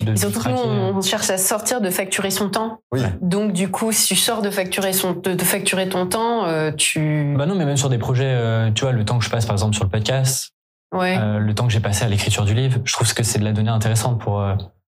De 0.00 0.12
Et 0.12 0.16
surtout, 0.16 0.38
nous, 0.38 0.40
traquer. 0.56 0.58
on 0.58 1.00
cherche 1.02 1.30
à 1.30 1.38
sortir 1.38 1.80
de 1.80 1.88
facturer 1.90 2.30
son 2.30 2.48
temps. 2.48 2.80
Oui. 2.92 3.00
Donc, 3.20 3.52
du 3.52 3.70
coup, 3.70 3.92
si 3.92 4.06
tu 4.08 4.16
sors 4.16 4.42
de 4.42 4.50
facturer, 4.50 4.92
son, 4.92 5.12
de, 5.12 5.34
de 5.34 5.44
facturer 5.44 5.88
ton 5.88 6.06
temps, 6.06 6.46
euh, 6.46 6.72
tu. 6.72 7.34
Bah 7.36 7.46
non, 7.46 7.54
mais 7.54 7.64
même 7.64 7.76
sur 7.76 7.88
des 7.88 7.98
projets, 7.98 8.24
euh, 8.26 8.70
tu 8.72 8.82
vois, 8.82 8.92
le 8.92 9.04
temps 9.04 9.18
que 9.18 9.24
je 9.24 9.30
passe 9.30 9.46
par 9.46 9.54
exemple 9.54 9.74
sur 9.74 9.84
le 9.84 9.90
podcast, 9.90 10.50
ouais. 10.92 11.16
euh, 11.18 11.38
le 11.38 11.54
temps 11.54 11.66
que 11.66 11.72
j'ai 11.72 11.80
passé 11.80 12.04
à 12.04 12.08
l'écriture 12.08 12.44
du 12.44 12.54
livre, 12.54 12.80
je 12.84 12.92
trouve 12.92 13.12
que 13.14 13.22
c'est 13.22 13.38
de 13.38 13.44
la 13.44 13.52
donnée 13.52 13.70
intéressante 13.70 14.18
pour 14.20 14.40
euh, 14.40 14.54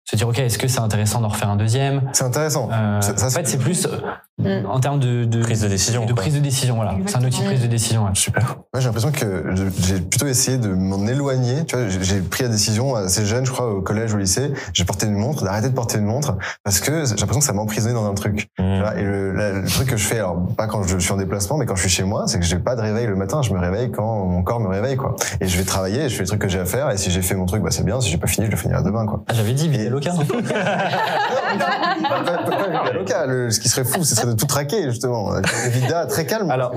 se 0.05 0.15
dire, 0.15 0.27
ok, 0.27 0.39
est-ce 0.39 0.57
que 0.57 0.67
c'est 0.69 0.79
intéressant 0.79 1.19
d'en 1.21 1.27
refaire 1.29 1.49
un 1.49 1.55
deuxième? 1.57 2.09
C'est 2.13 2.23
intéressant. 2.25 2.69
Euh, 2.71 3.01
Ça- 3.01 3.17
ça, 3.17 3.27
En 3.27 3.29
fait, 3.29 3.47
c'est 3.47 3.57
plus 3.57 3.87
Mm. 4.39 4.65
en 4.67 4.79
termes 4.79 4.99
de, 4.99 5.25
de 5.25 5.41
Prise 5.43 5.61
de 5.61 5.67
décision, 5.67 6.05
De 6.05 6.13
quoi. 6.13 6.23
prise 6.23 6.33
de 6.33 6.39
décision, 6.39 6.75
voilà. 6.77 6.95
C'est 7.05 7.17
un 7.17 7.23
outil 7.23 7.41
de 7.41 7.45
prise 7.45 7.61
de 7.61 7.67
décision. 7.67 8.05
ouais. 8.05 8.09
Super. 8.15 8.55
Moi, 8.73 8.79
j'ai 8.79 8.85
l'impression 8.85 9.11
que 9.11 9.53
j'ai 9.79 9.99
plutôt 9.99 10.25
essayé 10.25 10.57
de 10.57 10.69
m'en 10.69 11.05
éloigner. 11.05 11.65
Tu 11.65 11.75
vois, 11.75 11.87
j'ai- 11.87 12.19
pris 12.21 12.41
la 12.43 12.49
décision 12.49 12.95
assez 12.95 13.25
jeune, 13.27 13.45
je 13.45 13.51
crois, 13.51 13.71
au 13.71 13.81
collège, 13.81 14.11
au 14.15 14.17
lycée. 14.17 14.51
J'ai 14.73 14.85
porté 14.85 15.05
une 15.05 15.13
montre, 15.13 15.43
d'arrêter 15.43 15.69
de 15.69 15.75
porter 15.75 15.99
une 15.99 16.05
montre 16.05 16.35
parce 16.63 16.79
que 16.79 17.05
j'ai 17.05 17.11
l'impression 17.15 17.41
que 17.41 17.45
ça 17.45 17.53
m'emprisonnait 17.53 17.93
dans 17.93 18.09
un 18.09 18.15
truc. 18.15 18.47
Mmh. 18.57 18.79
vois, 18.79 18.95
et 18.97 19.03
le, 19.03 19.33
la- 19.33 19.51
le 19.51 19.67
truc 19.67 19.89
que 19.89 19.97
je 19.97 20.05
fais, 20.07 20.17
alors 20.17 20.47
pas 20.57 20.65
quand 20.65 20.81
je 20.81 20.97
suis 20.97 21.11
en 21.11 21.17
déplacement, 21.17 21.57
mais 21.57 21.67
quand 21.67 21.75
je 21.75 21.81
suis 21.81 21.91
chez 21.91 22.03
moi, 22.03 22.23
c'est 22.25 22.39
que 22.39 22.45
j'ai 22.45 22.57
pas 22.57 22.75
de 22.75 22.81
réveil 22.81 23.05
le 23.05 23.15
matin. 23.15 23.43
Je 23.43 23.53
me 23.53 23.59
réveille 23.59 23.91
quand 23.91 24.25
mon 24.25 24.41
corps 24.41 24.59
me 24.59 24.67
réveille, 24.67 24.97
quoi. 24.97 25.15
Et 25.41 25.47
je 25.47 25.55
vais 25.59 25.63
travailler, 25.63 26.09
je 26.09 26.15
fais 26.15 26.23
les 26.23 26.27
trucs 26.27 26.41
que 26.41 26.49
j'ai 26.49 26.59
à 26.59 26.65
faire. 26.65 26.89
Et 26.89 26.97
si 26.97 27.11
j'ai 27.11 27.21
fait 27.21 27.35
mon 27.35 27.45
truc, 27.45 27.61
bah 27.61 27.69
c'est 27.69 27.85
bien. 27.85 28.01
Si 28.01 28.09
j'ai 28.09 28.17
pas 28.17 28.25
fini, 28.27 28.47
je 28.47 28.51
le 28.51 28.57
finirai 28.57 28.81
demain, 28.81 29.05
quoi. 29.05 29.23
Ah, 29.27 29.33
J'avais 29.35 29.53
dit, 29.53 29.67
Et- 29.67 29.69
Vidal 29.69 29.89
Loca. 29.89 30.11
Pas- 30.13 30.23
pas- 32.23 32.43
pas- 32.43 32.83
pas 32.83 32.91
le 32.93 33.03
cas. 33.05 33.25
Le- 33.27 33.51
ce 33.51 33.59
qui 33.59 33.69
serait 33.69 33.83
fou, 33.85 34.03
ce 34.03 34.15
serait 34.23 34.33
de 34.33 34.39
tout 34.39 34.45
traquer, 34.47 34.83
justement. 34.89 35.31
Vida, 35.69 36.05
très 36.07 36.25
calme. 36.25 36.49
Alors. 36.51 36.73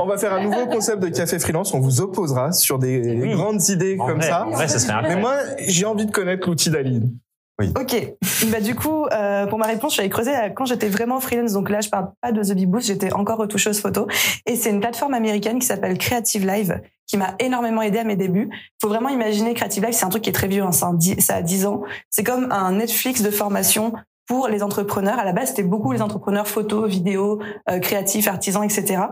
On 0.00 0.06
va 0.06 0.18
faire 0.18 0.32
un 0.34 0.42
nouveau 0.42 0.66
concept 0.66 1.00
de 1.02 1.08
café 1.08 1.38
freelance. 1.38 1.74
On 1.74 1.80
vous 1.80 2.00
opposera 2.00 2.52
sur 2.52 2.78
des 2.78 3.18
Oui. 3.20 3.32
grandes 3.34 3.68
idées 3.68 3.96
En 3.98 4.06
comme 4.06 4.18
vrai, 4.18 4.28
ça. 4.28 4.46
en 4.46 4.50
vrai, 4.50 4.68
ça 4.68 4.78
serait 4.78 5.02
Mais 5.02 5.16
moi, 5.16 5.34
j'ai 5.66 5.86
envie 5.86 6.06
de 6.06 6.10
connaître 6.12 6.48
l'outil 6.48 6.70
d'Aline. 6.70 7.12
Ok. 7.60 8.14
Bah, 8.50 8.60
du 8.60 8.74
coup, 8.74 9.06
euh, 9.06 9.46
pour 9.46 9.58
ma 9.58 9.66
réponse, 9.66 9.92
je 9.92 9.94
suis 9.94 10.00
allée 10.00 10.10
creuser 10.10 10.34
euh, 10.34 10.48
quand 10.54 10.64
j'étais 10.64 10.88
vraiment 10.88 11.20
freelance. 11.20 11.52
Donc 11.52 11.70
là, 11.70 11.80
je 11.80 11.88
parle 11.88 12.10
pas 12.20 12.32
de 12.32 12.42
The 12.42 12.52
Bee 12.52 12.66
Boost, 12.66 12.88
j'étais 12.88 13.12
encore 13.12 13.38
retoucheuse 13.38 13.80
photo. 13.80 14.08
Et 14.46 14.56
c'est 14.56 14.70
une 14.70 14.80
plateforme 14.80 15.14
américaine 15.14 15.60
qui 15.60 15.66
s'appelle 15.66 15.96
Creative 15.96 16.44
Live 16.46 16.80
qui 17.06 17.16
m'a 17.16 17.34
énormément 17.38 17.82
aidé 17.82 17.98
à 17.98 18.04
mes 18.04 18.16
débuts. 18.16 18.48
Faut 18.80 18.88
vraiment 18.88 19.08
imaginer 19.10 19.54
Creative 19.54 19.84
Live, 19.84 19.92
c'est 19.94 20.04
un 20.04 20.08
truc 20.08 20.22
qui 20.24 20.30
est 20.30 20.34
très 20.34 20.48
vieux, 20.48 20.62
hein, 20.62 20.72
ça 20.72 20.88
a 21.34 21.42
10 21.42 21.66
ans. 21.66 21.82
C'est 22.10 22.24
comme 22.24 22.50
un 22.50 22.72
Netflix 22.72 23.22
de 23.22 23.30
formation 23.30 23.92
pour 24.26 24.48
les 24.48 24.62
entrepreneurs. 24.62 25.18
À 25.18 25.24
la 25.24 25.32
base, 25.32 25.48
c'était 25.48 25.62
beaucoup 25.62 25.92
les 25.92 26.02
entrepreneurs 26.02 26.48
photo, 26.48 26.86
vidéo, 26.86 27.40
euh, 27.70 27.78
créatifs, 27.78 28.28
artisans, 28.28 28.64
etc. 28.64 29.02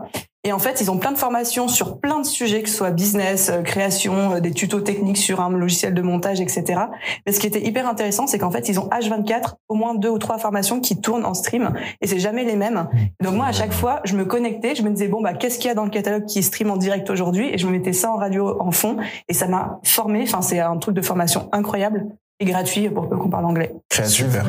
Et 0.45 0.51
en 0.51 0.59
fait, 0.59 0.81
ils 0.81 0.91
ont 0.91 0.97
plein 0.97 1.13
de 1.13 1.17
formations 1.17 1.69
sur 1.69 2.01
plein 2.01 2.19
de 2.19 2.25
sujets, 2.25 2.61
que 2.63 2.69
ce 2.69 2.75
soit 2.75 2.91
business, 2.91 3.49
euh, 3.49 3.61
création, 3.61 4.33
euh, 4.33 4.39
des 4.41 4.51
tutos 4.51 4.81
techniques 4.81 5.17
sur 5.17 5.39
un 5.39 5.49
logiciel 5.49 5.93
de 5.93 6.01
montage, 6.01 6.41
etc. 6.41 6.81
Mais 7.25 7.31
ce 7.31 7.39
qui 7.39 7.47
était 7.47 7.65
hyper 7.65 7.87
intéressant, 7.87 8.27
c'est 8.27 8.39
qu'en 8.39 8.51
fait, 8.51 8.67
ils 8.67 8.77
ont 8.77 8.89
H24 8.89 9.55
au 9.69 9.75
moins 9.75 9.95
deux 9.95 10.09
ou 10.09 10.17
trois 10.17 10.37
formations 10.37 10.81
qui 10.81 10.99
tournent 10.99 11.25
en 11.25 11.33
stream 11.33 11.73
et 12.01 12.07
c'est 12.07 12.19
jamais 12.19 12.43
les 12.43 12.57
mêmes. 12.57 12.89
Donc 13.21 13.35
moi, 13.35 13.45
à 13.45 13.53
chaque 13.53 13.71
fois, 13.71 14.01
je 14.03 14.17
me 14.17 14.25
connectais, 14.25 14.75
je 14.75 14.83
me 14.83 14.89
disais 14.89 15.07
bon 15.07 15.21
bah 15.21 15.33
qu'est-ce 15.33 15.59
qu'il 15.59 15.69
y 15.69 15.71
a 15.71 15.75
dans 15.75 15.85
le 15.85 15.89
catalogue 15.89 16.25
qui 16.25 16.43
stream 16.43 16.69
en 16.69 16.77
direct 16.77 17.09
aujourd'hui? 17.09 17.49
Et 17.53 17.57
je 17.57 17.65
me 17.65 17.71
mettais 17.71 17.93
ça 17.93 18.11
en 18.11 18.17
radio 18.17 18.61
en 18.61 18.71
fond 18.71 18.97
et 19.29 19.33
ça 19.33 19.47
m'a 19.47 19.79
formé. 19.83 20.23
Enfin, 20.23 20.41
c'est 20.41 20.59
un 20.59 20.77
truc 20.77 20.93
de 20.93 21.01
formation 21.01 21.47
incroyable 21.53 22.07
et 22.43 22.45
gratuit 22.51 22.89
pour 22.89 23.09
peu 23.09 23.17
qu'on 23.17 23.29
parle 23.29 23.45
anglais. 23.45 23.73
Super. 24.05 24.45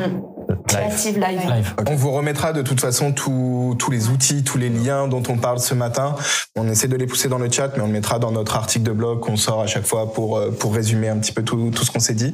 Creative 0.67 1.19
Live. 1.19 1.41
Live. 1.49 1.75
On 1.89 1.95
vous 1.95 2.11
remettra 2.13 2.53
de 2.53 2.63
toute 2.63 2.81
façon 2.81 3.13
tous 3.13 3.77
tous 3.79 3.91
les 3.91 4.09
outils, 4.09 4.43
tous 4.45 4.59
les 4.59 4.69
liens 4.69 5.09
dont 5.09 5.23
on 5.29 5.37
parle 5.37 5.61
ce 5.61 5.75
matin. 5.75 6.17
On 6.57 6.69
essaie 6.69 6.89
de 6.89 6.97
les 6.97 7.07
pousser 7.07 7.29
dans 7.29 7.39
le 7.39 7.51
chat, 7.51 7.71
mais 7.77 7.83
on 7.83 7.87
le 7.87 7.93
mettra 7.93 8.19
dans 8.19 8.31
notre 8.33 8.57
article 8.57 8.85
de 8.85 8.93
blog 8.93 9.21
qu'on 9.21 9.37
sort 9.37 9.61
à 9.61 9.67
chaque 9.67 9.87
fois 9.87 10.13
pour, 10.13 10.37
euh, 10.37 10.51
pour 10.51 10.75
résumer 10.75 11.09
un 11.09 11.19
petit 11.19 11.33
peu 11.33 11.43
tout, 11.43 11.71
tout 11.71 11.85
ce 11.85 11.91
qu'on 11.91 12.01
s'est 12.01 12.15
dit. 12.15 12.33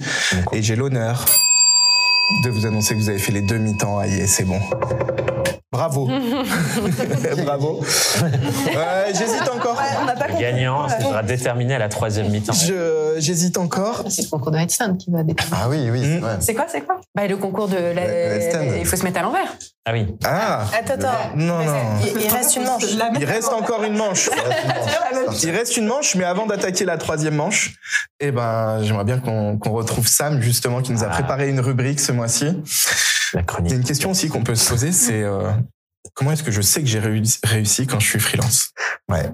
Et 0.53 0.63
j'ai 0.63 0.77
l'honneur 0.77 1.25
de 2.45 2.51
vous 2.51 2.67
annoncer 2.67 2.95
que 2.95 3.01
vous 3.01 3.09
avez 3.11 3.19
fait 3.19 3.33
les 3.33 3.43
demi-temps. 3.43 3.99
Aïe, 3.99 4.27
c'est 4.27 4.45
bon. 4.45 4.61
Bravo. 5.73 6.09
Bravo. 7.45 7.81
Euh, 8.23 9.05
J'hésite 9.09 9.49
encore. 9.55 9.77
Ouais, 9.77 9.99
on 10.03 10.05
n'a 10.05 10.15
pas 10.15 10.29
gagnant 10.29 10.87
Ouais. 10.87 11.01
sera 11.01 11.23
déterminé 11.23 11.75
à 11.75 11.79
la 11.79 11.89
troisième 11.89 12.29
mi-temps. 12.31 12.53
Je- 12.53 13.10
J'hésite 13.19 13.59
encore. 13.59 14.05
C'est 14.09 14.23
le 14.23 14.29
concours 14.29 14.51
de 14.51 14.59
Redstone 14.59 14.97
qui 14.99 15.11
va 15.11 15.23
déterminer. 15.23 15.59
Ah 15.63 15.69
oui, 15.69 15.91
oui, 15.91 16.01
c'est. 16.03 16.43
C'est 16.47 16.55
quoi, 16.55 16.67
c'est 16.69 16.81
quoi? 16.83 17.01
Bah, 17.15 17.27
le 17.27 17.37
concours 17.37 17.69
de 17.69 17.77
la... 17.77 18.77
Il 18.79 18.87
faut 18.87 18.97
se 18.97 19.03
mettre 19.05 19.19
à 19.19 19.23
l'envers. 19.23 19.49
Ah 19.87 19.93
oui. 19.93 20.07
Ah, 20.25 20.67
Attends, 20.79 20.95
attends. 20.95 21.37
non, 21.37 21.65
non. 21.65 21.75
Il, 22.03 22.23
il 22.23 22.29
reste 22.33 22.57
une 22.57 22.65
manche. 22.65 22.85
Il 23.19 23.25
reste 23.25 23.49
encore 23.49 23.83
une 23.85 23.97
manche. 23.97 24.29
Il 25.43 25.51
reste 25.51 25.77
une 25.77 25.87
manche, 25.87 26.15
mais 26.17 26.25
avant 26.25 26.47
d'attaquer 26.47 26.85
la 26.85 26.99
troisième 26.99 27.37
manche, 27.37 27.75
eh 28.19 28.31
ben, 28.33 28.83
j'aimerais 28.83 29.05
bien 29.05 29.19
qu'on 29.21 29.59
qu'on 29.59 29.71
retrouve 29.71 30.07
Sam, 30.09 30.41
justement, 30.41 30.83
qui 30.83 30.93
nous 30.93 31.03
a 31.05 31.07
Ah. 31.07 31.11
préparé 31.11 31.49
une 31.49 31.61
rubrique 31.61 32.01
ce 32.01 32.13
mois-ci. 32.13 32.45
La 32.47 32.53
Il 32.53 33.37
y 33.37 33.39
a 33.39 33.43
chronique. 33.45 33.73
une 33.73 33.85
question 33.85 34.11
aussi 34.11 34.29
qu'on 34.29 34.43
peut 34.43 34.55
se 34.57 34.69
poser, 34.69 34.91
c'est 34.93 35.23
euh, 35.23 35.51
comment 36.15 36.33
est-ce 36.33 36.43
que 36.43 36.51
je 36.51 36.61
sais 36.63 36.81
que 36.81 36.87
j'ai 36.89 36.99
réussi, 36.99 37.39
réussi 37.45 37.87
quand 37.87 38.01
je 38.01 38.07
suis 38.09 38.19
freelance? 38.21 38.71
Ouais. 39.09 39.31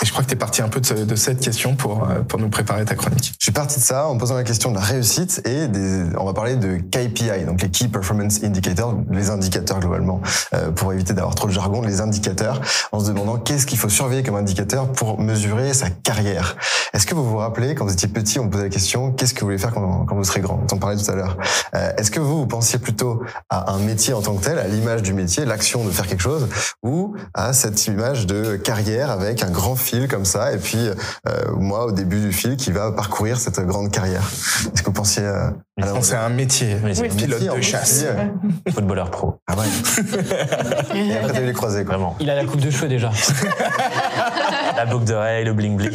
Et 0.00 0.06
je 0.06 0.10
crois 0.10 0.24
que 0.24 0.28
tu 0.28 0.34
es 0.34 0.38
parti 0.38 0.62
un 0.62 0.68
peu 0.68 0.80
de, 0.80 0.86
ce- 0.86 0.94
de 0.94 1.14
cette 1.14 1.38
question 1.38 1.76
pour, 1.76 2.08
euh, 2.08 2.22
pour 2.26 2.40
nous 2.40 2.48
préparer 2.48 2.84
ta 2.84 2.94
chronique. 2.96 3.34
Je 3.38 3.44
suis 3.44 3.52
parti 3.52 3.78
de 3.78 3.84
ça 3.84 4.06
en 4.08 4.16
posant 4.16 4.34
la 4.34 4.42
question 4.42 4.70
de 4.70 4.76
la 4.76 4.80
réussite 4.80 5.42
et 5.46 5.68
des, 5.68 6.04
on 6.18 6.24
va 6.24 6.32
parler 6.32 6.56
de 6.56 6.78
KPI, 6.78 7.44
donc 7.46 7.62
les 7.62 7.68
Key 7.70 7.86
Performance 7.88 8.42
Indicators, 8.42 8.96
les 9.10 9.30
indicateurs 9.30 9.78
globalement, 9.78 10.20
euh, 10.54 10.70
pour 10.72 10.92
éviter 10.92 11.12
d'avoir 11.14 11.34
trop 11.36 11.46
de 11.46 11.52
jargon, 11.52 11.82
les 11.82 12.00
indicateurs, 12.00 12.60
en 12.90 12.98
se 12.98 13.08
demandant 13.08 13.36
qu'est-ce 13.38 13.64
qu'il 13.66 13.78
faut 13.78 13.88
surveiller 13.88 14.22
comme 14.24 14.34
indicateur 14.34 14.90
pour 14.90 15.20
mesurer 15.20 15.72
sa 15.72 15.88
carrière. 15.90 16.56
Est-ce 16.94 17.06
que 17.06 17.14
vous 17.14 17.24
vous 17.28 17.36
rappelez, 17.36 17.74
quand 17.76 17.84
vous 17.84 17.92
étiez 17.92 18.08
petit, 18.08 18.38
on 18.40 18.44
vous 18.44 18.50
posait 18.50 18.64
la 18.64 18.70
question, 18.70 19.12
qu'est-ce 19.12 19.34
que 19.34 19.40
vous 19.40 19.46
voulez 19.46 19.58
faire 19.58 19.72
quand, 19.72 20.04
quand 20.06 20.16
vous 20.16 20.24
serez 20.24 20.40
grand? 20.40 20.60
On 20.70 20.74
en 20.74 20.78
parlait 20.78 20.96
tout 20.96 21.10
à 21.10 21.14
l'heure. 21.14 21.36
Euh, 21.74 21.92
Est-ce 21.96 22.10
que 22.10 22.18
vous, 22.18 22.38
vous 22.38 22.46
pensiez 22.46 22.78
plutôt 22.80 23.22
à 23.50 23.72
un 23.72 23.78
métier 23.78 24.14
en 24.14 24.20
tant 24.22 24.34
que 24.34 24.42
tel, 24.44 24.58
à 24.58 24.66
l'image 24.66 25.02
du 25.02 25.14
métier, 25.14 25.44
l'action 25.44 25.84
de 25.84 25.90
faire 25.90 26.06
quelque 26.08 26.22
chose, 26.22 26.48
ou 26.82 27.14
à 27.34 27.52
cette 27.52 27.86
image 27.86 28.26
de 28.26 28.56
carrière 28.56 29.10
avec 29.10 29.42
un 29.44 29.50
grand 29.50 29.76
fil 29.82 30.08
comme 30.08 30.24
ça, 30.24 30.52
et 30.52 30.58
puis 30.58 30.88
euh, 30.88 31.32
moi 31.56 31.86
au 31.86 31.92
début 31.92 32.20
du 32.20 32.32
fil 32.32 32.56
qui 32.56 32.72
va 32.72 32.92
parcourir 32.92 33.38
cette 33.38 33.60
grande 33.60 33.90
carrière. 33.90 34.22
Est-ce 34.72 34.82
que 34.82 34.86
vous 34.86 34.92
pensiez 34.92 35.24
euh, 35.24 35.50
C'est 36.00 36.16
un 36.16 36.28
métier. 36.28 36.76
Oui, 36.84 36.94
c'est 36.94 37.02
Oui, 37.02 37.08
un 37.10 37.14
pilote 37.14 37.40
métier, 37.40 37.56
de 37.56 37.62
chasse. 37.62 38.04
Footballeur 38.72 39.10
pro. 39.10 39.40
Ah 39.46 39.54
ouais. 39.56 39.66
Et 40.94 41.16
après 41.16 41.32
t'as 41.32 41.42
eu 41.42 41.46
les 41.46 41.52
croisés 41.52 41.84
quoi. 41.84 41.94
Vraiment. 41.94 42.16
Il 42.20 42.30
a 42.30 42.34
la 42.34 42.44
coupe 42.44 42.60
de 42.60 42.70
cheveux 42.70 42.88
déjà. 42.88 43.10
La 44.76 44.86
boucle 44.86 45.04
d'oreille, 45.04 45.44
le 45.44 45.52
bling 45.52 45.76
bling. 45.76 45.92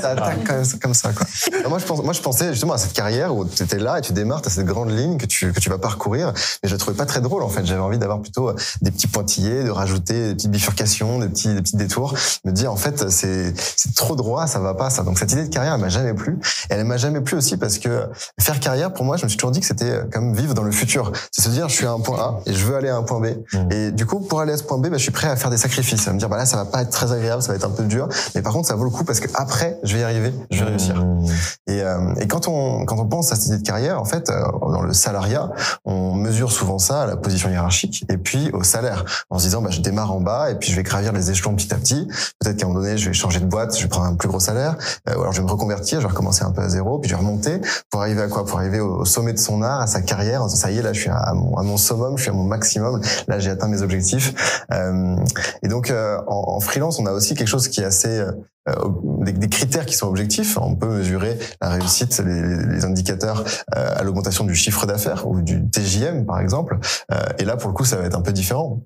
Ça 0.00 0.10
attaque 0.10 0.44
quand 0.46 0.54
même 0.54 0.64
comme 0.80 0.94
ça 0.94 1.12
quoi. 1.12 1.26
Alors 1.58 1.70
moi 1.70 1.78
je 1.78 1.84
pense, 1.84 2.02
moi 2.02 2.12
je 2.12 2.20
pensais 2.20 2.50
justement 2.52 2.72
à 2.74 2.78
cette 2.78 2.94
carrière 2.94 3.34
où 3.34 3.44
tu 3.44 3.62
étais 3.62 3.78
là 3.78 3.98
et 3.98 4.00
tu 4.00 4.12
démarres, 4.12 4.42
t'as 4.42 4.50
cette 4.50 4.66
grande 4.66 4.90
ligne 4.90 5.18
que 5.18 5.26
tu 5.26 5.52
que 5.52 5.60
tu 5.60 5.68
vas 5.68 5.78
parcourir, 5.78 6.32
mais 6.62 6.68
je 6.68 6.74
la 6.74 6.78
trouvais 6.78 6.96
pas 6.96 7.06
très 7.06 7.20
drôle 7.20 7.42
en 7.42 7.48
fait. 7.48 7.64
J'avais 7.66 7.80
envie 7.80 7.98
d'avoir 7.98 8.20
plutôt 8.20 8.52
des 8.80 8.90
petits 8.90 9.06
pointillés, 9.06 9.64
de 9.64 9.70
rajouter 9.70 10.28
des 10.28 10.34
petites 10.34 10.50
bifurcations, 10.50 11.18
des 11.18 11.28
petits 11.28 11.54
des 11.54 11.62
petits 11.62 11.76
détours, 11.76 12.14
me 12.44 12.50
dire 12.50 12.72
en 12.72 12.76
fait 12.76 12.91
c'est 13.08 13.52
c'est 13.56 13.94
trop 13.94 14.16
droit, 14.16 14.46
ça 14.46 14.58
va 14.58 14.74
pas 14.74 14.90
ça. 14.90 15.02
Donc 15.02 15.18
cette 15.18 15.32
idée 15.32 15.44
de 15.44 15.52
carrière 15.52 15.74
elle 15.74 15.80
m'a 15.80 15.88
jamais 15.88 16.14
plu. 16.14 16.38
Et 16.70 16.74
elle 16.74 16.84
m'a 16.84 16.96
jamais 16.96 17.20
plu 17.20 17.36
aussi 17.36 17.56
parce 17.56 17.78
que 17.78 18.08
faire 18.40 18.60
carrière 18.60 18.92
pour 18.92 19.04
moi, 19.04 19.16
je 19.16 19.24
me 19.24 19.28
suis 19.28 19.38
toujours 19.38 19.50
dit 19.50 19.60
que 19.60 19.66
c'était 19.66 19.90
euh, 19.90 20.04
comme 20.12 20.34
vivre 20.34 20.54
dans 20.54 20.62
le 20.62 20.72
futur. 20.72 21.12
C'est 21.30 21.42
se 21.42 21.48
dire 21.48 21.68
je 21.68 21.74
suis 21.74 21.86
à 21.86 21.92
un 21.92 22.00
point 22.00 22.18
A 22.18 22.40
et 22.46 22.52
je 22.52 22.64
veux 22.64 22.76
aller 22.76 22.88
à 22.88 22.96
un 22.96 23.02
point 23.02 23.20
B. 23.20 23.26
Mm. 23.52 23.72
Et 23.72 23.90
du 23.92 24.06
coup 24.06 24.20
pour 24.20 24.40
aller 24.40 24.52
à 24.52 24.56
ce 24.56 24.62
point 24.62 24.78
B, 24.78 24.88
bah, 24.88 24.96
je 24.96 25.02
suis 25.02 25.12
prêt 25.12 25.28
à 25.28 25.36
faire 25.36 25.50
des 25.50 25.56
sacrifices, 25.56 26.06
à 26.08 26.12
me 26.12 26.18
dire 26.18 26.28
bah 26.28 26.36
là 26.36 26.46
ça 26.46 26.56
va 26.56 26.64
pas 26.64 26.82
être 26.82 26.90
très 26.90 27.12
agréable, 27.12 27.42
ça 27.42 27.48
va 27.48 27.56
être 27.56 27.66
un 27.66 27.70
peu 27.70 27.84
dur, 27.84 28.08
mais 28.34 28.42
par 28.42 28.52
contre 28.52 28.68
ça 28.68 28.74
vaut 28.74 28.84
le 28.84 28.90
coup 28.90 29.04
parce 29.04 29.20
que 29.20 29.28
après 29.34 29.78
je 29.82 29.94
vais 29.94 30.00
y 30.00 30.04
arriver, 30.04 30.32
je 30.50 30.64
vais 30.64 30.70
réussir. 30.70 30.96
Mmh. 30.96 31.26
Et, 31.68 31.82
euh, 31.82 32.14
et 32.20 32.26
quand 32.26 32.48
on 32.48 32.84
quand 32.84 32.98
on 32.98 33.06
pense 33.06 33.32
à 33.32 33.36
cette 33.36 33.46
idée 33.46 33.58
de 33.58 33.66
carrière, 33.66 34.00
en 34.00 34.04
fait, 34.04 34.30
euh, 34.30 34.42
dans 34.60 34.82
le 34.82 34.92
salariat, 34.92 35.50
on 35.84 36.14
mesure 36.14 36.52
souvent 36.52 36.78
ça 36.78 37.02
à 37.02 37.06
la 37.06 37.16
position 37.16 37.50
hiérarchique 37.50 38.04
et 38.08 38.16
puis 38.16 38.50
au 38.52 38.62
salaire, 38.62 39.04
en 39.30 39.38
se 39.38 39.44
disant 39.44 39.62
bah 39.62 39.70
je 39.70 39.80
démarre 39.80 40.12
en 40.12 40.20
bas 40.20 40.50
et 40.50 40.54
puis 40.56 40.70
je 40.70 40.76
vais 40.76 40.82
gravir 40.82 41.12
les 41.12 41.30
échelons 41.30 41.54
petit 41.54 41.72
à 41.72 41.76
petit. 41.76 42.08
Peut-être 42.38 42.56
qu'à 42.56 42.66
un 42.66 42.68
moment 42.68 42.81
je 42.96 43.08
vais 43.08 43.12
changer 43.12 43.40
de 43.40 43.46
boîte, 43.46 43.76
je 43.76 43.82
vais 43.82 43.88
prendre 43.88 44.06
un 44.06 44.14
plus 44.14 44.28
gros 44.28 44.40
salaire, 44.40 44.76
euh, 45.08 45.16
ou 45.16 45.20
alors 45.20 45.32
je 45.32 45.40
vais 45.40 45.46
me 45.46 45.50
reconvertir, 45.50 46.00
je 46.00 46.06
vais 46.06 46.10
recommencer 46.10 46.44
un 46.44 46.50
peu 46.50 46.62
à 46.62 46.68
zéro, 46.68 46.98
puis 46.98 47.10
je 47.10 47.14
vais 47.14 47.20
remonter 47.20 47.60
pour 47.90 48.00
arriver 48.00 48.22
à 48.22 48.28
quoi? 48.28 48.44
Pour 48.44 48.58
arriver 48.58 48.80
au, 48.80 49.04
sommet 49.04 49.32
de 49.32 49.38
son 49.38 49.62
art, 49.62 49.80
à 49.80 49.86
sa 49.86 50.02
carrière. 50.02 50.48
Ça 50.48 50.70
y 50.70 50.78
est, 50.78 50.82
là, 50.82 50.92
je 50.92 51.00
suis 51.00 51.10
à 51.10 51.32
mon, 51.34 51.56
à 51.56 51.62
mon 51.62 51.76
summum, 51.76 52.16
je 52.16 52.22
suis 52.22 52.30
à 52.30 52.34
mon 52.34 52.44
maximum. 52.44 53.00
Là, 53.28 53.38
j'ai 53.38 53.50
atteint 53.50 53.68
mes 53.68 53.82
objectifs. 53.82 54.64
Euh, 54.72 55.16
et 55.62 55.68
donc, 55.68 55.90
euh, 55.90 56.18
en, 56.26 56.60
freelance, 56.60 56.98
on 56.98 57.06
a 57.06 57.12
aussi 57.12 57.34
quelque 57.34 57.48
chose 57.48 57.68
qui 57.68 57.80
est 57.80 57.84
assez 57.84 58.24
euh, 58.68 58.74
des, 59.22 59.32
des 59.32 59.48
critères 59.48 59.86
qui 59.86 59.96
sont 59.96 60.06
objectifs. 60.06 60.56
On 60.56 60.76
peut 60.76 60.86
mesurer 60.86 61.36
la 61.60 61.70
réussite, 61.70 62.20
les, 62.24 62.66
les 62.66 62.84
indicateurs 62.84 63.42
euh, 63.74 63.94
à 63.96 64.04
l'augmentation 64.04 64.44
du 64.44 64.54
chiffre 64.54 64.86
d'affaires 64.86 65.26
ou 65.26 65.40
du 65.40 65.68
TJM, 65.68 66.26
par 66.26 66.38
exemple. 66.38 66.78
Euh, 67.10 67.20
et 67.38 67.44
là, 67.44 67.56
pour 67.56 67.70
le 67.70 67.74
coup, 67.74 67.84
ça 67.84 67.96
va 67.96 68.04
être 68.04 68.16
un 68.16 68.22
peu 68.22 68.32
différent. 68.32 68.80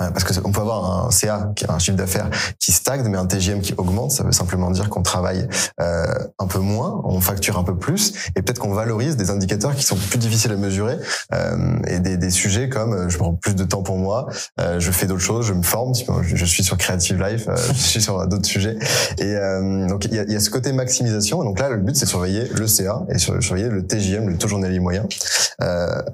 Euh, 0.00 0.10
Parce 0.10 0.24
que 0.24 0.32
on 0.44 0.52
peut 0.52 0.60
avoir 0.60 1.06
un 1.06 1.10
CA, 1.10 1.52
qui 1.54 1.66
a 1.66 1.72
un 1.74 1.78
chiffre 1.78 1.96
d'affaires 1.96 2.30
qui 2.58 2.72
stagne, 2.72 3.06
mais 3.08 3.18
un 3.18 3.26
TGM 3.26 3.60
qui 3.60 3.74
augmente. 3.76 4.10
Ça 4.10 4.24
veut 4.24 4.32
simplement 4.32 4.70
dire 4.70 4.88
qu'on 4.88 5.02
travaille 5.02 5.46
euh, 5.80 6.06
un 6.38 6.46
peu 6.46 6.60
moins, 6.60 7.02
on 7.04 7.20
facture 7.20 7.58
un 7.58 7.62
peu 7.64 7.76
plus, 7.76 8.14
et 8.34 8.42
peut-être 8.42 8.58
qu'on 8.58 8.72
valorise 8.72 9.16
des 9.16 9.30
indicateurs 9.30 9.74
qui 9.74 9.82
sont 9.82 9.96
plus 9.96 10.18
difficiles 10.18 10.52
à 10.52 10.56
mesurer 10.56 10.96
euh, 11.34 11.76
et 11.86 12.00
des, 12.00 12.16
des 12.16 12.30
sujets 12.30 12.68
comme 12.68 12.94
euh, 12.94 13.08
je 13.08 13.18
prends 13.18 13.34
plus 13.34 13.54
de 13.54 13.64
temps 13.64 13.82
pour 13.82 13.98
moi, 13.98 14.28
euh, 14.60 14.80
je 14.80 14.90
fais 14.90 15.06
d'autres 15.06 15.20
choses, 15.20 15.46
je 15.46 15.52
me 15.52 15.62
forme. 15.62 15.92
Je, 16.22 16.44
suis 16.46 16.64
sur 16.64 16.78
Creative 16.78 17.22
Life, 17.22 17.48
euh, 17.48 17.56
je 17.68 17.78
suis 17.78 18.02
sur 18.02 18.26
d'autres 18.26 18.46
sujets. 18.46 18.78
Et 19.18 19.36
donc 19.88 20.06
il 20.06 20.14
y 20.14 20.18
a, 20.18 20.24
y 20.24 20.34
a 20.36 20.40
ce 20.40 20.50
côté 20.50 20.72
maximisation. 20.72 21.44
Donc 21.44 21.58
là, 21.58 21.68
le 21.68 21.76
but 21.76 21.96
c'est 21.96 22.06
surveiller 22.06 22.48
le 22.54 22.66
CA 22.66 23.02
et 23.10 23.18
sur- 23.18 23.42
surveiller 23.42 23.68
le 23.68 23.86
TJM, 23.86 24.28
le 24.28 24.38
taux 24.38 24.48
journalier 24.48 24.80
moyen. 24.80 25.04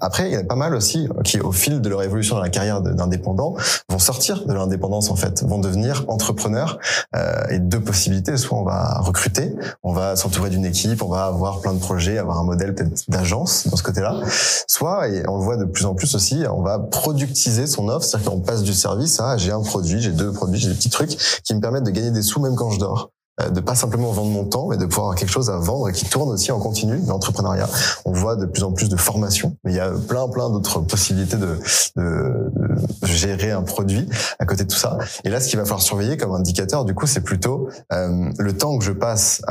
Après, 0.01 0.29
il 0.29 0.33
y 0.33 0.37
a 0.37 0.45
pas 0.45 0.57
mal 0.57 0.75
aussi 0.75 1.09
qui, 1.25 1.41
au 1.41 1.53
fil 1.53 1.81
de 1.81 1.89
leur 1.89 2.03
évolution 2.03 2.37
dans 2.37 2.43
la 2.43 2.49
carrière 2.49 2.81
d'indépendant, 2.81 3.57
vont 3.89 3.99
sortir 3.99 4.47
de 4.47 4.53
l'indépendance 4.53 5.11
en 5.11 5.17
fait, 5.17 5.43
vont 5.45 5.59
devenir 5.59 6.05
entrepreneurs 6.09 6.79
euh, 7.17 7.43
et 7.51 7.59
deux 7.59 7.81
possibilités. 7.81 8.37
Soit 8.37 8.59
on 8.59 8.65
va 8.65 9.01
recruter, 9.01 9.55
on 9.83 9.93
va 9.93 10.17
s'entourer 10.17 10.51
d'une 10.51 10.65
équipe, 10.65 11.03
on 11.03 11.09
va 11.09 11.25
avoir 11.25 11.61
plein 11.61 11.75
de 11.75 11.81
projets, 11.81 12.19
avoir 12.19 12.39
un 12.39 12.45
modèle 12.45 12.75
peut-être 12.75 13.05
d'agence 13.09 13.67
dans 13.69 13.77
ce 13.77 13.83
côté-là. 13.83 14.21
Soit, 14.67 15.09
et 15.09 15.23
on 15.29 15.39
le 15.39 15.43
voit 15.43 15.57
de 15.57 15.65
plus 15.65 15.87
en 15.87 15.95
plus 15.95 16.15
aussi, 16.15 16.45
on 16.51 16.63
va 16.63 16.79
productiser 16.79 17.67
son 17.67 17.89
offre, 17.89 18.05
c'est-à-dire 18.05 18.31
qu'on 18.31 18.41
passe 18.41 18.63
du 18.63 18.75
service 18.75 19.21
à 19.21 19.37
j'ai 19.37 19.53
un 19.53 19.63
produit, 19.63 20.01
j'ai 20.01 20.13
deux 20.13 20.33
produits, 20.33 20.61
j'ai 20.61 20.69
des 20.69 20.75
petits 20.75 20.91
trucs 20.91 21.17
qui 21.45 21.55
me 21.55 21.61
permettent 21.61 21.85
de 21.85 21.91
gagner 21.91 22.11
des 22.11 22.23
sous 22.23 22.41
même 22.41 22.55
quand 22.55 22.71
je 22.71 22.79
dors. 22.79 23.11
Euh, 23.41 23.51
de 23.51 23.61
pas 23.61 23.75
simplement 23.75 24.11
vendre 24.11 24.31
mon 24.31 24.45
temps, 24.45 24.69
mais 24.69 24.77
de 24.77 24.87
pouvoir 24.87 25.07
avoir 25.07 25.19
quelque 25.19 25.31
chose 25.31 25.51
à 25.51 25.59
vendre 25.59 25.89
et 25.89 25.93
qui 25.93 26.05
tourne 26.05 26.29
aussi 26.31 26.51
en 26.51 26.59
continu, 26.59 27.01
l'entrepreneuriat. 27.07 27.69
On 28.05 28.13
voit 28.13 28.37
de 28.37 28.47
plus 28.47 28.63
en 28.65 28.73
plus 28.73 28.89
de 28.89 28.97
formations, 28.97 29.57
mais 29.65 29.73
il 29.73 29.77
y 29.77 29.81
a 29.81 29.91
plein 29.91 30.29
plein 30.29 30.51
d'autres 30.51 30.81
possibilités 30.81 31.37
de, 31.37 31.59
de, 31.97 32.51
de, 32.55 33.07
gérer 33.07 33.51
un 33.51 33.63
produit 33.63 34.09
à 34.39 34.47
côté 34.47 34.65
de 34.65 34.69
tout 34.69 34.79
ça. 34.79 34.99
Et 35.25 35.31
là, 35.31 35.41
ce 35.41 35.49
qu'il 35.49 35.59
va 35.59 35.65
falloir 35.65 35.83
surveiller 35.83 36.17
comme 36.17 36.33
indicateur, 36.33 36.85
du 36.85 36.95
coup, 36.95 37.07
c'est 37.07 37.21
plutôt 37.21 37.69
euh, 37.93 38.31
le 38.39 38.57
temps 38.57 38.77
que 38.79 38.85
je 38.85 38.93
passe, 38.93 39.43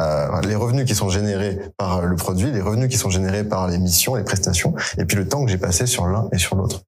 les 0.43 0.55
revenus 0.55 0.85
qui 0.85 0.95
sont 0.95 1.09
générés 1.09 1.59
par 1.77 2.05
le 2.05 2.15
produit, 2.15 2.51
les 2.51 2.61
revenus 2.61 2.89
qui 2.89 2.97
sont 2.97 3.09
générés 3.09 3.43
par 3.43 3.67
les 3.67 3.77
missions, 3.77 4.15
les 4.15 4.23
prestations, 4.23 4.73
et 4.97 5.05
puis 5.05 5.17
le 5.17 5.27
temps 5.27 5.43
que 5.43 5.51
j'ai 5.51 5.57
passé 5.57 5.85
sur 5.85 6.07
l'un 6.07 6.27
et 6.31 6.37
sur 6.37 6.55
l'autre. 6.55 6.81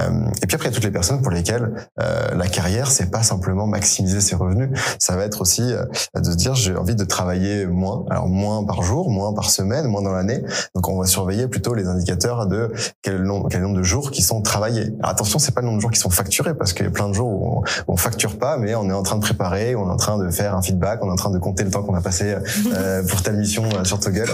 Euh, 0.00 0.26
et 0.42 0.46
puis 0.46 0.56
après, 0.56 0.68
il 0.68 0.70
y 0.70 0.72
a 0.72 0.74
toutes 0.74 0.84
les 0.84 0.90
personnes 0.90 1.22
pour 1.22 1.30
lesquelles 1.30 1.88
euh, 2.00 2.34
la 2.34 2.48
carrière, 2.48 2.90
c'est 2.90 3.10
pas 3.10 3.22
simplement 3.22 3.66
maximiser 3.66 4.20
ses 4.20 4.34
revenus, 4.34 4.70
ça 4.98 5.16
va 5.16 5.24
être 5.24 5.40
aussi 5.40 5.62
euh, 5.62 5.84
de 6.16 6.30
se 6.30 6.36
dire 6.36 6.54
j'ai 6.54 6.76
envie 6.76 6.96
de 6.96 7.04
travailler 7.04 7.66
moins, 7.66 8.04
alors 8.10 8.28
moins 8.28 8.64
par 8.64 8.82
jour, 8.82 9.10
moins 9.10 9.32
par 9.32 9.50
semaine, 9.50 9.86
moins 9.86 10.02
dans 10.02 10.12
l'année. 10.12 10.42
Donc 10.74 10.88
on 10.88 10.98
va 10.98 11.06
surveiller 11.06 11.46
plutôt 11.46 11.74
les 11.74 11.86
indicateurs 11.86 12.46
de 12.46 12.72
quel 13.02 13.22
nombre, 13.22 13.48
quel 13.50 13.62
nombre 13.62 13.76
de 13.76 13.82
jours 13.82 14.10
qui 14.10 14.22
sont 14.22 14.42
travaillés. 14.42 14.92
Alors 14.98 15.10
attention, 15.10 15.38
c'est 15.38 15.52
pas 15.52 15.60
le 15.60 15.66
nombre 15.66 15.78
de 15.78 15.82
jours 15.82 15.92
qui 15.92 16.00
sont 16.00 16.10
facturés 16.10 16.54
parce 16.54 16.72
qu'il 16.72 16.86
y 16.86 16.88
a 16.88 16.92
plein 16.92 17.08
de 17.08 17.14
jours 17.14 17.28
où 17.28 17.58
on, 17.58 17.92
on, 17.92 17.96
facture 17.96 18.38
pas, 18.38 18.56
mais 18.58 18.74
on 18.74 18.90
est 18.90 18.92
en 18.92 19.02
train 19.02 19.16
de 19.16 19.22
préparer, 19.22 19.76
on 19.76 19.86
est 19.88 19.92
en 19.92 19.96
train 19.96 20.18
de 20.18 20.28
faire 20.30 20.56
un 20.56 20.62
feedback, 20.62 21.02
on 21.02 21.08
est 21.08 21.12
en 21.12 21.16
train 21.16 21.30
de 21.30 21.38
compter 21.38 21.62
le 21.62 21.70
temps 21.70 21.82
qu'on 21.82 21.94
a 21.94 22.00
passé 22.00 22.34
euh, 22.74 23.02
pour 23.06 23.22
telle 23.22 23.36
mission 23.36 23.64
sur 23.84 24.00
Toggle. 24.00 24.30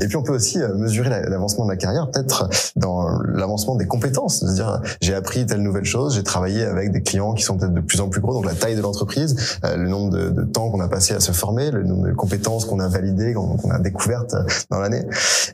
Et 0.00 0.08
puis 0.08 0.16
on 0.16 0.22
peut 0.22 0.34
aussi 0.34 0.58
mesurer 0.76 1.08
l'avancement 1.08 1.64
de 1.64 1.70
la 1.70 1.76
carrière, 1.76 2.10
peut-être 2.10 2.48
dans 2.76 3.08
l'avancement 3.20 3.76
des 3.76 3.86
compétences, 3.86 4.42
à 4.42 4.52
dire 4.52 4.80
j'ai 5.04 5.14
appris 5.14 5.46
telle 5.46 5.62
nouvelle 5.62 5.84
chose, 5.84 6.14
j'ai 6.14 6.22
travaillé 6.22 6.64
avec 6.64 6.90
des 6.90 7.02
clients 7.02 7.34
qui 7.34 7.42
sont 7.42 7.56
peut-être 7.56 7.74
de 7.74 7.80
plus 7.80 8.00
en 8.00 8.08
plus 8.08 8.20
gros, 8.20 8.32
donc 8.32 8.46
la 8.46 8.54
taille 8.54 8.76
de 8.76 8.80
l'entreprise, 8.80 9.58
euh, 9.64 9.76
le 9.76 9.88
nombre 9.88 10.10
de, 10.10 10.30
de 10.30 10.42
temps 10.44 10.70
qu'on 10.70 10.80
a 10.80 10.88
passé 10.88 11.14
à 11.14 11.20
se 11.20 11.32
former, 11.32 11.70
le 11.70 11.82
nombre 11.84 12.06
de 12.06 12.12
compétences 12.12 12.64
qu'on 12.64 12.80
a 12.80 12.88
validées, 12.88 13.34
qu'on 13.34 13.70
a 13.70 13.78
découvertes 13.78 14.34
dans 14.70 14.80
l'année. 14.80 15.04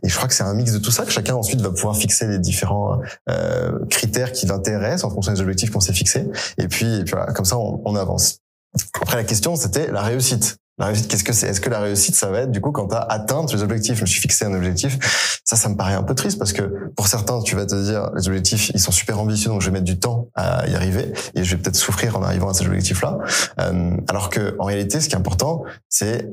Et 0.03 0.09
je 0.09 0.17
crois 0.17 0.29
que 0.29 0.35
c'est 0.35 0.45
un 0.45 0.55
mix 0.55 0.73
de 0.73 0.79
tout 0.79 0.91
ça 0.91 1.05
que 1.05 1.11
chacun 1.11 1.35
ensuite 1.35 1.61
va 1.61 1.71
pouvoir 1.71 1.97
fixer 1.97 2.27
les 2.27 2.39
différents 2.39 3.01
euh, 3.29 3.85
critères 3.89 4.33
qui 4.33 4.47
l'intéressent 4.47 5.05
en 5.05 5.11
fonction 5.11 5.33
des 5.33 5.41
objectifs 5.41 5.71
qu'on 5.71 5.81
s'est 5.81 5.93
fixés. 5.93 6.29
Et 6.59 6.69
puis, 6.69 7.01
et 7.01 7.05
puis 7.05 7.13
voilà, 7.13 7.33
comme 7.33 7.45
ça, 7.45 7.59
on, 7.59 7.83
on 7.85 7.97
avance. 7.97 8.39
Après, 9.01 9.17
la 9.17 9.25
question, 9.25 9.57
c'était 9.57 9.91
la 9.91 10.03
réussite. 10.03 10.60
La 10.81 10.87
réussite, 10.87 11.09
qu'est-ce 11.09 11.25
que 11.25 11.35
c'est? 11.35 11.47
Est-ce 11.47 11.61
que 11.61 11.69
la 11.69 11.81
réussite, 11.81 12.15
ça 12.15 12.31
va 12.31 12.41
être 12.41 12.51
du 12.51 12.63
coup 12.63 12.73
quand 12.73 12.89
tu 12.89 12.95
as 12.95 13.01
atteint 13.01 13.45
tes 13.45 13.61
objectifs? 13.61 13.97
Je 13.97 14.01
me 14.01 14.07
suis 14.07 14.19
fixé 14.19 14.47
un 14.47 14.55
objectif. 14.55 15.41
Ça, 15.45 15.55
ça 15.55 15.69
me 15.69 15.77
paraît 15.77 15.93
un 15.93 16.03
peu 16.03 16.15
triste 16.15 16.39
parce 16.39 16.55
que 16.55 16.91
pour 16.97 17.07
certains, 17.07 17.43
tu 17.43 17.55
vas 17.55 17.67
te 17.67 17.75
dire 17.75 18.11
les 18.17 18.27
objectifs, 18.29 18.71
ils 18.73 18.81
sont 18.81 18.91
super 18.91 19.21
ambitieux, 19.21 19.51
donc 19.51 19.61
je 19.61 19.67
vais 19.67 19.73
mettre 19.73 19.85
du 19.85 19.99
temps 19.99 20.29
à 20.35 20.67
y 20.69 20.75
arriver 20.75 21.13
et 21.35 21.45
je 21.45 21.55
vais 21.55 21.61
peut-être 21.61 21.77
souffrir 21.77 22.17
en 22.17 22.23
arrivant 22.23 22.49
à 22.49 22.55
ces 22.55 22.65
objectifs-là. 22.65 23.19
Euh, 23.61 23.95
alors 24.09 24.31
que 24.31 24.57
en 24.59 24.65
réalité, 24.65 25.01
ce 25.03 25.11
qui 25.11 25.15
est 25.15 25.19
important, 25.19 25.65
c'est 25.91 26.31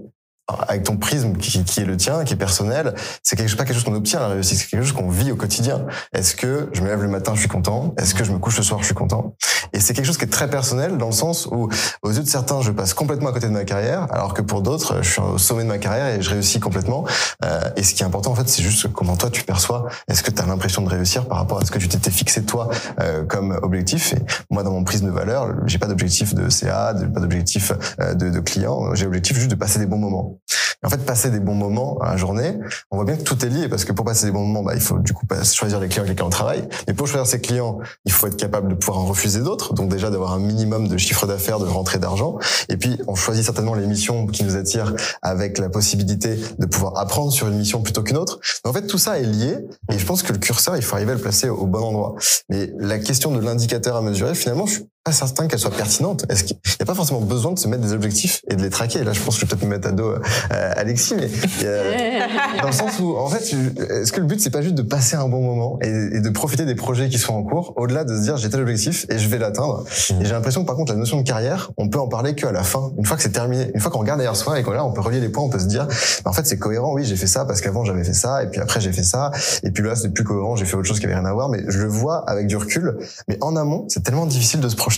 avec 0.67 0.83
ton 0.83 0.97
prisme 0.97 1.33
qui, 1.33 1.63
qui, 1.63 1.81
est 1.81 1.85
le 1.85 1.97
tien, 1.97 2.23
qui 2.23 2.33
est 2.33 2.37
personnel, 2.37 2.93
c'est 3.23 3.35
quelque 3.35 3.49
chose, 3.49 3.57
pas 3.57 3.65
quelque 3.65 3.75
chose 3.75 3.83
qu'on 3.83 3.95
obtient 3.95 4.19
la 4.19 4.27
réussite, 4.27 4.57
c'est 4.57 4.67
quelque 4.67 4.83
chose 4.83 4.93
qu'on 4.93 5.09
vit 5.09 5.31
au 5.31 5.35
quotidien. 5.35 5.85
Est-ce 6.13 6.35
que 6.35 6.69
je 6.73 6.81
me 6.81 6.87
lève 6.87 7.01
le 7.01 7.09
matin, 7.09 7.33
je 7.35 7.39
suis 7.39 7.49
content? 7.49 7.93
Est-ce 7.97 8.15
que 8.15 8.23
je 8.23 8.31
me 8.31 8.39
couche 8.39 8.57
le 8.57 8.63
soir, 8.63 8.79
je 8.79 8.85
suis 8.85 8.95
content? 8.95 9.35
Et 9.73 9.79
c'est 9.79 9.93
quelque 9.93 10.05
chose 10.05 10.17
qui 10.17 10.25
est 10.25 10.29
très 10.29 10.49
personnel 10.49 10.97
dans 10.97 11.07
le 11.07 11.11
sens 11.11 11.47
où, 11.47 11.69
aux 12.01 12.11
yeux 12.11 12.23
de 12.23 12.27
certains, 12.27 12.61
je 12.61 12.71
passe 12.71 12.93
complètement 12.93 13.29
à 13.29 13.33
côté 13.33 13.47
de 13.47 13.51
ma 13.51 13.65
carrière, 13.65 14.07
alors 14.11 14.33
que 14.33 14.41
pour 14.41 14.61
d'autres, 14.61 15.01
je 15.01 15.09
suis 15.09 15.21
au 15.21 15.37
sommet 15.37 15.63
de 15.63 15.67
ma 15.67 15.77
carrière 15.77 16.07
et 16.07 16.21
je 16.21 16.29
réussis 16.29 16.59
complètement. 16.59 17.05
Euh, 17.43 17.59
et 17.75 17.83
ce 17.83 17.93
qui 17.93 18.03
est 18.03 18.05
important, 18.05 18.31
en 18.31 18.35
fait, 18.35 18.47
c'est 18.47 18.63
juste 18.63 18.91
comment 18.93 19.17
toi 19.17 19.29
tu 19.29 19.43
perçois. 19.43 19.87
Est-ce 20.07 20.23
que 20.23 20.31
tu 20.31 20.41
as 20.41 20.45
l'impression 20.45 20.81
de 20.81 20.89
réussir 20.89 21.27
par 21.27 21.37
rapport 21.37 21.61
à 21.61 21.65
ce 21.65 21.71
que 21.71 21.79
tu 21.79 21.87
t'étais 21.87 22.11
fixé 22.11 22.43
toi 22.43 22.69
euh, 23.01 23.25
comme 23.25 23.57
objectif? 23.61 24.13
Et 24.13 24.19
moi, 24.49 24.63
dans 24.63 24.71
mon 24.71 24.83
prisme 24.83 25.07
de 25.07 25.11
valeur, 25.11 25.53
j'ai 25.65 25.77
pas 25.77 25.87
d'objectif 25.87 26.33
de 26.33 26.49
CA, 26.49 26.93
pas 27.13 27.19
d'objectif 27.19 27.71
euh, 27.99 28.13
de, 28.13 28.29
de 28.29 28.39
client. 28.39 28.95
J'ai 28.95 29.05
l'objectif 29.05 29.37
juste 29.37 29.51
de 29.51 29.55
passer 29.55 29.79
des 29.79 29.85
bons 29.85 29.97
moments. 29.97 30.36
En 30.83 30.89
fait, 30.89 31.03
passer 31.05 31.31
des 31.31 31.39
bons 31.39 31.55
moments 31.55 31.97
à 32.01 32.11
la 32.11 32.17
journée, 32.17 32.55
on 32.91 32.97
voit 32.97 33.05
bien 33.05 33.17
que 33.17 33.23
tout 33.23 33.43
est 33.43 33.49
lié 33.49 33.67
parce 33.67 33.83
que 33.83 33.91
pour 33.91 34.05
passer 34.05 34.27
des 34.27 34.31
bons 34.31 34.45
moments, 34.45 34.63
bah, 34.63 34.73
il 34.75 34.81
faut 34.81 34.99
du 34.99 35.11
coup 35.11 35.25
choisir 35.43 35.79
les 35.79 35.87
clients 35.87 36.03
avec 36.03 36.11
lesquels 36.11 36.25
on 36.25 36.29
travaille. 36.29 36.67
Mais 36.87 36.93
pour 36.93 37.07
choisir 37.07 37.25
ses 37.25 37.41
clients, 37.41 37.79
il 38.05 38.11
faut 38.11 38.27
être 38.27 38.37
capable 38.37 38.69
de 38.69 38.75
pouvoir 38.75 38.99
en 38.99 39.05
refuser 39.05 39.41
d'autres. 39.41 39.73
Donc 39.73 39.89
déjà 39.89 40.11
d'avoir 40.11 40.33
un 40.33 40.39
minimum 40.39 40.87
de 40.87 40.97
chiffre 40.97 41.25
d'affaires, 41.25 41.59
de 41.59 41.65
rentrée 41.65 41.97
d'argent. 41.97 42.37
Et 42.69 42.77
puis 42.77 42.99
on 43.07 43.15
choisit 43.15 43.43
certainement 43.43 43.73
les 43.73 43.87
missions 43.87 44.27
qui 44.27 44.43
nous 44.43 44.55
attirent 44.55 44.93
avec 45.23 45.57
la 45.57 45.69
possibilité 45.69 46.39
de 46.59 46.65
pouvoir 46.67 46.97
apprendre 46.97 47.31
sur 47.31 47.47
une 47.47 47.57
mission 47.57 47.81
plutôt 47.81 48.03
qu'une 48.03 48.17
autre. 48.17 48.39
Mais 48.63 48.69
en 48.69 48.73
fait, 48.73 48.85
tout 48.85 48.99
ça 48.99 49.17
est 49.19 49.23
lié. 49.23 49.57
Et 49.91 49.97
je 49.97 50.05
pense 50.05 50.21
que 50.21 50.31
le 50.31 50.39
curseur, 50.39 50.77
il 50.77 50.83
faut 50.83 50.95
arriver 50.95 51.11
à 51.11 51.15
le 51.15 51.21
placer 51.21 51.49
au 51.49 51.65
bon 51.65 51.79
endroit. 51.79 52.15
Mais 52.49 52.71
la 52.77 52.99
question 52.99 53.31
de 53.31 53.39
l'indicateur 53.39 53.95
à 53.95 54.01
mesurer, 54.01 54.35
finalement, 54.35 54.67
je 54.67 54.73
suis 54.73 54.85
pas 55.07 55.13
certain 55.13 55.47
qu'elle 55.47 55.59
soit 55.59 55.71
pertinente. 55.71 56.25
Est-ce 56.27 56.43
qu'il 56.43 56.57
n'y 56.65 56.83
a 56.83 56.85
pas 56.85 56.93
forcément 56.93 57.21
besoin 57.21 57.53
de 57.53 57.59
se 57.59 57.69
mettre 57.69 57.81
des 57.81 57.93
objectifs 57.93 58.41
et 58.51 58.57
de 58.57 58.61
les 58.61 58.69
traquer? 58.69 59.05
Là, 59.05 59.13
je 59.13 59.21
pense 59.21 59.35
que 59.35 59.39
je 59.39 59.45
vais 59.45 59.49
peut-être 59.49 59.63
me 59.63 59.69
mettre 59.69 59.87
à 59.87 59.93
dos 59.93 60.09
euh, 60.09 60.73
Alexis, 60.75 61.15
mais 61.15 61.29
euh, 61.63 62.19
dans 62.61 62.67
le 62.67 62.73
sens 62.73 62.99
où, 62.99 63.15
en 63.15 63.29
fait, 63.29 63.55
est-ce 64.01 64.11
que 64.11 64.19
le 64.19 64.25
but 64.25 64.41
c'est 64.41 64.49
pas 64.49 64.61
juste 64.61 64.75
de 64.75 64.81
passer 64.81 65.15
un 65.15 65.29
bon 65.29 65.41
moment 65.41 65.79
et, 65.81 65.87
et, 65.87 66.19
de 66.19 66.29
profiter 66.29 66.65
des 66.65 66.75
projets 66.75 67.07
qui 67.07 67.19
sont 67.19 67.33
en 67.33 67.43
cours, 67.43 67.71
au-delà 67.77 68.03
de 68.03 68.17
se 68.17 68.21
dire 68.21 68.35
j'ai 68.35 68.49
tel 68.49 68.59
objectif 68.59 69.05
et 69.09 69.17
je 69.17 69.29
vais 69.29 69.37
l'atteindre? 69.37 69.85
Et 70.19 70.25
j'ai 70.25 70.33
l'impression 70.33 70.63
que 70.63 70.67
par 70.67 70.75
contre 70.75 70.91
la 70.91 70.99
notion 70.99 71.21
de 71.21 71.25
carrière, 71.25 71.71
on 71.77 71.87
peut 71.87 71.99
en 71.99 72.09
parler 72.09 72.35
qu'à 72.35 72.51
la 72.51 72.63
fin, 72.63 72.91
une 72.97 73.05
fois 73.05 73.15
que 73.15 73.23
c'est 73.23 73.31
terminé, 73.31 73.71
une 73.73 73.79
fois 73.79 73.89
qu'on 73.89 73.99
regarde 73.99 74.19
derrière 74.19 74.35
soi 74.35 74.59
et 74.59 74.63
qu'on 74.63 74.71
là 74.71 74.83
on 74.83 74.91
peut 74.91 74.99
relier 74.99 75.21
les 75.21 75.29
points, 75.29 75.45
on 75.45 75.49
peut 75.49 75.59
se 75.59 75.67
dire, 75.67 75.87
bah, 76.25 76.31
en 76.31 76.33
fait 76.33 76.45
c'est 76.45 76.59
cohérent. 76.59 76.93
Oui, 76.93 77.05
j'ai 77.05 77.15
fait 77.15 77.27
ça 77.27 77.45
parce 77.45 77.61
qu'avant 77.61 77.85
j'avais 77.85 78.03
fait 78.03 78.13
ça 78.13 78.43
et 78.43 78.47
puis 78.47 78.59
après 78.59 78.81
j'ai 78.81 78.91
fait 78.91 79.03
ça 79.03 79.31
et 79.63 79.71
puis 79.71 79.85
là 79.85 79.95
c'est 79.95 80.09
plus 80.09 80.25
cohérent, 80.25 80.57
j'ai 80.57 80.65
fait 80.65 80.75
autre 80.75 80.87
chose 80.87 80.99
qui 80.99 81.05
avait 81.05 81.15
rien 81.15 81.25
à 81.25 81.31
voir. 81.31 81.47
Mais 81.47 81.63
je 81.69 81.79
le 81.79 81.87
vois 81.87 82.29
avec 82.29 82.47
du 82.47 82.57
recul. 82.57 82.97
Mais 83.29 83.37
en 83.39 83.55
amont, 83.55 83.85
c'est 83.87 84.03
tellement 84.03 84.25
difficile 84.25 84.59
de 84.59 84.67
se 84.67 84.75
projeter 84.75 84.96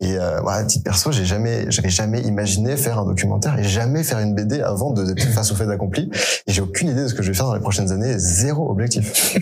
et 0.00 0.16
euh, 0.16 0.28
euh, 0.28 0.46
à 0.46 0.64
titre 0.64 0.84
perso, 0.84 1.12
j'ai 1.12 1.24
jamais, 1.24 1.70
j'avais 1.70 1.88
jamais 1.88 2.20
imaginé 2.20 2.76
faire 2.76 2.98
un 2.98 3.06
documentaire 3.06 3.58
et 3.58 3.64
jamais 3.64 4.02
faire 4.02 4.18
une 4.18 4.34
BD 4.34 4.60
avant 4.60 4.92
d'être 4.92 5.22
face 5.28 5.50
au 5.52 5.54
fait 5.54 5.70
accompli. 5.70 6.10
Et 6.46 6.52
j'ai 6.52 6.60
aucune 6.60 6.88
idée 6.88 7.02
de 7.02 7.08
ce 7.08 7.14
que 7.14 7.22
je 7.22 7.28
vais 7.28 7.36
faire 7.36 7.46
dans 7.46 7.54
les 7.54 7.60
prochaines 7.60 7.92
années. 7.92 8.14
Zéro 8.18 8.70
objectif. 8.70 9.36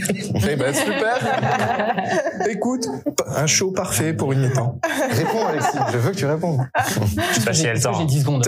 eh 0.49 0.57
ben 0.57 0.75
super. 0.75 2.07
Écoute, 2.49 2.89
un 3.35 3.47
show 3.47 3.71
parfait 3.71 4.13
pour 4.13 4.33
une 4.33 4.41
mi-temps. 4.41 4.79
Réponds 5.11 5.47
Alexis, 5.47 5.79
je 5.93 5.99
veux 5.99 6.11
que 6.13 6.17
tu 6.17 6.27
répondes. 6.27 6.61
Je 7.33 7.41
sais 7.41 7.45
pas 7.45 7.53
si 7.53 7.67
elle 7.67 7.81
J'ai 7.81 8.05
10 8.07 8.21
secondes. 8.21 8.43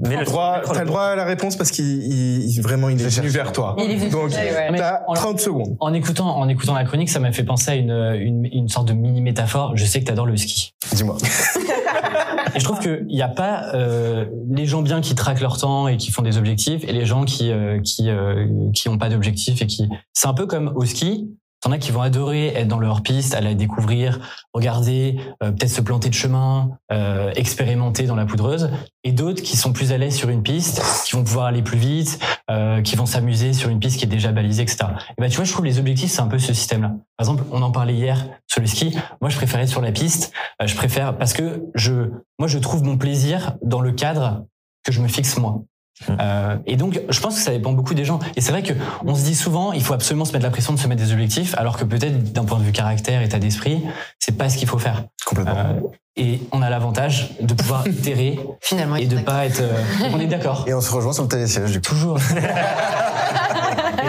Mais 0.00 0.16
le 0.16 0.24
droit, 0.24 0.60
t'as 0.64 0.80
le 0.80 0.86
droit 0.86 1.02
à 1.02 1.16
la 1.16 1.24
réponse 1.24 1.56
parce 1.56 1.70
qu'il 1.70 1.84
il, 1.84 2.60
vraiment 2.62 2.88
il 2.88 3.00
est 3.00 3.08
venu 3.08 3.28
vers 3.28 3.52
toi. 3.52 3.76
Il 3.78 3.90
est 3.90 3.96
venu 3.96 4.10
Donc 4.10 4.30
ouais. 4.30 4.72
t'as 4.76 5.00
30 5.14 5.40
secondes. 5.40 5.76
En 5.80 5.92
écoutant, 5.92 6.38
en 6.38 6.48
écoutant 6.48 6.74
la 6.74 6.84
chronique, 6.84 7.10
ça 7.10 7.20
m'a 7.20 7.32
fait 7.32 7.44
penser 7.44 7.70
à 7.70 7.74
une, 7.74 8.14
une, 8.18 8.44
une 8.46 8.68
sorte 8.68 8.88
de 8.88 8.92
mini 8.92 9.20
métaphore. 9.20 9.76
Je 9.76 9.84
sais 9.84 10.00
que 10.00 10.06
t'adores 10.06 10.26
le 10.26 10.36
ski. 10.36 10.74
Dis-moi. 10.92 11.16
et 12.54 12.60
je 12.60 12.64
trouve 12.64 12.78
qu'il 12.80 13.06
n'y 13.06 13.22
a 13.22 13.28
pas 13.28 13.74
euh, 13.74 14.26
les 14.50 14.66
gens 14.66 14.82
bien 14.82 15.00
qui 15.00 15.14
traquent 15.14 15.40
leur 15.40 15.58
temps 15.58 15.88
et 15.88 15.96
qui 15.96 16.10
font 16.10 16.22
des 16.22 16.38
objectifs 16.38 16.84
et 16.84 16.92
les 16.92 17.06
gens 17.06 17.24
qui 17.24 17.50
euh, 17.50 17.80
qui 17.80 18.08
euh, 18.08 18.46
qui 18.74 18.88
ont 18.88 18.98
pas 18.98 19.08
d'objectifs 19.08 19.60
et 19.62 19.66
qui 19.66 19.88
c'est 20.12 20.28
un 20.28 20.34
peu 20.34 20.46
comme 20.46 20.72
au 20.74 20.84
ski 20.84 21.30
T'en 21.60 21.72
as 21.72 21.78
qui 21.78 21.92
vont 21.92 22.00
adorer 22.00 22.48
être 22.48 22.68
dans 22.68 22.78
leur 22.78 23.02
piste, 23.02 23.34
aller 23.34 23.54
découvrir, 23.54 24.18
regarder, 24.54 25.18
euh, 25.42 25.52
peut-être 25.52 25.70
se 25.70 25.80
planter 25.80 26.08
de 26.08 26.14
chemin, 26.14 26.70
euh, 26.90 27.32
expérimenter 27.36 28.04
dans 28.04 28.16
la 28.16 28.24
poudreuse, 28.24 28.70
et 29.04 29.12
d'autres 29.12 29.42
qui 29.42 29.56
sont 29.56 29.72
plus 29.72 29.92
à 29.92 29.98
l'aise 29.98 30.16
sur 30.16 30.30
une 30.30 30.42
piste, 30.42 30.82
qui 31.04 31.16
vont 31.16 31.24
pouvoir 31.24 31.46
aller 31.46 31.62
plus 31.62 31.78
vite, 31.78 32.18
euh, 32.50 32.80
qui 32.82 32.96
vont 32.96 33.06
s'amuser 33.06 33.52
sur 33.52 33.68
une 33.68 33.78
piste 33.78 33.98
qui 33.98 34.04
est 34.04 34.08
déjà 34.08 34.32
balisée, 34.32 34.62
etc. 34.62 34.78
Et 35.10 35.20
ben 35.20 35.28
tu 35.28 35.36
vois, 35.36 35.44
je 35.44 35.52
trouve 35.52 35.64
les 35.64 35.78
objectifs 35.78 36.10
c'est 36.10 36.20
un 36.20 36.26
peu 36.28 36.38
ce 36.38 36.52
système-là. 36.52 36.88
Par 37.16 37.26
exemple, 37.26 37.44
on 37.52 37.62
en 37.62 37.70
parlait 37.70 37.94
hier 37.94 38.26
sur 38.46 38.60
le 38.60 38.66
ski. 38.66 38.96
Moi, 39.20 39.30
je 39.30 39.36
préférais 39.36 39.66
sur 39.66 39.80
la 39.80 39.92
piste. 39.92 40.32
Euh, 40.60 40.66
je 40.66 40.74
préfère 40.74 41.16
parce 41.16 41.32
que 41.32 41.62
je, 41.74 42.10
moi, 42.38 42.48
je 42.48 42.58
trouve 42.58 42.82
mon 42.82 42.98
plaisir 42.98 43.56
dans 43.62 43.80
le 43.80 43.92
cadre 43.92 44.44
que 44.82 44.92
je 44.92 45.00
me 45.00 45.08
fixe 45.08 45.36
moi. 45.36 45.62
Euh, 46.08 46.56
et 46.66 46.76
donc, 46.76 47.00
je 47.08 47.20
pense 47.20 47.36
que 47.36 47.40
ça 47.40 47.50
dépend 47.50 47.72
beaucoup 47.72 47.94
des 47.94 48.04
gens. 48.04 48.18
Et 48.36 48.40
c'est 48.40 48.52
vrai 48.52 48.62
que 48.62 48.72
on 49.04 49.14
se 49.14 49.24
dit 49.24 49.34
souvent, 49.34 49.72
il 49.72 49.82
faut 49.82 49.94
absolument 49.94 50.24
se 50.24 50.32
mettre 50.32 50.44
la 50.44 50.50
pression 50.50 50.72
de 50.72 50.78
se 50.78 50.88
mettre 50.88 51.02
des 51.02 51.12
objectifs, 51.12 51.54
alors 51.58 51.76
que 51.76 51.84
peut-être 51.84 52.32
d'un 52.32 52.44
point 52.44 52.58
de 52.58 52.64
vue 52.64 52.72
caractère, 52.72 53.22
état 53.22 53.38
d'esprit, 53.38 53.82
c'est 54.18 54.36
pas 54.36 54.48
ce 54.48 54.56
qu'il 54.56 54.68
faut 54.68 54.78
faire. 54.78 55.04
Complètement. 55.24 55.54
Euh, 55.56 55.80
et 56.16 56.40
on 56.52 56.62
a 56.62 56.70
l'avantage 56.70 57.30
de 57.40 57.54
pouvoir 57.54 57.86
itérer 57.88 58.38
Finalement, 58.60 58.96
et 58.96 59.06
de 59.06 59.18
pas 59.18 59.46
être. 59.46 59.60
Euh, 59.60 59.82
on 60.12 60.20
est 60.20 60.26
d'accord. 60.26 60.64
Et 60.66 60.74
on 60.74 60.80
se 60.80 60.90
rejoint 60.90 61.12
sur 61.12 61.22
le 61.22 61.28
télésiège 61.28 61.70
du 61.70 61.80
coup. 61.80 61.86
Toujours. 61.86 62.18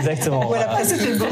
Exactement. 0.02 0.46
Voilà, 0.48 0.66
après, 0.72 0.84
c'était 0.84 1.14
beau. 1.14 1.26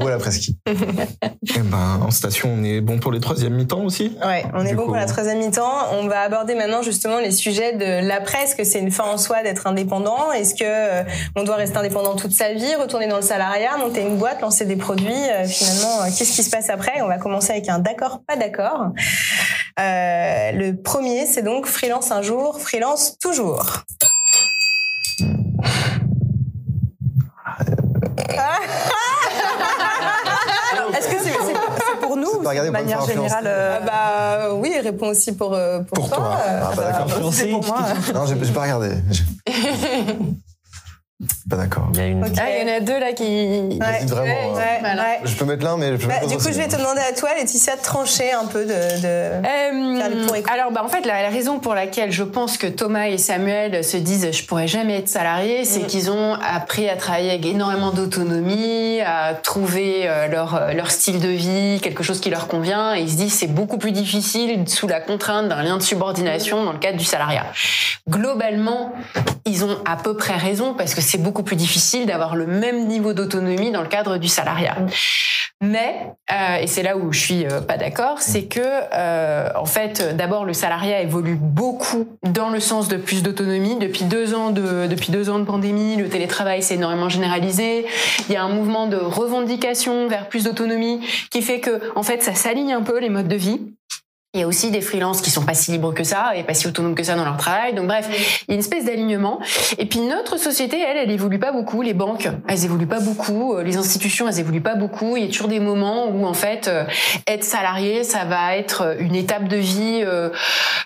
Ou 0.00 0.06
à 0.06 0.10
la 0.10 0.18
presqu'île. 0.18 0.54
Eh 0.66 1.58
ben, 1.60 2.00
en 2.02 2.10
station, 2.10 2.50
on 2.56 2.62
est 2.64 2.80
bon 2.80 2.98
pour 2.98 3.12
les 3.12 3.20
troisième 3.20 3.54
mi-temps 3.54 3.82
aussi 3.84 4.16
Ouais, 4.24 4.44
on 4.54 4.64
est 4.64 4.70
Du 4.70 4.74
bon 4.76 4.82
coup- 4.82 4.88
pour 4.88 4.96
la 4.96 5.06
troisième 5.06 5.38
mi-temps. 5.38 5.92
On 5.92 6.06
va 6.06 6.20
aborder 6.20 6.54
maintenant 6.54 6.82
justement 6.82 7.18
les 7.18 7.30
sujets 7.30 7.72
de 7.74 8.06
l'après. 8.06 8.44
Est-ce 8.44 8.54
que 8.56 8.64
c'est 8.64 8.78
une 8.80 8.90
fin 8.90 9.04
en 9.04 9.18
soi 9.18 9.42
d'être 9.42 9.66
indépendant 9.66 10.30
Est-ce 10.32 10.54
que 10.54 10.64
euh, 10.64 11.02
on 11.36 11.44
doit 11.44 11.56
rester 11.56 11.76
indépendant 11.78 12.14
toute 12.16 12.32
sa 12.32 12.52
vie, 12.52 12.74
retourner 12.76 13.08
dans 13.08 13.16
le 13.16 13.22
salariat, 13.22 13.76
monter 13.78 14.02
une 14.02 14.16
boîte, 14.16 14.40
lancer 14.40 14.64
des 14.64 14.76
produits 14.76 15.12
Euh, 15.12 15.44
Finalement, 15.44 16.02
euh, 16.02 16.06
qu'est-ce 16.16 16.32
qui 16.36 16.42
se 16.42 16.50
passe 16.50 16.70
après? 16.70 17.00
On 17.02 17.08
va 17.08 17.18
commencer 17.18 17.52
avec 17.52 17.68
un 17.68 17.78
d'accord, 17.78 18.20
pas 18.26 18.36
d'accord. 18.36 18.88
Euh, 19.80 20.52
le 20.52 20.72
premier, 20.82 21.26
c'est 21.26 21.42
donc 21.42 21.66
freelance 21.66 22.10
un 22.12 22.22
jour, 22.22 22.60
freelance 22.60 23.16
toujours. 23.18 23.82
Alors, 30.72 30.94
est-ce 30.96 31.08
que 31.08 31.16
c'est 31.22 31.30
c'est- 31.30 31.54
c'est 31.86 32.00
de 32.54 32.70
manière 32.70 33.04
générale 33.06 33.44
euh, 33.46 33.78
Ah 33.80 33.86
bah 34.48 34.54
oui, 34.54 34.72
réponds 34.82 35.08
aussi 35.08 35.32
pour 35.32 35.54
euh, 35.54 35.80
pour, 35.80 35.94
Pour 35.98 36.10
toi. 36.10 36.36
Euh, 36.46 36.60
Ah, 36.64 36.76
pas 36.76 36.82
d'accord. 36.82 37.06
bah, 37.06 37.14
c'est 37.32 37.46
pour 37.48 37.64
moi. 37.66 37.80
Non, 38.14 38.26
j'ai 38.26 38.52
pas 38.52 38.62
regardé. 38.62 38.90
Pas 41.50 41.56
d'accord. 41.56 41.88
Il 41.94 41.98
y 41.98 42.02
a 42.02 42.06
une. 42.06 42.24
Ok. 42.24 42.30
Ah, 42.38 42.42
il 42.50 42.66
y 42.68 42.70
en 42.70 42.76
a 42.76 42.80
deux 42.80 42.98
là 43.00 43.12
qui. 43.12 43.24
Ouais, 43.24 44.04
vraiment, 44.06 44.22
ouais, 44.24 44.38
hein. 44.52 44.56
ouais, 44.56 44.78
Voilà. 44.80 45.02
ouais. 45.02 45.20
Je 45.24 45.34
peux 45.34 45.44
mettre 45.44 45.64
l'un, 45.64 45.76
mais 45.76 45.92
je 45.92 45.96
peux 45.96 46.06
Bah, 46.06 46.20
pas 46.20 46.26
du 46.26 46.36
coup, 46.36 46.44
je 46.44 46.50
vais 46.58 46.68
te 46.68 46.76
demander 46.76 47.00
à 47.00 47.12
toi, 47.14 47.30
Laetitia, 47.36 47.76
de 47.76 47.82
trancher 47.82 48.30
un 48.32 48.44
peu 48.46 48.62
de. 48.64 48.68
de... 48.68 48.72
Euh, 49.04 49.42
Faire 49.42 50.08
le 50.10 50.26
pour 50.26 50.36
et 50.36 50.42
contre. 50.42 50.52
alors, 50.54 50.70
bah, 50.72 50.82
en 50.84 50.88
fait, 50.88 51.04
la, 51.04 51.22
la 51.22 51.30
raison 51.30 51.58
pour 51.58 51.74
laquelle 51.74 52.12
je 52.12 52.22
pense 52.22 52.56
que 52.58 52.66
Thomas 52.68 53.06
et 53.08 53.18
Samuel 53.18 53.82
se 53.84 53.96
disent 53.96 54.30
je 54.32 54.44
pourrais 54.44 54.68
jamais 54.68 54.98
être 54.98 55.08
salarié, 55.08 55.64
c'est 55.64 55.80
Mm. 55.80 55.86
qu'ils 55.86 56.10
ont 56.10 56.34
appris 56.34 56.88
à 56.88 56.96
travailler 56.96 57.30
avec 57.30 57.44
énormément 57.46 57.90
d'autonomie, 57.90 59.00
à 59.00 59.34
trouver 59.34 60.02
euh, 60.08 60.28
leur, 60.28 60.54
euh, 60.54 60.72
leur 60.74 60.90
style 60.92 61.18
de 61.20 61.28
vie, 61.28 61.80
quelque 61.82 62.02
chose 62.04 62.20
qui 62.20 62.30
leur 62.30 62.46
convient, 62.46 62.94
et 62.94 63.00
ils 63.00 63.10
se 63.10 63.16
disent 63.16 63.32
c'est 63.34 63.46
beaucoup 63.52 63.78
plus 63.78 63.92
difficile 63.92 64.68
sous 64.68 64.86
la 64.86 65.00
contrainte 65.00 65.48
d'un 65.48 65.62
lien 65.62 65.76
de 65.76 65.82
subordination 65.82 66.62
dans 66.64 66.72
le 66.72 66.78
cadre 66.78 66.98
du 66.98 67.04
salariat. 67.04 67.46
Globalement, 68.08 68.92
ils 69.46 69.64
ont 69.64 69.76
à 69.86 69.96
peu 69.96 70.16
près 70.16 70.34
raison 70.36 70.74
parce 70.74 70.94
que 70.94 71.00
c'est 71.00 71.18
beaucoup 71.18 71.31
plus 71.40 71.56
difficile 71.56 72.04
d'avoir 72.04 72.36
le 72.36 72.46
même 72.46 72.86
niveau 72.86 73.14
d'autonomie 73.14 73.70
dans 73.70 73.80
le 73.80 73.88
cadre 73.88 74.18
du 74.18 74.28
salariat. 74.28 74.76
Mais, 75.62 76.12
euh, 76.32 76.56
et 76.56 76.66
c'est 76.66 76.82
là 76.82 76.96
où 76.96 77.12
je 77.12 77.20
suis 77.20 77.46
euh, 77.46 77.60
pas 77.60 77.76
d'accord, 77.76 78.20
c'est 78.20 78.46
que 78.46 78.60
euh, 78.60 79.48
en 79.54 79.64
fait, 79.64 80.16
d'abord 80.16 80.44
le 80.44 80.54
salariat 80.54 81.00
évolue 81.02 81.36
beaucoup 81.36 82.08
dans 82.24 82.50
le 82.50 82.58
sens 82.58 82.88
de 82.88 82.96
plus 82.96 83.22
d'autonomie. 83.22 83.78
Depuis 83.78 84.02
deux 84.04 84.34
ans 84.34 84.50
de 84.50 84.88
depuis 84.88 85.12
deux 85.12 85.30
ans 85.30 85.38
de 85.38 85.44
pandémie, 85.44 85.94
le 85.94 86.08
télétravail 86.08 86.64
s'est 86.64 86.74
énormément 86.74 87.08
généralisé. 87.08 87.86
Il 88.28 88.34
y 88.34 88.36
a 88.36 88.42
un 88.42 88.48
mouvement 88.48 88.88
de 88.88 88.96
revendication 88.96 90.08
vers 90.08 90.28
plus 90.28 90.44
d'autonomie 90.44 91.00
qui 91.30 91.42
fait 91.42 91.60
que 91.60 91.80
en 91.94 92.02
fait 92.02 92.24
ça 92.24 92.34
s'aligne 92.34 92.72
un 92.72 92.82
peu 92.82 92.98
les 92.98 93.08
modes 93.08 93.28
de 93.28 93.36
vie. 93.36 93.60
Il 94.34 94.40
y 94.40 94.44
a 94.44 94.46
aussi 94.46 94.70
des 94.70 94.80
freelances 94.80 95.20
qui 95.20 95.28
sont 95.28 95.44
pas 95.44 95.52
si 95.52 95.72
libres 95.72 95.92
que 95.92 96.04
ça 96.04 96.34
et 96.34 96.42
pas 96.42 96.54
si 96.54 96.66
autonomes 96.66 96.94
que 96.94 97.02
ça 97.02 97.16
dans 97.16 97.24
leur 97.26 97.36
travail. 97.36 97.74
Donc 97.74 97.86
bref, 97.86 98.08
il 98.48 98.48
y 98.48 98.52
a 98.52 98.54
une 98.54 98.60
espèce 98.60 98.86
d'alignement. 98.86 99.40
Et 99.76 99.84
puis 99.84 100.00
notre 100.00 100.38
société, 100.38 100.80
elle, 100.80 100.96
elle 100.96 101.10
évolue 101.10 101.38
pas 101.38 101.52
beaucoup. 101.52 101.82
Les 101.82 101.92
banques, 101.92 102.26
elles 102.48 102.64
évoluent 102.64 102.86
pas 102.86 103.00
beaucoup. 103.00 103.52
Euh, 103.52 103.62
Les 103.62 103.76
institutions, 103.76 104.26
elles 104.26 104.40
évoluent 104.40 104.62
pas 104.62 104.74
beaucoup. 104.74 105.18
Il 105.18 105.24
y 105.24 105.26
a 105.26 105.30
toujours 105.30 105.48
des 105.48 105.60
moments 105.60 106.06
où 106.06 106.24
en 106.24 106.32
fait, 106.32 106.66
euh, 106.68 106.84
être 107.26 107.44
salarié, 107.44 108.04
ça 108.04 108.24
va 108.24 108.56
être 108.56 108.96
une 109.00 109.14
étape 109.14 109.48
de 109.48 109.58
vie 109.58 110.00
euh, 110.02 110.30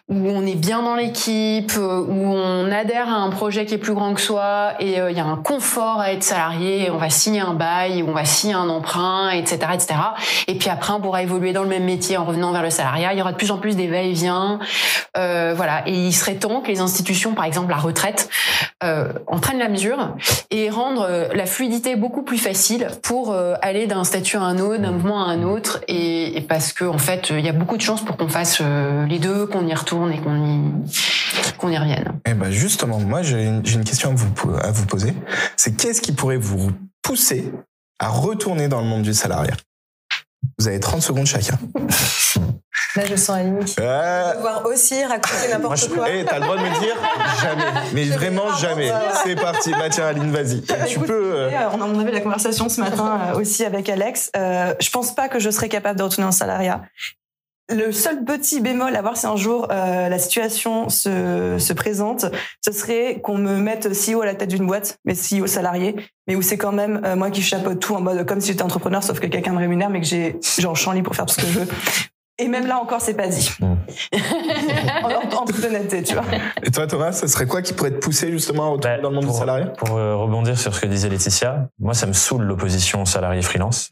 où 0.09 0.29
on 0.29 0.45
est 0.45 0.57
bien 0.57 0.83
dans 0.83 0.97
l'équipe, 0.97 1.73
euh, 1.77 2.01
où 2.01 2.33
on 2.33 2.73
adhère 2.73 3.09
à 3.09 3.19
un 3.19 3.31
projet 3.31 3.65
qui 3.65 3.75
est 3.75 3.79
plus 3.79 3.95
grand 3.95 4.15
que 4.15 4.21
soi 4.21 4.73
et 4.81 5.01
euh, 5.01 5.13
il 5.13 5.17
y 5.17 5.21
a 5.21 5.25
un 5.25 5.37
confort 5.37 6.01
à 6.01 6.13
être 6.13 6.25
salarié. 6.25 6.91
On 6.91 6.99
va 6.99 7.11
signer 7.11 7.43
un 7.43 7.55
bail, 7.55 8.03
on 8.03 8.13
va 8.13 8.25
signer 8.25 8.55
un 8.55 8.69
emprunt, 8.69 9.31
etc., 9.31 9.59
etc. 9.73 9.95
Et 10.49 10.59
puis 10.59 10.69
après, 10.69 10.93
on 10.93 11.01
pourra 11.01 11.23
évoluer 11.23 11.53
dans 11.53 11.63
le 11.63 11.69
même 11.69 11.85
métier 11.85 12.17
en 12.17 12.25
revenant 12.25 12.51
vers 12.51 12.63
le 12.63 12.71
salariat. 12.71 13.13
Il 13.13 13.19
y 13.19 13.23
aura 13.23 13.36
de 13.37 13.39
plus 13.39 13.51
en 13.51 13.59
plus 13.59 13.77
des 13.77 13.89
va-et-vient. 13.89 14.59
Euh, 15.17 15.53
voilà. 15.55 15.87
Et 15.87 15.93
il 15.93 16.13
serait 16.13 16.37
temps 16.37 16.63
que 16.63 16.69
les 16.69 16.81
institutions, 16.81 17.35
par 17.35 17.45
exemple 17.45 17.71
la 17.71 17.77
retraite, 17.77 18.29
euh, 18.83 19.13
en 19.27 19.39
prennent 19.39 19.59
la 19.59 19.69
mesure 19.69 20.17
et 20.51 20.71
rendre 20.71 21.03
euh, 21.03 21.29
la 21.35 21.47
fluidité 21.47 21.97
beaucoup 21.97 22.23
plus 22.23 22.39
facile 22.39 22.89
pour 23.03 23.33
euh, 23.33 23.55
aller 23.63 23.87
d'un 23.87 24.05
statut 24.05 24.37
à 24.37 24.43
un 24.43 24.59
autre, 24.59 24.81
d'un 24.81 24.93
mouvement 24.93 25.25
à 25.25 25.31
un 25.31 25.43
autre. 25.43 25.81
Et, 25.89 26.37
et 26.37 26.41
parce 26.41 26.73
que 26.73 26.85
en 26.85 26.99
fait, 26.99 27.29
il 27.31 27.45
y 27.45 27.49
a 27.49 27.53
beaucoup 27.53 27.77
de 27.77 27.83
chances 27.83 28.05
pour 28.05 28.17
qu'on 28.17 28.29
fasse 28.29 28.59
euh, 28.61 29.07
les 29.07 29.19
deux, 29.19 29.47
qu'on 29.47 29.67
y 29.67 29.75
retourne 29.75 30.13
et 30.13 30.21
qu'on 30.21 30.45
y, 30.45 31.57
qu'on 31.59 31.69
y 31.69 31.79
revienne. 31.79 32.21
Eh 32.27 32.35
ben 32.35 32.51
justement, 32.51 32.99
moi 33.01 33.23
j'ai 33.23 33.45
une, 33.45 33.63
question 33.63 34.11
à 34.11 34.15
vous, 34.15 34.57
à 34.63 34.71
vous 34.71 34.87
poser. 34.87 35.15
C'est 35.57 35.77
qu'est-ce 35.77 36.01
qui 36.01 36.13
pourrait 36.13 36.37
vous 36.37 36.71
pousser 37.03 37.53
à 37.99 38.09
retourner 38.09 38.69
dans 38.69 38.81
le 38.81 38.87
monde 38.87 39.03
du 39.03 39.15
salariat? 39.15 39.57
Vous 40.59 40.69
avez 40.69 40.81
30 40.81 41.03
secondes 41.03 41.27
chacun. 41.27 41.59
Là, 42.97 43.03
je 43.07 43.17
sens 43.17 43.37
Aline 43.37 43.65
qui 43.65 43.75
Euh, 43.81 43.85
va 43.85 44.35
devoir 44.37 44.67
aussi 44.67 45.05
raconter 45.05 45.49
n'importe 45.51 45.89
quoi. 45.95 46.07
Eh, 46.11 46.25
t'as 46.25 46.37
le 46.39 46.45
droit 46.45 46.57
de 46.57 46.63
me 46.63 46.81
dire 46.81 46.97
jamais. 47.43 47.65
Mais 47.93 48.05
vraiment 48.07 48.55
jamais. 48.57 48.91
C'est 49.25 49.37
parti. 49.37 49.71
Bah 49.73 49.89
tiens, 49.91 50.07
Aline, 50.07 50.31
vas-y. 50.31 50.63
Tu 50.63 50.73
Écoute, 50.93 51.07
peux. 51.07 51.33
euh, 51.35 51.51
Euh, 51.51 51.69
On 51.79 51.99
avait 52.01 52.13
la 52.13 52.21
conversation 52.21 52.69
ce 52.69 52.81
matin 52.81 53.21
euh, 53.35 53.39
aussi 53.39 53.65
avec 53.65 53.89
Alex. 53.89 54.31
Je 54.35 54.91
pense 54.91 55.15
pas 55.15 55.29
que 55.29 55.39
je 55.39 55.51
serais 55.51 55.69
capable 55.69 55.99
de 55.99 56.05
retourner 56.05 56.27
en 56.27 56.33
salariat. 56.33 56.83
Le 57.69 57.91
seul 57.91 58.25
petit 58.25 58.61
bémol 58.61 58.95
à 58.95 59.03
voir 59.03 59.17
si 59.17 59.27
un 59.27 59.35
jour 59.35 59.67
euh, 59.73 60.09
la 60.09 60.19
situation 60.21 60.89
se, 60.89 61.57
se 61.59 61.73
présente, 61.73 62.25
ce 62.65 62.71
serait 62.71 63.21
qu'on 63.21 63.37
me 63.39 63.57
mette 63.57 63.89
CEO 63.89 64.23
à 64.23 64.27
la 64.27 64.37
tête 64.37 64.51
d'une 64.51 64.69
boîte, 64.69 64.99
mais 65.05 65.15
CEO 65.15 65.49
salarié, 65.49 65.97
mais 66.29 66.37
où 66.37 66.43
c'est 66.43 66.59
quand 66.59 66.71
même 66.71 67.01
euh, 67.05 67.17
moi 67.17 67.33
qui 67.33 67.43
chapeaute 67.43 67.81
tout 67.81 67.97
en 67.97 68.01
mode 68.01 68.25
comme 68.25 68.41
si 68.41 68.53
j'étais 68.53 68.63
entrepreneur, 68.63 69.03
sauf 69.03 69.19
que 69.19 69.27
quelqu'un 69.27 69.51
me 69.53 69.59
rémunère, 69.59 69.91
mais 69.91 70.01
que 70.01 70.07
j'ai 70.07 70.39
genre 70.59 70.77
champ 70.77 70.93
libre 70.93 71.07
pour 71.07 71.17
faire 71.17 71.27
tout 71.27 71.35
ce 71.35 71.41
que 71.41 71.47
je 71.49 71.59
veux. 71.59 71.67
Et 72.39 72.49
même 72.49 72.67
là 72.67 72.79
encore, 72.79 73.01
c'est 73.01 73.15
pas 73.15 73.29
dit. 73.29 73.51
En, 75.37 75.45
toute 75.45 75.65
honnêteté, 75.65 76.03
tu 76.03 76.15
vois. 76.15 76.25
Et 76.63 76.71
toi, 76.71 76.87
Thomas, 76.87 77.13
ce 77.13 77.27
serait 77.27 77.47
quoi 77.47 77.63
qui 77.63 77.73
pourrait 77.73 77.93
te 77.93 77.99
pousser 77.99 78.31
justement 78.31 78.65
à 78.65 78.69
retourner 78.71 78.97
Bah, 78.97 79.03
dans 79.03 79.11
le 79.11 79.15
monde 79.17 79.25
pour, 79.25 79.35
du 79.35 79.39
salariat? 79.39 79.67
Pour 79.67 79.97
euh, 79.97 80.17
rebondir 80.17 80.59
sur 80.59 80.75
ce 80.75 80.81
que 80.81 80.87
disait 80.87 81.09
Laetitia, 81.09 81.69
moi, 81.79 81.95
ça 81.95 82.07
me 82.07 82.13
saoule 82.13 82.43
l'opposition 82.43 83.05
salarié-freelance. 83.05 83.91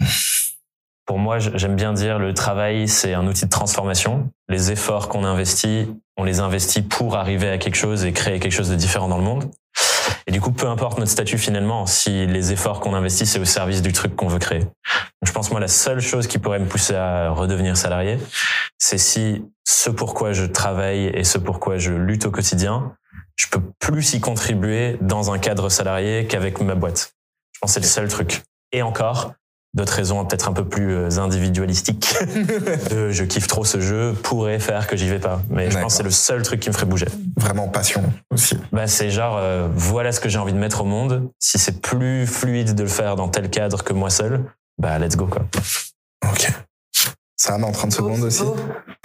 Pour 1.06 1.18
moi, 1.18 1.38
j'aime 1.38 1.76
bien 1.76 1.92
dire 1.92 2.18
le 2.18 2.32
travail, 2.32 2.88
c'est 2.88 3.14
un 3.14 3.26
outil 3.26 3.44
de 3.44 3.50
transformation. 3.50 4.30
Les 4.48 4.72
efforts 4.72 5.08
qu'on 5.08 5.24
investit, 5.24 5.94
on 6.16 6.24
les 6.24 6.40
investit 6.40 6.82
pour 6.82 7.16
arriver 7.16 7.50
à 7.50 7.58
quelque 7.58 7.76
chose 7.76 8.04
et 8.04 8.12
créer 8.12 8.40
quelque 8.40 8.52
chose 8.52 8.70
de 8.70 8.76
différent 8.76 9.08
dans 9.08 9.18
le 9.18 9.24
monde. 9.24 9.50
Et 10.26 10.32
du 10.32 10.40
coup, 10.40 10.52
peu 10.52 10.68
importe 10.68 10.98
notre 10.98 11.10
statut 11.10 11.38
finalement, 11.38 11.86
si 11.86 12.26
les 12.26 12.52
efforts 12.52 12.80
qu'on 12.80 12.94
investit, 12.94 13.26
c'est 13.26 13.38
au 13.38 13.44
service 13.44 13.82
du 13.82 13.92
truc 13.92 14.16
qu'on 14.16 14.28
veut 14.28 14.38
créer. 14.38 14.66
Je 15.24 15.32
pense, 15.32 15.50
moi, 15.50 15.60
la 15.60 15.68
seule 15.68 16.00
chose 16.00 16.26
qui 16.26 16.38
pourrait 16.38 16.58
me 16.58 16.66
pousser 16.66 16.94
à 16.94 17.30
redevenir 17.30 17.76
salarié, 17.76 18.18
c'est 18.78 18.98
si 18.98 19.44
ce 19.64 19.90
pourquoi 19.90 20.32
je 20.32 20.44
travaille 20.44 21.06
et 21.06 21.24
ce 21.24 21.38
pourquoi 21.38 21.78
je 21.78 21.92
lutte 21.92 22.26
au 22.26 22.30
quotidien, 22.30 22.94
je 23.36 23.46
peux 23.48 23.60
plus 23.78 24.14
y 24.14 24.20
contribuer 24.20 24.98
dans 25.00 25.32
un 25.32 25.38
cadre 25.38 25.68
salarié 25.68 26.26
qu'avec 26.26 26.60
ma 26.60 26.74
boîte. 26.74 27.14
Je 27.52 27.60
pense 27.60 27.70
que 27.70 27.74
c'est 27.74 27.80
le 27.80 27.86
seul 27.86 28.08
truc. 28.08 28.42
Et 28.72 28.82
encore, 28.82 29.32
d'autres 29.74 29.92
raisons 29.92 30.24
peut-être 30.24 30.48
un 30.48 30.52
peu 30.52 30.64
plus 30.64 30.94
euh, 30.94 31.18
individualistiques 31.18 32.16
de 32.90 33.10
je 33.10 33.24
kiffe 33.24 33.46
trop 33.46 33.64
ce 33.64 33.80
jeu 33.80 34.14
pourrait 34.22 34.60
faire 34.60 34.86
que 34.86 34.96
j'y 34.96 35.08
vais 35.08 35.18
pas. 35.18 35.42
Mais 35.50 35.70
je 35.70 35.78
pense 35.78 35.94
que 35.94 35.96
c'est 35.98 36.02
le 36.04 36.10
seul 36.10 36.42
truc 36.42 36.60
qui 36.60 36.68
me 36.68 36.74
ferait 36.74 36.86
bouger. 36.86 37.08
Vraiment 37.36 37.68
passion 37.68 38.02
aussi. 38.30 38.56
Bah, 38.72 38.86
c'est 38.86 39.10
genre, 39.10 39.36
euh, 39.38 39.68
voilà 39.74 40.12
ce 40.12 40.20
que 40.20 40.28
j'ai 40.28 40.38
envie 40.38 40.52
de 40.52 40.58
mettre 40.58 40.82
au 40.82 40.84
monde. 40.84 41.30
Si 41.38 41.58
c'est 41.58 41.80
plus 41.80 42.26
fluide 42.26 42.74
de 42.74 42.82
le 42.82 42.88
faire 42.88 43.16
dans 43.16 43.28
tel 43.28 43.50
cadre 43.50 43.82
que 43.82 43.92
moi 43.92 44.10
seul, 44.10 44.44
bah, 44.78 44.98
let's 44.98 45.16
go, 45.16 45.26
quoi. 45.26 45.44
Ok. 46.30 46.52
Ça 47.36 47.56
en 47.56 47.72
30 47.72 47.92
secondes 47.92 48.22
aussi. 48.22 48.44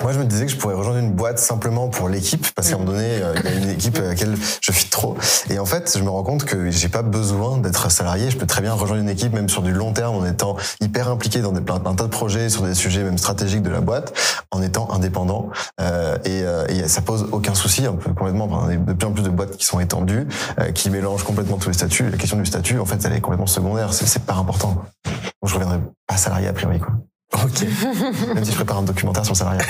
Moi, 0.01 0.13
je 0.13 0.19
me 0.19 0.25
disais 0.25 0.45
que 0.45 0.51
je 0.51 0.57
pourrais 0.57 0.75
rejoindre 0.75 0.99
une 0.99 1.13
boîte 1.13 1.39
simplement 1.39 1.89
pour 1.89 2.09
l'équipe, 2.09 2.45
parce 2.53 2.69
qu'à 2.69 2.75
un 2.75 2.77
moment 2.77 2.91
donné, 2.91 3.21
euh, 3.21 3.33
il 3.43 3.49
y 3.49 3.53
a 3.53 3.57
une 3.57 3.69
équipe 3.69 3.97
à 3.97 4.01
laquelle 4.01 4.35
je 4.61 4.71
fit 4.71 4.87
trop. 4.87 5.17
Et 5.49 5.57
en 5.57 5.65
fait, 5.65 5.97
je 5.97 6.03
me 6.03 6.09
rends 6.09 6.21
compte 6.21 6.45
que 6.45 6.69
j'ai 6.69 6.89
pas 6.89 7.01
besoin 7.01 7.57
d'être 7.57 7.89
salarié. 7.91 8.29
Je 8.29 8.37
peux 8.37 8.45
très 8.45 8.61
bien 8.61 8.73
rejoindre 8.73 9.01
une 9.01 9.09
équipe, 9.09 9.33
même 9.33 9.49
sur 9.49 9.63
du 9.63 9.73
long 9.73 9.91
terme, 9.91 10.15
en 10.15 10.25
étant 10.25 10.57
hyper 10.79 11.09
impliqué 11.09 11.41
dans 11.41 11.51
des, 11.51 11.61
plein, 11.61 11.81
un 11.83 11.95
tas 11.95 12.03
de 12.03 12.09
projets, 12.09 12.49
sur 12.49 12.61
des 12.61 12.75
sujets 12.75 13.03
même 13.03 13.17
stratégiques 13.17 13.63
de 13.63 13.71
la 13.71 13.81
boîte, 13.81 14.13
en 14.51 14.61
étant 14.61 14.91
indépendant. 14.91 15.49
Euh, 15.81 16.17
et, 16.23 16.43
euh, 16.43 16.67
et 16.67 16.87
ça 16.87 17.01
pose 17.01 17.27
aucun 17.31 17.55
souci, 17.55 17.87
un 17.87 17.93
peu 17.93 18.13
complètement. 18.13 18.45
Enfin, 18.45 18.67
il 18.69 18.73
y 18.73 18.77
a 18.77 18.79
de 18.79 18.93
plus 18.93 19.07
en 19.07 19.11
plus 19.11 19.23
de 19.23 19.29
boîtes 19.29 19.57
qui 19.57 19.65
sont 19.65 19.79
étendues, 19.79 20.27
euh, 20.59 20.71
qui 20.71 20.91
mélangent 20.91 21.23
complètement 21.23 21.57
tous 21.57 21.69
les 21.69 21.73
statuts. 21.73 22.09
La 22.11 22.17
question 22.17 22.37
du 22.37 22.45
statut, 22.45 22.79
en 22.79 22.85
fait, 22.85 23.03
elle 23.05 23.13
est 23.13 23.21
complètement 23.21 23.47
secondaire. 23.47 23.91
C'est, 23.91 24.05
c'est 24.05 24.23
pas 24.23 24.35
important. 24.35 24.85
Donc, 25.05 25.49
je 25.49 25.53
reviendrai 25.55 25.79
pas 26.05 26.15
salarié 26.15 26.47
a 26.47 26.53
priori, 26.53 26.79
quoi. 26.79 26.93
Ok. 27.33 27.61
Même 28.33 28.43
si 28.43 28.51
je 28.51 28.55
prépare 28.55 28.79
un 28.79 28.83
documentaire 28.83 29.23
sur 29.23 29.33
le 29.33 29.37
salariat. 29.37 29.61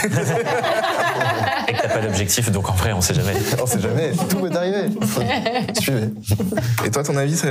Et 1.67 1.73
que 1.73 1.81
t'as 1.81 1.89
pas 1.89 2.01
d'objectif, 2.01 2.49
donc 2.51 2.69
en 2.69 2.73
vrai, 2.73 2.93
on 2.93 3.01
sait 3.01 3.13
jamais. 3.13 3.33
On 3.61 3.65
sait 3.65 3.81
jamais, 3.81 4.11
tout 4.29 4.37
peut 4.39 4.51
arriver. 4.55 4.89
Suivez. 5.79 6.09
Et 6.85 6.91
toi, 6.91 7.03
ton 7.03 7.17
avis, 7.17 7.41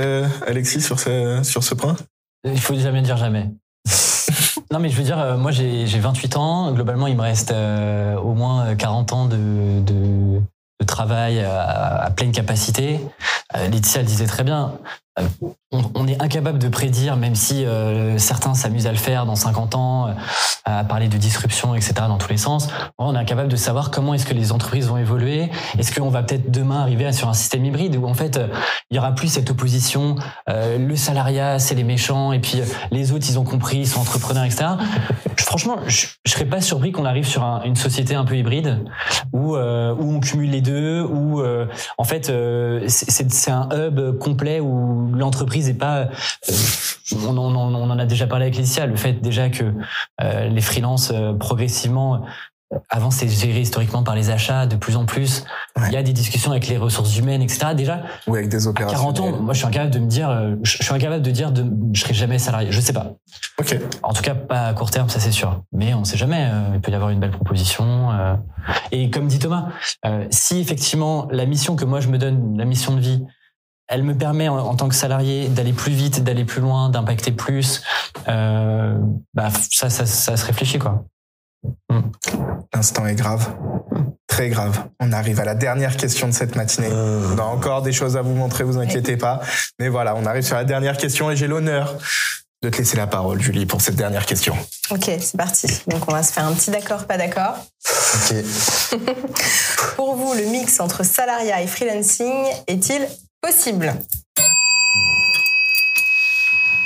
Alexis, 0.47 0.81
sur 0.81 0.99
ce, 0.99 1.41
sur 1.43 1.63
ce 1.63 1.75
point? 1.75 1.95
Il 2.43 2.59
faut 2.59 2.75
jamais 2.75 3.01
dire 3.01 3.17
jamais. 3.17 3.49
non, 4.71 4.79
mais 4.79 4.89
je 4.89 4.95
veux 4.95 5.03
dire, 5.03 5.19
euh, 5.19 5.37
moi 5.37 5.51
j'ai 5.51 5.87
j'ai 5.87 5.99
28 5.99 6.37
ans. 6.37 6.71
Globalement, 6.71 7.07
il 7.07 7.15
me 7.15 7.21
reste 7.21 7.51
euh, 7.51 8.15
au 8.15 8.33
moins 8.33 8.75
40 8.75 9.13
ans 9.13 9.25
de, 9.25 9.81
de, 9.81 10.41
de 10.79 10.85
travail 10.85 11.41
à, 11.41 12.03
à 12.03 12.09
pleine 12.11 12.31
capacité. 12.31 12.99
Euh, 13.55 13.67
Laetitia 13.67 14.01
le 14.01 14.07
disait 14.07 14.25
très 14.25 14.43
bien. 14.43 14.73
On, 15.71 16.07
est 16.07 16.21
incapable 16.21 16.59
de 16.59 16.67
prédire, 16.67 17.15
même 17.15 17.35
si 17.35 17.65
euh, 17.65 18.17
certains 18.17 18.53
s'amusent 18.53 18.87
à 18.87 18.91
le 18.91 18.97
faire 18.97 19.25
dans 19.25 19.35
50 19.35 19.75
ans, 19.75 20.07
euh, 20.07 20.11
à 20.65 20.83
parler 20.83 21.07
de 21.07 21.17
disruption, 21.17 21.75
etc., 21.75 21.93
dans 22.07 22.17
tous 22.17 22.29
les 22.29 22.37
sens. 22.37 22.69
On 22.97 23.15
est 23.15 23.17
incapable 23.17 23.49
de 23.49 23.55
savoir 23.55 23.91
comment 23.91 24.13
est-ce 24.13 24.25
que 24.25 24.33
les 24.33 24.51
entreprises 24.51 24.87
vont 24.87 24.97
évoluer. 24.97 25.49
Est-ce 25.77 25.93
qu'on 25.97 26.09
va 26.09 26.23
peut-être 26.23 26.49
demain 26.51 26.79
arriver 26.81 27.11
sur 27.11 27.29
un 27.29 27.33
système 27.33 27.65
hybride 27.65 27.95
où 27.97 28.07
en 28.07 28.13
fait 28.13 28.37
euh, 28.37 28.47
il 28.91 28.95
y 28.95 28.99
aura 28.99 29.13
plus 29.13 29.27
cette 29.27 29.49
opposition, 29.51 30.15
le 30.47 30.95
salariat 30.95 31.59
c'est 31.59 31.75
les 31.75 31.83
méchants 31.83 32.31
et 32.31 32.39
puis 32.39 32.61
les 32.89 33.11
autres 33.11 33.25
ils 33.29 33.37
ont 33.37 33.43
compris, 33.43 33.77
ils 33.77 33.87
sont 33.87 33.99
entrepreneurs, 34.01 34.45
etc. 34.45 34.65
Franchement, 35.37 35.77
je, 35.85 36.07
je 36.25 36.31
serais 36.31 36.45
pas 36.45 36.59
surpris 36.59 36.91
qu'on 36.91 37.05
arrive 37.05 37.27
sur 37.27 37.43
un- 37.43 37.61
une 37.63 37.75
société 37.75 38.15
un 38.15 38.25
peu 38.25 38.35
hybride 38.35 38.83
où 39.31 39.55
où 39.55 39.55
on 40.15 40.19
cumule 40.19 40.49
les 40.49 40.61
deux, 40.61 41.03
où 41.03 41.43
en 41.97 42.03
fait 42.03 42.31
c'est 42.87 43.51
un 43.51 43.69
hub 43.71 44.17
complet 44.17 44.59
où 44.59 44.98
l'entreprise 45.13 45.69
est 45.69 45.73
pas. 45.75 46.09
on, 47.25 47.37
en- 47.37 47.37
on 47.37 47.55
en- 47.55 47.75
on 47.75 47.89
en 47.89 47.99
a 47.99 48.05
déjà 48.05 48.27
parlé 48.27 48.45
avec 48.45 48.55
Laetitia, 48.57 48.85
le 48.85 48.95
fait 48.95 49.13
déjà 49.13 49.49
que 49.49 49.63
euh, 50.21 50.47
les 50.49 50.61
freelances 50.61 51.11
euh, 51.13 51.33
progressivement 51.33 52.15
euh, 52.15 52.19
avant, 52.91 53.09
c'était 53.09 53.33
géré 53.33 53.61
historiquement 53.61 54.03
par 54.03 54.13
les 54.13 54.29
achats, 54.29 54.67
de 54.67 54.75
plus 54.75 54.95
en 54.95 55.05
plus. 55.05 55.43
Ouais. 55.75 55.87
Il 55.87 55.93
y 55.93 55.97
a 55.97 56.03
des 56.03 56.13
discussions 56.13 56.51
avec 56.51 56.67
les 56.67 56.77
ressources 56.77 57.17
humaines, 57.17 57.41
etc. 57.41 57.73
Déjà, 57.75 58.03
Ou 58.27 58.35
avec 58.35 58.47
des 58.49 58.67
à 58.67 58.69
opérations. 58.69 58.99
40 59.11 59.19
ans, 59.21 59.31
moi, 59.41 59.55
je 59.55 59.57
suis 59.57 59.67
incapable 59.67 59.89
de 59.89 59.97
me 59.97 60.05
dire, 60.07 60.29
je 60.61 60.77
je 60.77 60.83
suis 60.83 60.93
incapable 60.93 61.23
de 61.23 61.31
dire, 61.31 61.51
de, 61.51 61.65
je 61.93 62.01
serai 62.01 62.13
jamais 62.13 62.37
salarié. 62.37 62.71
Je 62.71 62.79
sais 62.79 62.93
pas. 62.93 63.13
Ok. 63.59 63.75
En 64.03 64.13
tout 64.13 64.21
cas, 64.21 64.35
pas 64.35 64.67
à 64.67 64.73
court 64.75 64.91
terme, 64.91 65.09
ça 65.09 65.19
c'est 65.19 65.31
sûr. 65.31 65.63
Mais 65.71 65.95
on 65.95 66.03
sait 66.03 66.17
jamais. 66.17 66.47
euh, 66.51 66.75
il 66.75 66.79
peut 66.81 66.91
y 66.91 66.95
avoir 66.95 67.09
une 67.09 67.19
belle 67.19 67.31
proposition. 67.31 68.11
euh. 68.11 68.35
Et 68.91 69.09
comme 69.09 69.25
dit 69.27 69.39
Thomas, 69.39 69.69
euh, 70.05 70.25
si 70.29 70.59
effectivement 70.59 71.27
la 71.31 71.47
mission 71.47 71.75
que 71.75 71.85
moi 71.85 72.01
je 72.01 72.07
me 72.09 72.19
donne, 72.19 72.55
la 72.55 72.65
mission 72.65 72.93
de 72.95 72.99
vie, 73.01 73.25
elle 73.89 74.03
me 74.03 74.15
permet 74.15 74.47
en, 74.47 74.57
en 74.57 74.75
tant 74.75 74.87
que 74.87 74.95
salarié 74.95 75.49
d'aller 75.49 75.73
plus 75.73 75.91
vite, 75.91 76.23
d'aller 76.23 76.45
plus 76.45 76.61
loin, 76.61 76.89
d'impacter 76.89 77.31
plus, 77.31 77.81
euh, 78.27 78.95
bah 79.33 79.49
ça, 79.71 79.89
ça, 79.89 80.05
ça 80.05 80.37
se 80.37 80.45
réfléchit 80.45 80.79
quoi. 80.79 81.03
L'instant 82.73 83.05
est 83.05 83.15
grave. 83.15 83.53
Très 84.27 84.49
grave. 84.49 84.85
On 84.99 85.11
arrive 85.11 85.39
à 85.39 85.45
la 85.45 85.55
dernière 85.55 85.97
question 85.97 86.27
de 86.27 86.33
cette 86.33 86.55
matinée. 86.55 86.87
On 86.91 87.37
a 87.37 87.43
encore 87.43 87.81
des 87.81 87.91
choses 87.91 88.15
à 88.15 88.21
vous 88.21 88.35
montrer, 88.35 88.63
vous 88.63 88.77
inquiétez 88.77 89.17
pas. 89.17 89.41
Mais 89.79 89.89
voilà, 89.89 90.15
on 90.15 90.25
arrive 90.25 90.43
sur 90.43 90.55
la 90.55 90.63
dernière 90.63 90.95
question 90.95 91.31
et 91.31 91.35
j'ai 91.35 91.47
l'honneur 91.47 91.97
de 92.61 92.69
te 92.69 92.77
laisser 92.77 92.97
la 92.97 93.07
parole, 93.07 93.41
Julie, 93.41 93.65
pour 93.65 93.81
cette 93.81 93.95
dernière 93.95 94.25
question. 94.25 94.55
Ok, 94.91 95.09
c'est 95.19 95.37
parti. 95.37 95.67
Donc 95.87 96.07
on 96.07 96.11
va 96.11 96.23
se 96.23 96.31
faire 96.31 96.45
un 96.45 96.53
petit 96.53 96.71
d'accord, 96.71 97.05
pas 97.05 97.17
d'accord. 97.17 97.55
Ok. 98.15 98.35
Pour 99.95 100.15
vous, 100.15 100.33
le 100.33 100.45
mix 100.45 100.79
entre 100.79 101.03
salariat 101.03 101.61
et 101.61 101.67
freelancing 101.67 102.45
est-il 102.67 103.07
possible 103.41 103.93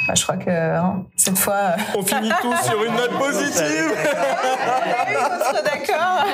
Bah, 0.07 0.13
Je 0.15 0.23
crois 0.23 0.37
que 0.37 0.49
hein, 0.49 1.05
cette 1.15 1.37
fois, 1.37 1.53
euh, 1.53 1.77
On 1.97 2.03
finit 2.03 2.31
tous 2.41 2.63
sur 2.65 2.83
une 2.83 2.93
note 2.95 3.17
positive. 3.17 3.91
on 5.49 5.57
est 5.57 5.63
d'accord. 5.63 6.25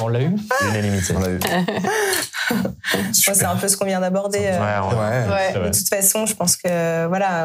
On 0.00 0.08
l'a 0.08 0.20
eu. 0.22 0.36
L'unanimité. 0.64 1.14
On 1.16 1.22
a 1.24 1.28
eu. 1.30 1.38
Moi, 2.50 3.34
c'est 3.34 3.44
un 3.44 3.56
peu 3.56 3.66
ce 3.68 3.76
qu'on 3.76 3.86
vient 3.86 4.00
d'aborder. 4.00 4.40
euh, 4.44 4.58
Ouais, 4.88 4.96
Ouais. 4.96 5.52
Ouais. 5.58 5.68
De 5.70 5.76
toute 5.76 5.88
façon, 5.88 6.26
je 6.26 6.34
pense 6.34 6.56
que 6.56 7.06
voilà. 7.06 7.44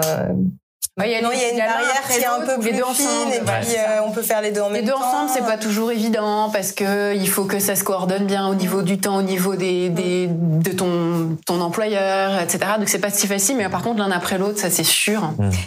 Euh, 0.98 1.02
Ouais, 1.04 1.10
il 1.10 1.14
y 1.14 1.16
a, 1.16 1.22
non, 1.22 1.30
il 1.34 1.40
y 1.40 1.44
a 1.44 1.50
une 1.50 1.58
barrière 1.58 2.08
qui 2.10 2.20
est 2.20 2.26
un 2.26 2.40
peu 2.46 2.60
plus 2.60 2.72
les 2.72 2.78
deux 2.78 2.84
fine 2.94 3.06
ensemble. 3.08 3.34
et 3.34 3.40
puis 3.42 3.66
ça. 3.72 3.80
euh, 3.80 4.00
on 4.08 4.12
peut 4.12 4.22
faire 4.22 4.42
les 4.42 4.52
deux 4.52 4.62
en 4.62 4.70
Les 4.70 4.76
même 4.80 4.86
deux 4.86 4.92
temps. 4.94 5.00
ensemble, 5.04 5.30
c'est 5.34 5.44
pas 5.46 5.58
toujours 5.58 5.92
évident 5.92 6.50
parce 6.54 6.72
que 6.72 7.14
il 7.14 7.28
faut 7.28 7.44
que 7.44 7.60
ça 7.60 7.76
se 7.76 7.84
coordonne 7.84 8.26
bien 8.26 8.48
au 8.48 8.56
niveau 8.56 8.82
du 8.82 8.98
temps, 8.98 9.18
au 9.18 9.22
niveau 9.22 9.56
des, 9.56 9.90
des 9.90 10.28
de 10.30 10.72
ton 10.72 11.36
ton 11.46 11.60
employeur, 11.62 12.40
etc. 12.40 12.60
Donc 12.80 12.88
c'est 12.88 13.00
pas 13.00 13.10
si 13.10 13.28
facile, 13.28 13.58
mais 13.58 13.68
par 13.70 13.82
contre 13.82 13.98
l'un 14.00 14.12
après 14.12 14.38
l'autre, 14.38 14.58
ça 14.60 14.70
c'est 14.70 14.84
sûr. 14.86 15.22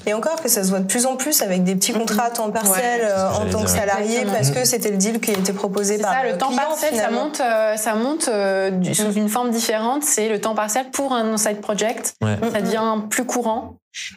Et 0.07 0.15
encore 0.15 0.41
que 0.43 0.49
ça 0.49 0.65
se 0.65 0.71
voit 0.71 0.81
de 0.81 0.87
plus 0.87 1.05
en 1.07 1.17
plus 1.17 1.43
avec 1.43 1.63
des 1.63 1.75
petits 1.75 1.93
contrats 1.93 2.25
à 2.25 2.31
temps 2.31 2.51
partiel 2.51 3.01
Ouais, 3.03 3.07
euh, 3.11 3.29
en 3.31 3.51
tant 3.51 3.63
que 3.65 3.71
salarié 3.71 4.21
Exactement. 4.21 4.33
parce 4.35 4.51
que 4.51 4.65
c'était 4.65 4.91
le 4.91 4.97
deal 4.97 5.21
qui 5.21 5.33
était 5.33 5.53
proposé 5.53 5.99
par 5.99 6.13
ça, 6.15 6.23
le 6.25 6.39
temps 6.39 6.49
client, 6.49 6.63
partiel, 6.63 6.91
ça 6.95 6.97
finalement. 6.97 7.25
monte, 7.25 7.41
euh, 7.41 7.77
ça 7.77 7.95
monte 7.95 8.29
euh, 8.29 8.71
du- 8.71 8.95
sous 8.95 9.13
une 9.13 9.29
forme 9.29 9.51
différente. 9.51 10.05
C'est 10.05 10.29
le 10.31 10.41
temps 10.41 10.55
partiel 10.55 10.87
pour 10.91 11.13
un 11.13 11.37
side 11.37 11.61
project. 11.61 12.15
Ouais. 12.23 12.39
Ça 12.53 12.61
devient 12.63 12.95
plus 13.11 13.25
courant. 13.27 13.75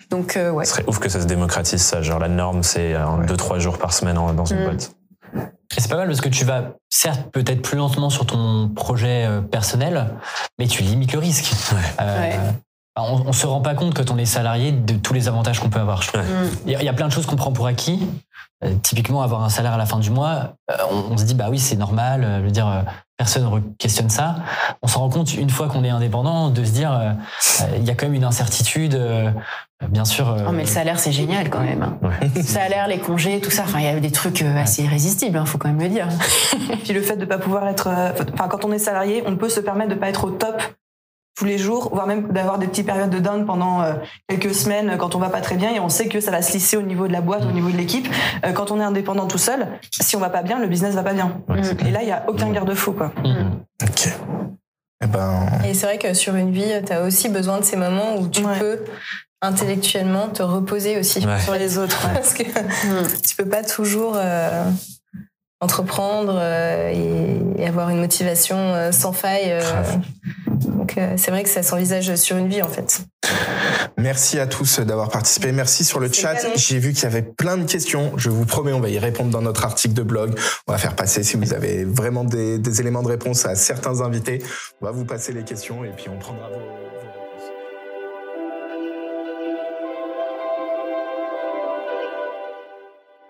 Donc 0.09 0.37
euh, 0.37 0.51
ouais. 0.51 0.65
Ce 0.65 0.71
serait 0.73 0.85
ouf 0.87 0.99
que 0.99 1.09
ça 1.09 1.21
se 1.21 1.25
démocratise, 1.27 1.81
ça. 1.81 2.01
Genre, 2.01 2.19
la 2.19 2.27
norme, 2.27 2.63
c'est 2.63 2.93
2-3 2.93 3.59
jours 3.59 3.77
par 3.77 3.93
semaine 3.93 4.17
en- 4.17 4.33
dans 4.33 4.45
une 4.45 4.61
Mm. 4.61 4.65
boîte. 4.65 4.91
Et 5.35 5.79
c'est 5.79 5.87
pas 5.89 5.95
mal 5.95 6.07
parce 6.07 6.19
que 6.19 6.27
tu 6.29 6.43
vas, 6.43 6.73
certes, 6.89 7.31
peut-être 7.31 7.61
plus 7.61 7.77
lentement 7.77 8.09
sur 8.09 8.25
ton 8.25 8.67
projet 8.67 9.25
euh, 9.25 9.41
personnel, 9.41 10.09
mais 10.59 10.67
tu 10.67 10.83
limites 10.83 11.13
le 11.13 11.19
risque. 11.19 11.51
Euh, 12.01 12.19
Ouais. 12.19 12.39
On, 12.97 13.23
on 13.27 13.31
se 13.31 13.47
rend 13.47 13.61
pas 13.61 13.73
compte 13.73 13.93
quand 13.95 14.11
on 14.11 14.17
est 14.17 14.25
salarié 14.25 14.73
de 14.73 14.95
tous 14.95 15.13
les 15.13 15.29
avantages 15.29 15.61
qu'on 15.61 15.69
peut 15.69 15.79
avoir. 15.79 15.99
Ouais. 16.13 16.19
Il 16.65 16.71
y, 16.73 16.75
a- 16.75 16.81
il 16.81 16.85
y 16.85 16.89
a 16.89 16.93
plein 16.93 17.07
de 17.07 17.13
choses 17.13 17.25
qu'on 17.25 17.37
prend 17.37 17.53
pour 17.53 17.65
acquis. 17.67 18.05
Euh, 18.65 18.73
typiquement, 18.83 19.21
avoir 19.23 19.41
un 19.43 19.49
salaire 19.49 19.73
à 19.73 19.77
la 19.77 19.85
fin 19.85 19.97
du 19.99 20.09
mois, 20.11 20.55
euh, 20.69 20.75
on, 20.91 21.13
on 21.13 21.17
se 21.17 21.23
dit 21.23 21.33
bah 21.33 21.47
oui 21.49 21.57
c'est 21.57 21.77
normal. 21.77 22.23
euh, 22.25 22.39
je 22.39 22.43
veux 22.45 22.51
dire, 22.51 22.67
euh, 22.67 22.81
personne 23.21 23.43
ne 23.53 23.59
questionne 23.77 24.09
ça. 24.09 24.37
On 24.81 24.87
s'en 24.87 25.01
rend 25.01 25.09
compte 25.09 25.35
une 25.35 25.51
fois 25.51 25.67
qu'on 25.67 25.83
est 25.83 25.89
indépendant 25.91 26.49
de 26.49 26.63
se 26.63 26.71
dire 26.71 26.91
euh, 26.91 27.11
euh, 27.61 27.77
il 27.77 27.83
y 27.83 27.91
a 27.91 27.93
quand 27.93 28.07
même 28.07 28.15
une 28.15 28.23
incertitude. 28.23 28.95
euh, 28.95 29.29
bien 29.89 30.05
sûr. 30.05 30.27
euh, 30.29 30.45
Oh, 30.47 30.51
mais 30.51 30.63
le 30.63 30.67
salaire, 30.67 30.97
c'est 30.97 31.11
génial 31.11 31.51
quand 31.51 31.59
même. 31.59 31.83
hein. 31.83 31.97
Ouais. 32.01 32.29
Le 32.35 32.41
salaire, 32.41 32.87
les 32.87 32.97
congés, 32.97 33.39
tout 33.39 33.51
ça. 33.51 33.61
Enfin, 33.63 33.77
il 33.79 33.85
y 33.85 33.89
a 33.89 33.99
des 33.99 34.09
trucs 34.11 34.41
assez 34.41 34.83
irrésistibles, 34.83 35.37
hein, 35.37 35.45
faut 35.45 35.59
quand 35.59 35.67
même 35.69 35.79
le 35.79 35.89
dire. 35.89 36.07
Puis 36.83 36.93
le 36.93 37.01
fait 37.03 37.15
de 37.15 37.25
pas 37.25 37.37
pouvoir 37.37 37.67
être, 37.67 37.87
enfin 38.33 38.47
quand 38.47 38.65
on 38.65 38.71
est 38.71 38.79
salarié, 38.79 39.21
on 39.27 39.35
peut 39.35 39.49
se 39.49 39.59
permettre 39.59 39.89
de 39.91 39.95
pas 39.95 40.09
être 40.09 40.23
au 40.25 40.31
top 40.31 40.61
tous 41.35 41.45
les 41.45 41.57
jours, 41.57 41.89
voire 41.93 42.07
même 42.07 42.27
d'avoir 42.31 42.59
des 42.59 42.67
petites 42.67 42.85
périodes 42.85 43.09
de 43.09 43.19
down 43.19 43.45
pendant 43.45 43.81
euh, 43.81 43.93
quelques 44.27 44.53
semaines 44.53 44.97
quand 44.97 45.15
on 45.15 45.19
va 45.19 45.29
pas 45.29 45.41
très 45.41 45.55
bien 45.55 45.73
et 45.73 45.79
on 45.79 45.89
sait 45.89 46.07
que 46.07 46.19
ça 46.19 46.29
va 46.29 46.41
se 46.41 46.51
lisser 46.53 46.75
au 46.77 46.81
niveau 46.81 47.07
de 47.07 47.13
la 47.13 47.21
boîte, 47.21 47.43
au 47.45 47.51
niveau 47.51 47.69
de 47.71 47.77
l'équipe. 47.77 48.07
Euh, 48.45 48.51
quand 48.51 48.69
on 48.71 48.79
est 48.79 48.83
indépendant 48.83 49.27
tout 49.27 49.37
seul, 49.37 49.67
si 49.91 50.15
on 50.15 50.19
va 50.19 50.29
pas 50.29 50.43
bien, 50.43 50.59
le 50.59 50.67
business 50.67 50.93
va 50.93 51.03
pas 51.03 51.13
bien. 51.13 51.41
Ouais, 51.47 51.61
Et 51.87 51.91
là, 51.91 51.99
il 52.03 52.07
y 52.09 52.11
a 52.11 52.25
aucun 52.27 52.49
garde-fou 52.51 52.91
quoi. 52.91 53.11
mhm. 53.23 53.59
Ok. 53.83 54.09
Eh 55.03 55.07
ben, 55.07 55.45
Et 55.67 55.73
c'est 55.73 55.85
vrai 55.87 55.97
que 55.97 56.13
sur 56.13 56.35
une 56.35 56.51
vie, 56.51 56.69
tu 56.85 56.93
as 56.93 57.01
aussi 57.01 57.27
besoin 57.29 57.57
de 57.59 57.63
ces 57.63 57.75
moments 57.77 58.17
où 58.19 58.27
tu 58.27 58.43
Ouais. 58.45 58.59
peux 58.59 58.79
intellectuellement 59.41 60.27
te 60.27 60.43
reposer 60.43 60.99
aussi 60.99 61.25
Ouais. 61.25 61.39
sur 61.39 61.53
les 61.55 61.77
autres. 61.79 62.07
Parce 62.13 62.33
que 62.35 62.43
tu 63.27 63.35
peux 63.35 63.49
pas 63.49 63.63
toujours 63.63 64.13
euh, 64.15 64.63
entreprendre 65.61 66.35
euh, 66.37 66.91
et, 66.93 67.61
et 67.63 67.67
avoir 67.67 67.89
une 67.89 67.99
motivation 67.99 68.57
euh, 68.57 68.91
sans 68.91 69.13
faille. 69.13 69.55
Donc 70.67 70.97
euh, 70.97 71.13
c'est 71.17 71.31
vrai 71.31 71.43
que 71.43 71.49
ça 71.49 71.63
s'envisage 71.63 72.15
sur 72.15 72.37
une 72.37 72.47
vie 72.47 72.61
en 72.61 72.67
fait. 72.67 73.01
merci 73.97 74.39
à 74.39 74.47
tous 74.47 74.79
d'avoir 74.79 75.09
participé. 75.09 75.51
Merci 75.51 75.83
sur 75.83 75.99
le 75.99 76.11
chat. 76.11 76.35
J'ai 76.55 76.79
vu 76.79 76.93
qu'il 76.93 77.03
y 77.03 77.07
avait 77.07 77.21
plein 77.21 77.57
de 77.57 77.69
questions. 77.69 78.13
Je 78.17 78.29
vous 78.29 78.45
promets, 78.45 78.73
on 78.73 78.79
va 78.79 78.89
y 78.89 78.99
répondre 78.99 79.29
dans 79.29 79.41
notre 79.41 79.65
article 79.65 79.93
de 79.93 80.03
blog. 80.03 80.37
On 80.67 80.71
va 80.71 80.77
faire 80.77 80.95
passer, 80.95 81.23
si 81.23 81.37
vous 81.37 81.53
avez 81.53 81.85
vraiment 81.85 82.23
des, 82.23 82.59
des 82.59 82.81
éléments 82.81 83.03
de 83.03 83.07
réponse 83.07 83.45
à 83.45 83.55
certains 83.55 84.01
invités, 84.01 84.43
on 84.81 84.85
va 84.85 84.91
vous 84.91 85.05
passer 85.05 85.33
les 85.33 85.43
questions 85.43 85.83
et 85.83 85.89
puis 85.89 86.07
on 86.09 86.17
prendra 86.17 86.49
vos, 86.49 87.10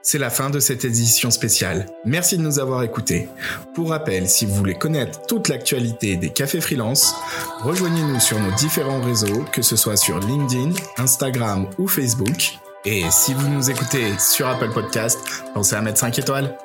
C'est 0.04 0.18
la 0.18 0.32
fin 0.32 0.50
de 0.50 0.60
cette 0.60 0.84
édition 0.84 1.30
spéciale. 1.30 1.86
Merci 2.06 2.38
de 2.38 2.42
nous 2.42 2.60
avoir 2.60 2.82
écoutés. 2.82 3.30
Pour 3.76 3.90
rappel, 3.90 4.28
si 4.28 4.46
vous 4.48 4.56
voulez 4.56 4.74
connaître 4.74 5.22
toute 5.28 5.48
l'actualité 5.48 6.16
des 6.16 6.30
cafés 6.30 6.60
freelance, 6.60 7.16
rejoignez-nous 7.62 8.20
sur 8.20 8.40
nos 8.40 8.52
différents 8.54 9.02
réseaux, 9.02 9.46
que 9.52 9.62
ce 9.62 9.76
soit 9.76 9.98
sur 9.98 10.20
LinkedIn, 10.20 10.72
Instagram 10.98 11.70
ou 11.78 11.88
Facebook. 11.88 12.58
Et 12.84 13.04
si 13.12 13.36
vous 13.36 13.48
nous 13.48 13.70
écoutez 13.70 14.18
sur 14.18 14.48
Apple 14.48 14.72
Podcast, 14.74 15.20
pensez 15.54 15.76
à 15.76 15.82
mettre 15.82 16.00
5 16.00 16.18
étoiles. 16.18 16.58